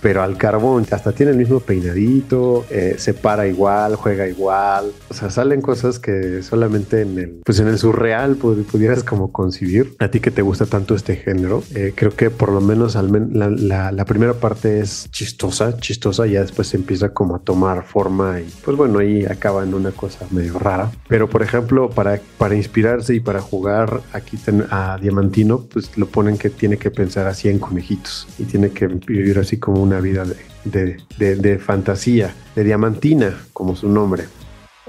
pero 0.00 0.22
al 0.22 0.36
carbón, 0.36 0.86
hasta 0.90 1.12
tiene 1.12 1.32
el 1.32 1.38
mismo 1.38 1.60
peinadito, 1.60 2.64
eh, 2.70 2.96
se 2.98 3.14
para 3.14 3.46
igual, 3.46 3.96
juega 3.96 4.26
igual, 4.26 4.92
o 5.08 5.14
sea, 5.14 5.30
salen 5.30 5.62
cosas 5.62 5.98
que 5.98 6.42
solamente 6.42 7.02
en 7.02 7.18
el, 7.18 7.40
pues 7.44 7.58
en 7.60 7.68
el 7.68 7.78
surreal 7.78 8.36
pudieras 8.36 9.04
como 9.04 9.32
concebir. 9.32 9.94
A 9.98 10.08
ti 10.08 10.20
que 10.20 10.30
te 10.30 10.42
gusta 10.42 10.66
tanto 10.66 10.94
este 10.94 11.16
género, 11.16 11.62
eh, 11.74 11.92
creo 11.94 12.14
que 12.14 12.30
por 12.30 12.52
lo 12.52 12.60
menos 12.60 12.96
al 12.96 13.10
men 13.10 13.30
la, 13.32 13.50
la, 13.50 13.92
la, 13.92 14.04
primera 14.04 14.34
parte 14.34 14.80
es 14.80 15.08
chistosa, 15.10 15.76
chistosa, 15.78 16.26
ya 16.26 16.40
después 16.40 16.68
se 16.68 16.76
empieza 16.76 17.10
como 17.10 17.36
a 17.36 17.38
tomar 17.40 17.84
forma 17.84 18.40
y 18.40 18.48
pues 18.64 18.76
bueno, 18.76 18.98
ahí 19.00 19.24
acaba 19.24 19.62
en 19.62 19.74
una 19.74 19.90
cosa 19.90 20.26
medio 20.30 20.58
rara. 20.58 20.90
Pero 21.08 21.28
por 21.28 21.42
ejemplo, 21.42 21.90
para, 21.90 22.20
para 22.38 22.54
inspirarse 22.54 23.14
y 23.14 23.20
para 23.20 23.40
jugar 23.40 24.02
aquí 24.12 24.38
a 24.70 24.98
Diamantino, 25.00 25.66
pues 25.72 25.96
lo 25.96 26.06
ponen 26.06 26.38
que 26.38 26.50
tiene 26.50 26.76
que 26.76 26.90
pensar 26.90 27.26
así 27.26 27.48
en 27.48 27.58
conejitos 27.58 28.26
y 28.38 28.44
tiene 28.44 28.70
que 28.70 28.86
vivir 28.86 29.38
así 29.38 29.56
como 29.56 29.85
una 29.86 30.00
vida 30.00 30.24
de, 30.64 30.96
de, 31.18 31.36
de, 31.36 31.58
fantasía, 31.58 32.34
de 32.54 32.64
diamantina, 32.64 33.38
como 33.52 33.76
su 33.76 33.88
nombre. 33.88 34.24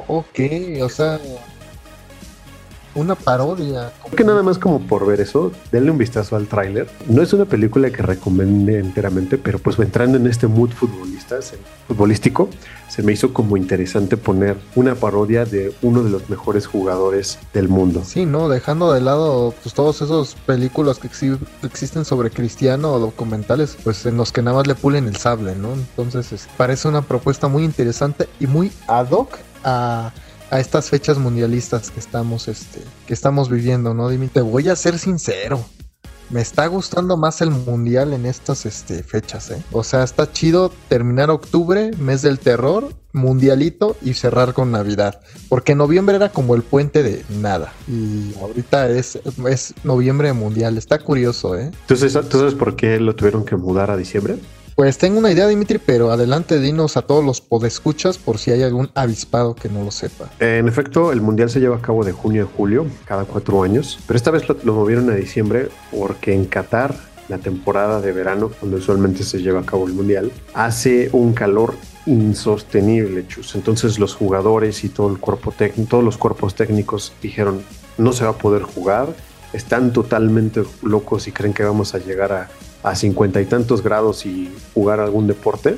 Ok, 0.08 0.40
o 0.82 0.90
sea, 0.90 1.20
una 2.98 3.16
parodia. 3.16 3.92
Que 4.16 4.24
nada 4.24 4.44
más 4.44 4.58
como 4.58 4.82
por 4.82 5.06
ver 5.06 5.22
eso, 5.22 5.52
denle 5.72 5.92
un 5.92 5.98
vistazo 5.98 6.36
al 6.36 6.48
tráiler. 6.48 6.90
No 7.08 7.22
es 7.22 7.32
una 7.32 7.46
película 7.46 7.90
que 7.92 8.02
recomiende 8.02 8.80
enteramente, 8.80 9.38
pero 9.38 9.60
pues 9.60 9.78
entrando 9.80 10.18
en 10.18 10.28
este 10.28 10.48
mood 10.48 10.72
futbolista, 10.72 11.38
futbolístico, 11.88 12.50
se 12.88 13.04
me 13.04 13.14
hizo 13.14 13.34
como 13.34 13.58
interesante 13.58 14.18
poner 14.18 14.58
una 14.76 14.96
parodia 14.96 15.46
de 15.46 15.74
uno 15.82 16.04
de 16.04 16.10
los 16.10 16.30
mejores 16.30 16.66
jugadores 16.66 17.38
del 17.54 17.70
mundo. 17.70 18.02
Sí, 18.04 18.26
no, 18.26 18.50
dejando 18.50 18.92
de 18.92 19.02
lado 19.02 19.54
pues 19.62 19.76
todos 19.76 20.02
esos 20.02 20.36
películas 20.46 20.98
que, 20.98 21.08
ex 21.08 21.24
existen 21.64 22.06
sobre 22.06 22.32
Cristiano 22.32 22.94
o 22.94 23.00
documentales, 23.00 23.78
pues 23.84 24.06
en 24.06 24.18
los 24.18 24.32
que 24.32 24.42
nada 24.42 24.58
más 24.58 24.68
le 24.68 24.76
pulen 24.76 25.08
el 25.08 25.18
sable, 25.18 25.56
¿no? 25.56 25.74
Entonces 25.74 26.32
es, 26.32 26.48
parece 26.58 26.88
una 26.88 27.02
propuesta 27.02 27.48
muy 27.48 27.64
interesante 27.64 28.28
y 28.40 28.48
muy 28.48 28.72
ad 28.88 29.12
hoc 29.12 29.38
a 29.64 30.12
a 30.50 30.60
estas 30.60 30.90
fechas 30.90 31.18
mundialistas 31.18 31.92
que 31.92 32.00
estamos, 32.00 32.48
este, 32.48 32.80
que 33.06 33.14
estamos 33.14 33.50
viviendo, 33.50 33.94
¿no, 33.94 34.10
Dimi? 34.10 34.28
Te 34.28 34.42
voy 34.42 34.70
a 34.70 34.76
ser 34.76 34.98
sincero. 35.00 35.64
Me 36.30 36.42
está 36.42 36.68
gustando 36.68 37.16
más 37.16 37.42
el 37.42 37.52
mundial 37.52 38.12
en 38.12 38.26
estas 38.26 38.66
este, 38.66 39.02
fechas, 39.02 39.50
¿eh? 39.50 39.64
O 39.72 39.84
sea, 39.84 40.04
está 40.04 40.30
chido 40.30 40.74
terminar 40.90 41.30
octubre, 41.30 41.92
mes 42.00 42.22
del 42.22 42.38
terror, 42.40 42.90
mundialito 43.14 43.96
y 44.02 44.14
cerrar 44.14 44.54
con 44.54 44.72
Navidad. 44.72 45.22
Porque 45.48 45.74
noviembre 45.74 46.18
era 46.18 46.30
como 46.30 46.56
el 46.56 46.64
puente 46.64 47.02
de 47.02 47.24
nada. 47.30 47.72
Y 47.88 48.34
ahorita 48.42 48.90
es, 48.90 49.20
es 49.50 49.74
noviembre 49.86 50.34
mundial. 50.34 50.78
Está 50.78 51.00
curioso, 51.00 51.58
¿eh? 51.58 51.72
Entonces, 51.82 52.14
¿tú 52.30 52.40
sabes 52.40 52.56
por 52.56 52.76
qué 52.76 53.00
lo 53.00 53.16
tuvieron 53.16 53.46
que 53.46 53.56
mudar 53.56 53.90
a 53.90 53.96
diciembre? 53.96 54.38
Pues 54.78 55.00
tengo 55.00 55.18
una 55.18 55.32
idea, 55.32 55.48
Dimitri, 55.48 55.80
pero 55.80 56.12
adelante 56.12 56.60
dinos 56.60 56.98
a 56.98 57.02
todos 57.02 57.26
los 57.26 57.42
podescuchas 57.42 58.20
por 58.20 58.38
si 58.38 58.52
hay 58.52 58.62
algún 58.62 58.92
avispado 58.94 59.56
que 59.56 59.70
no 59.70 59.84
lo 59.84 59.90
sepa. 59.90 60.30
En 60.40 60.68
efecto, 60.68 61.12
el 61.12 61.20
Mundial 61.20 61.50
se 61.50 61.60
lleva 61.60 61.78
a 61.78 61.82
cabo 61.82 62.06
de 62.06 62.12
junio 62.12 62.44
a 62.44 62.56
julio, 62.56 62.86
cada 63.06 63.26
cuatro 63.26 63.64
años, 63.64 63.98
pero 64.06 64.18
esta 64.18 64.30
vez 64.30 64.44
lo, 64.48 64.74
movieron 64.76 65.10
a 65.10 65.16
diciembre 65.16 65.70
porque 65.90 66.36
en 66.36 66.46
Qatar, 66.46 66.94
la 67.28 67.40
temporada 67.40 68.02
de 68.02 68.12
verano, 68.12 68.52
donde 68.62 68.76
usualmente 68.76 69.24
se 69.24 69.42
lleva 69.42 69.62
a 69.62 69.66
cabo 69.66 69.88
el 69.88 69.94
Mundial, 69.94 70.32
hace 70.54 71.10
un 71.12 71.34
calor 71.34 71.74
insostenible, 72.06 73.26
chus. 73.28 73.56
Entonces 73.56 73.98
los 73.98 74.14
jugadores 74.14 74.84
y 74.84 74.90
todo 74.90 75.10
el 75.10 75.18
cuerpo 75.18 75.52
técnico, 75.54 75.90
todos 75.90 76.04
los 76.04 76.18
cuerpos 76.20 76.54
técnicos 76.54 77.14
dijeron, 77.24 77.64
no 77.98 78.14
se 78.14 78.26
va 78.26 78.30
a 78.30 78.38
poder 78.38 78.62
jugar, 78.62 79.08
están 79.54 79.92
totalmente 79.92 80.64
locos 80.84 81.28
y 81.28 81.32
creen 81.32 81.56
que 81.56 81.64
vamos 81.64 81.96
a 81.96 81.98
llegar 81.98 82.32
a 82.32 82.48
a 82.84 82.96
cincuenta 82.96 83.42
y 83.42 83.46
tantos 83.46 83.84
grados 83.84 84.26
y 84.26 84.52
jugar 84.74 85.00
algún 85.00 85.28
deporte. 85.28 85.78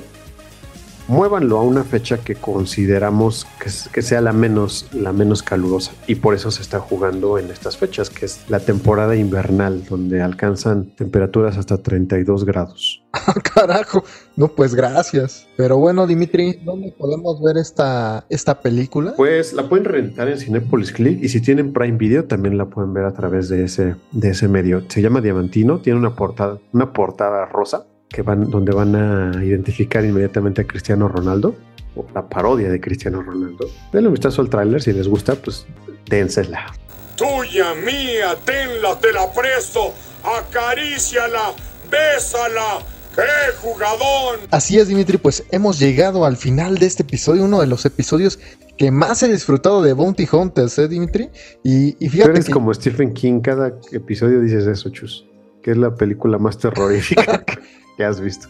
Muévanlo 1.10 1.58
a 1.58 1.64
una 1.64 1.84
fecha 1.84 2.20
que 2.20 2.36
consideramos 2.36 3.46
que, 3.60 3.70
que, 3.92 4.02
sea 4.02 4.22
la 4.22 4.32
menos, 4.32 4.88
la 4.94 5.12
menos 5.12 5.44
calurosa. 5.44 5.92
Y 6.08 6.16
por 6.16 6.36
eso 6.36 6.52
se 6.52 6.62
está 6.62 6.80
jugando 6.80 7.38
en 7.38 7.50
estas 7.50 7.78
fechas, 7.78 8.10
que 8.10 8.26
es 8.26 8.40
la 8.48 8.60
temporada 8.60 9.16
invernal, 9.16 9.84
donde 9.86 10.22
alcanzan 10.22 10.96
temperaturas 10.96 11.58
hasta 11.58 11.80
32 11.80 12.46
grados. 12.46 13.04
Carajo, 13.56 14.04
no, 14.36 14.50
pues 14.50 14.76
gracias. 14.76 15.48
Pero 15.58 15.78
bueno, 15.78 16.06
Dimitri, 16.06 16.60
¿dónde 16.64 16.94
podemos 16.98 17.42
ver 17.42 17.58
esta, 17.58 18.26
esta 18.30 18.62
película? 18.62 19.14
Pues 19.18 19.54
la 19.54 19.68
pueden 19.68 19.86
rentar 19.86 20.30
en 20.30 20.38
Cinepolis 20.38 20.92
Click 20.92 21.22
y 21.24 21.30
si 21.30 21.42
tienen 21.42 21.74
Prime 21.74 21.98
Video 21.98 22.26
también 22.26 22.58
la 22.58 22.66
pueden 22.66 22.94
ver 22.94 23.06
a 23.06 23.14
través 23.14 23.50
de 23.50 23.64
ese, 23.64 23.96
de 24.12 24.30
ese 24.30 24.48
medio. 24.48 24.84
Se 24.90 25.02
llama 25.02 25.22
Diamantino, 25.22 25.80
tiene 25.80 25.98
una 25.98 26.16
portada, 26.16 26.60
una 26.72 26.94
portada 26.94 27.46
rosa 27.46 27.86
que 28.10 28.22
van, 28.22 28.50
donde 28.50 28.74
van 28.74 28.96
a 28.96 29.44
identificar 29.44 30.04
inmediatamente 30.04 30.62
a 30.62 30.68
Cristiano 30.68 31.08
Ronaldo, 31.08 31.56
o 31.96 32.06
la 32.14 32.28
parodia 32.28 32.70
de 32.70 32.82
Cristiano 32.82 33.22
Ronaldo. 33.22 33.70
Denle 33.92 34.08
un 34.10 34.14
vistazo 34.14 34.42
al 34.42 34.50
tráiler, 34.50 34.82
si 34.82 34.94
les 34.94 35.08
gusta, 35.08 35.36
pues 35.36 35.66
dénsela. 36.08 36.74
Tuya, 37.16 37.74
mía, 37.76 38.36
tenla, 38.46 38.98
te 39.00 39.12
la 39.12 39.32
presto, 39.32 39.94
acaríciala, 40.24 41.54
bésala. 41.90 42.80
¡Qué 43.16 43.58
jugadón! 43.58 44.40
Así 44.52 44.80
es, 44.80 44.88
Dimitri, 44.88 45.18
pues 45.18 45.44
hemos 45.52 45.80
llegado 45.80 46.26
al 46.26 46.38
final 46.38 46.78
de 46.78 46.86
este 46.86 47.04
episodio, 47.04 47.44
uno 47.44 47.60
de 47.60 47.68
los 47.68 47.86
episodios 47.86 48.40
que 48.78 48.92
más 48.92 49.22
he 49.24 49.28
disfrutado 49.28 49.82
de 49.82 49.92
Bounty 49.92 50.28
Hunters, 50.32 50.78
¿eh, 50.80 50.88
Dimitri? 50.88 51.30
Y, 51.64 51.98
y 52.00 52.08
fíjate. 52.08 52.30
Tú 52.30 52.36
eres 52.38 52.50
como 52.50 52.74
Stephen 52.74 53.14
King, 53.14 53.42
cada 53.42 53.74
episodio 53.92 54.40
dices 54.40 54.68
eso, 54.68 54.90
Chus, 54.90 55.26
que 55.62 55.72
es 55.72 55.78
la 55.78 55.94
película 55.96 56.38
más 56.38 56.58
terrorífica 56.58 57.44
que 58.00 58.06
has 58.06 58.22
visto. 58.22 58.48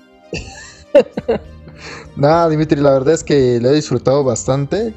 Nada, 2.16 2.48
Dimitri, 2.50 2.80
la 2.80 2.92
verdad 2.92 3.16
es 3.16 3.24
que 3.24 3.60
lo 3.60 3.70
he 3.70 3.74
disfrutado 3.74 4.24
bastante. 4.24 4.94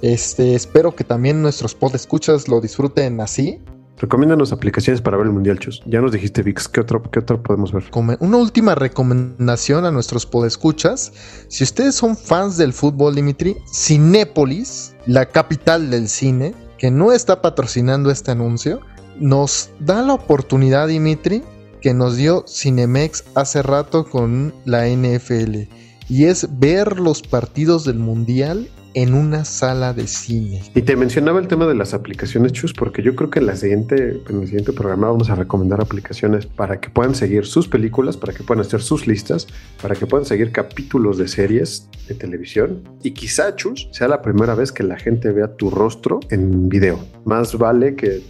Este, 0.00 0.54
espero 0.54 0.94
que 0.94 1.02
también 1.02 1.42
nuestros 1.42 1.76
escuchas 1.92 2.46
lo 2.46 2.60
disfruten 2.60 3.20
así. 3.20 3.60
Recomiéndanos 3.98 4.52
aplicaciones 4.52 5.00
para 5.00 5.16
ver 5.16 5.26
el 5.26 5.32
Mundial, 5.32 5.58
Chus. 5.58 5.82
Ya 5.86 6.00
nos 6.00 6.12
dijiste, 6.12 6.44
Vix, 6.44 6.68
¿qué 6.68 6.82
otro, 6.82 7.02
qué 7.10 7.18
otro 7.18 7.42
podemos 7.42 7.72
ver? 7.72 7.82
Una 8.20 8.36
última 8.36 8.76
recomendación 8.76 9.84
a 9.84 9.90
nuestros 9.90 10.24
podescuchas. 10.24 11.12
Si 11.48 11.64
ustedes 11.64 11.96
son 11.96 12.16
fans 12.16 12.56
del 12.58 12.72
fútbol, 12.72 13.16
Dimitri, 13.16 13.56
Cinépolis, 13.74 14.94
la 15.06 15.26
capital 15.26 15.90
del 15.90 16.08
cine, 16.08 16.54
que 16.78 16.92
no 16.92 17.10
está 17.10 17.42
patrocinando 17.42 18.12
este 18.12 18.30
anuncio, 18.30 18.78
nos 19.18 19.70
da 19.80 20.00
la 20.02 20.14
oportunidad, 20.14 20.86
Dimitri, 20.86 21.42
que 21.80 21.94
nos 21.94 22.16
dio 22.16 22.44
Cinemex 22.46 23.24
hace 23.34 23.62
rato 23.62 24.04
con 24.04 24.54
la 24.64 24.88
NFL. 24.88 25.68
Y 26.08 26.24
es 26.24 26.48
ver 26.58 27.00
los 27.00 27.22
partidos 27.22 27.84
del 27.84 27.98
Mundial 27.98 28.68
en 28.96 29.12
una 29.12 29.44
sala 29.44 29.92
de 29.92 30.06
cine. 30.06 30.62
Y 30.74 30.80
te 30.80 30.96
mencionaba 30.96 31.38
el 31.38 31.48
tema 31.48 31.66
de 31.66 31.74
las 31.74 31.92
aplicaciones, 31.92 32.52
Chus, 32.52 32.72
porque 32.72 33.02
yo 33.02 33.14
creo 33.14 33.28
que 33.28 33.40
en, 33.40 33.46
la 33.46 33.54
siguiente, 33.54 34.22
en 34.26 34.40
el 34.40 34.46
siguiente 34.46 34.72
programa 34.72 35.10
vamos 35.10 35.28
a 35.28 35.34
recomendar 35.34 35.82
aplicaciones 35.82 36.46
para 36.46 36.80
que 36.80 36.88
puedan 36.88 37.14
seguir 37.14 37.44
sus 37.44 37.68
películas, 37.68 38.16
para 38.16 38.32
que 38.32 38.42
puedan 38.42 38.64
hacer 38.64 38.80
sus 38.80 39.06
listas, 39.06 39.48
para 39.82 39.94
que 39.94 40.06
puedan 40.06 40.24
seguir 40.24 40.50
capítulos 40.50 41.18
de 41.18 41.28
series 41.28 41.90
de 42.08 42.14
televisión. 42.14 42.84
Y 43.02 43.10
quizá, 43.10 43.54
Chus, 43.54 43.86
sea 43.92 44.08
la 44.08 44.22
primera 44.22 44.54
vez 44.54 44.72
que 44.72 44.82
la 44.82 44.96
gente 44.96 45.30
vea 45.30 45.54
tu 45.56 45.68
rostro 45.68 46.20
en 46.30 46.70
video. 46.70 46.98
Más 47.26 47.58
vale 47.58 47.96
que, 47.96 48.22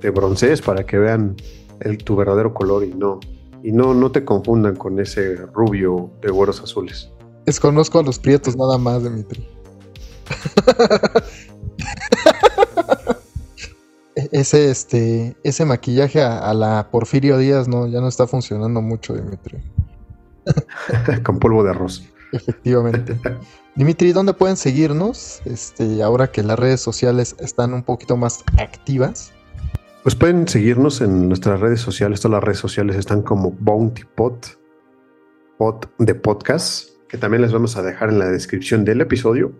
te 0.00 0.08
broncees 0.08 0.62
para 0.62 0.86
que 0.86 0.96
vean 0.96 1.36
el, 1.84 1.98
tu 1.98 2.16
verdadero 2.16 2.52
color 2.52 2.84
y 2.84 2.94
no, 2.94 3.20
y 3.62 3.72
no, 3.72 3.94
no 3.94 4.10
te 4.10 4.24
confundan 4.24 4.76
con 4.76 4.98
ese 5.00 5.36
rubio 5.54 6.10
de 6.22 6.30
güeros 6.30 6.60
azules. 6.60 7.10
Desconozco 7.46 7.98
a 7.98 8.02
los 8.02 8.18
prietos 8.18 8.56
nada 8.56 8.78
más, 8.78 9.02
Dimitri. 9.02 9.46
ese, 14.32 14.70
este, 14.70 15.36
ese 15.44 15.64
maquillaje 15.64 16.22
a, 16.22 16.38
a, 16.38 16.54
la 16.54 16.88
Porfirio 16.90 17.38
Díaz 17.38 17.68
no, 17.68 17.86
ya 17.86 18.00
no 18.00 18.08
está 18.08 18.26
funcionando 18.26 18.80
mucho, 18.80 19.14
Dimitri. 19.14 19.58
Con 21.22 21.38
polvo 21.38 21.64
de 21.64 21.70
arroz. 21.70 22.04
Efectivamente. 22.32 23.18
Dimitri, 23.76 24.12
¿dónde 24.12 24.34
pueden 24.34 24.56
seguirnos? 24.56 25.40
Este, 25.44 26.02
ahora 26.02 26.30
que 26.30 26.42
las 26.42 26.58
redes 26.58 26.80
sociales 26.80 27.36
están 27.38 27.74
un 27.74 27.82
poquito 27.82 28.16
más 28.16 28.42
activas. 28.58 29.33
Pues 30.04 30.14
pueden 30.14 30.46
seguirnos 30.46 31.00
en 31.00 31.28
nuestras 31.28 31.60
redes 31.60 31.80
sociales. 31.80 32.20
Todas 32.20 32.36
las 32.36 32.44
redes 32.44 32.58
sociales 32.58 32.96
están 32.96 33.22
como 33.22 33.52
Bounty 33.52 34.02
Pot, 34.14 34.58
Pot 35.56 35.90
de 35.98 36.14
podcast, 36.14 36.90
que 37.08 37.16
también 37.16 37.40
les 37.40 37.54
vamos 37.54 37.78
a 37.78 37.82
dejar 37.82 38.10
en 38.10 38.18
la 38.18 38.26
descripción 38.26 38.84
del 38.84 39.00
episodio 39.00 39.52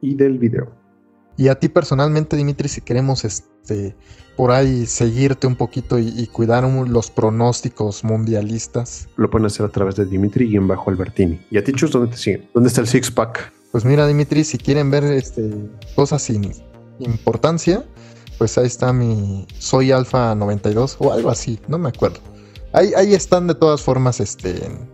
y 0.00 0.16
del 0.16 0.40
video. 0.40 0.74
Y 1.36 1.46
a 1.46 1.60
ti 1.60 1.68
personalmente, 1.68 2.34
Dimitri, 2.34 2.68
si 2.68 2.80
queremos 2.80 3.24
este 3.24 3.94
por 4.36 4.50
ahí 4.50 4.84
seguirte 4.86 5.46
un 5.46 5.54
poquito 5.54 5.96
y, 6.00 6.08
y 6.08 6.26
cuidar 6.26 6.64
un, 6.64 6.92
los 6.92 7.12
pronósticos 7.12 8.02
mundialistas. 8.02 9.08
Lo 9.14 9.30
pueden 9.30 9.46
hacer 9.46 9.64
a 9.64 9.68
través 9.68 9.94
de 9.94 10.06
Dimitri 10.06 10.46
y 10.46 10.56
en 10.56 10.66
bajo 10.66 10.90
Albertini. 10.90 11.40
¿Y 11.52 11.58
a 11.58 11.62
ti, 11.62 11.72
Chus, 11.72 11.92
dónde 11.92 12.10
te 12.10 12.16
siguen? 12.16 12.50
¿Dónde 12.52 12.66
está 12.66 12.80
el 12.80 12.88
six 12.88 13.12
pack? 13.12 13.52
Pues 13.70 13.84
mira, 13.84 14.08
Dimitri, 14.08 14.42
si 14.42 14.58
quieren 14.58 14.90
ver 14.90 15.04
este, 15.04 15.54
cosas 15.94 16.20
sin 16.20 16.50
importancia, 16.98 17.84
pues 18.38 18.58
ahí 18.58 18.66
está 18.66 18.92
mi 18.92 19.46
Soy 19.58 19.92
Alfa 19.92 20.34
92 20.34 20.96
o 20.98 21.12
algo 21.12 21.30
así, 21.30 21.58
no 21.68 21.78
me 21.78 21.88
acuerdo. 21.88 22.18
Ahí, 22.72 22.92
ahí 22.96 23.14
están 23.14 23.46
de 23.46 23.54
todas 23.54 23.82
formas 23.82 24.20
este, 24.20 24.64
en, 24.64 24.88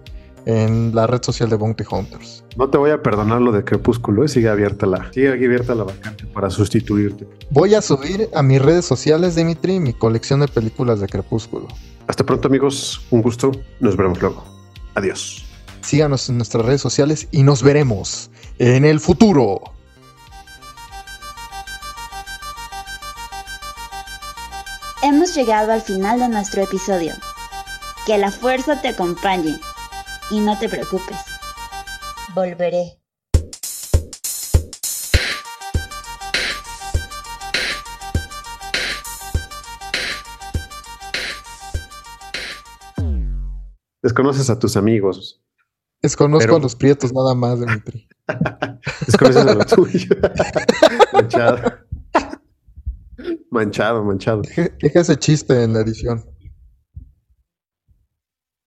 en, 0.45 0.95
la 0.95 1.07
red 1.07 1.22
social 1.22 1.49
de 1.49 1.57
Bounty 1.57 1.84
Hunters. 1.91 2.45
No 2.57 2.68
te 2.68 2.76
voy 2.76 2.91
a 2.91 3.03
perdonar 3.03 3.41
lo 3.41 3.53
de 3.53 3.64
Crepúsculo, 3.64 4.24
¿eh? 4.24 4.28
sigue 4.28 4.49
abierta 4.49 4.86
la, 4.86 5.11
sigue 5.12 5.30
abierta 5.30 5.74
la 5.74 5.84
vacante 5.84 6.26
para 6.26 6.51
sustituirte. 6.51 7.26
Voy 7.51 7.74
a 7.74 7.80
subir 7.80 8.28
a 8.34 8.43
mis 8.43 8.61
redes 8.61 8.84
sociales, 8.84 9.34
Dimitri, 9.34 9.80
mi 9.80 9.95
colección 9.95 10.41
de 10.41 10.49
películas 10.49 11.01
de 11.01 11.09
Crepúsculo. 11.09 11.68
Hasta 12.07 12.24
pronto 12.24 12.49
amigos, 12.49 13.01
un 13.11 13.22
gusto, 13.22 13.53
nos 13.80 13.97
veremos 13.97 14.20
luego. 14.20 14.45
Adiós. 14.95 15.45
Síganos 15.80 16.28
en 16.28 16.36
nuestras 16.36 16.66
redes 16.66 16.80
sociales 16.80 17.28
y 17.30 17.43
nos 17.43 17.62
veremos 17.62 18.30
en 18.59 18.84
el 18.84 19.01
futuro. 19.01 19.62
Hemos 25.20 25.34
llegado 25.34 25.70
al 25.70 25.82
final 25.82 26.18
de 26.18 26.30
nuestro 26.30 26.62
episodio. 26.62 27.12
Que 28.06 28.16
la 28.16 28.30
fuerza 28.30 28.80
te 28.80 28.88
acompañe 28.88 29.60
y 30.30 30.40
no 30.40 30.58
te 30.58 30.66
preocupes. 30.66 31.18
Volveré. 32.34 32.98
Desconoces 44.00 44.48
a 44.48 44.58
tus 44.58 44.78
amigos. 44.78 45.42
Desconozco 46.00 46.46
Pero... 46.46 46.56
a 46.56 46.60
los 46.60 46.74
prietos 46.74 47.12
nada 47.12 47.34
más, 47.34 47.60
Dimitri. 47.60 48.08
Desconoces 49.06 49.46
a 49.46 49.54
los 49.54 49.66
tuyos. 49.66 50.06
Manchado. 53.50 54.04
Manchado. 54.04 54.42
Deja 54.80 55.00
ese 55.00 55.16
chiste 55.16 55.62
en 55.62 55.72
la 55.74 55.80
edición. 55.80 56.24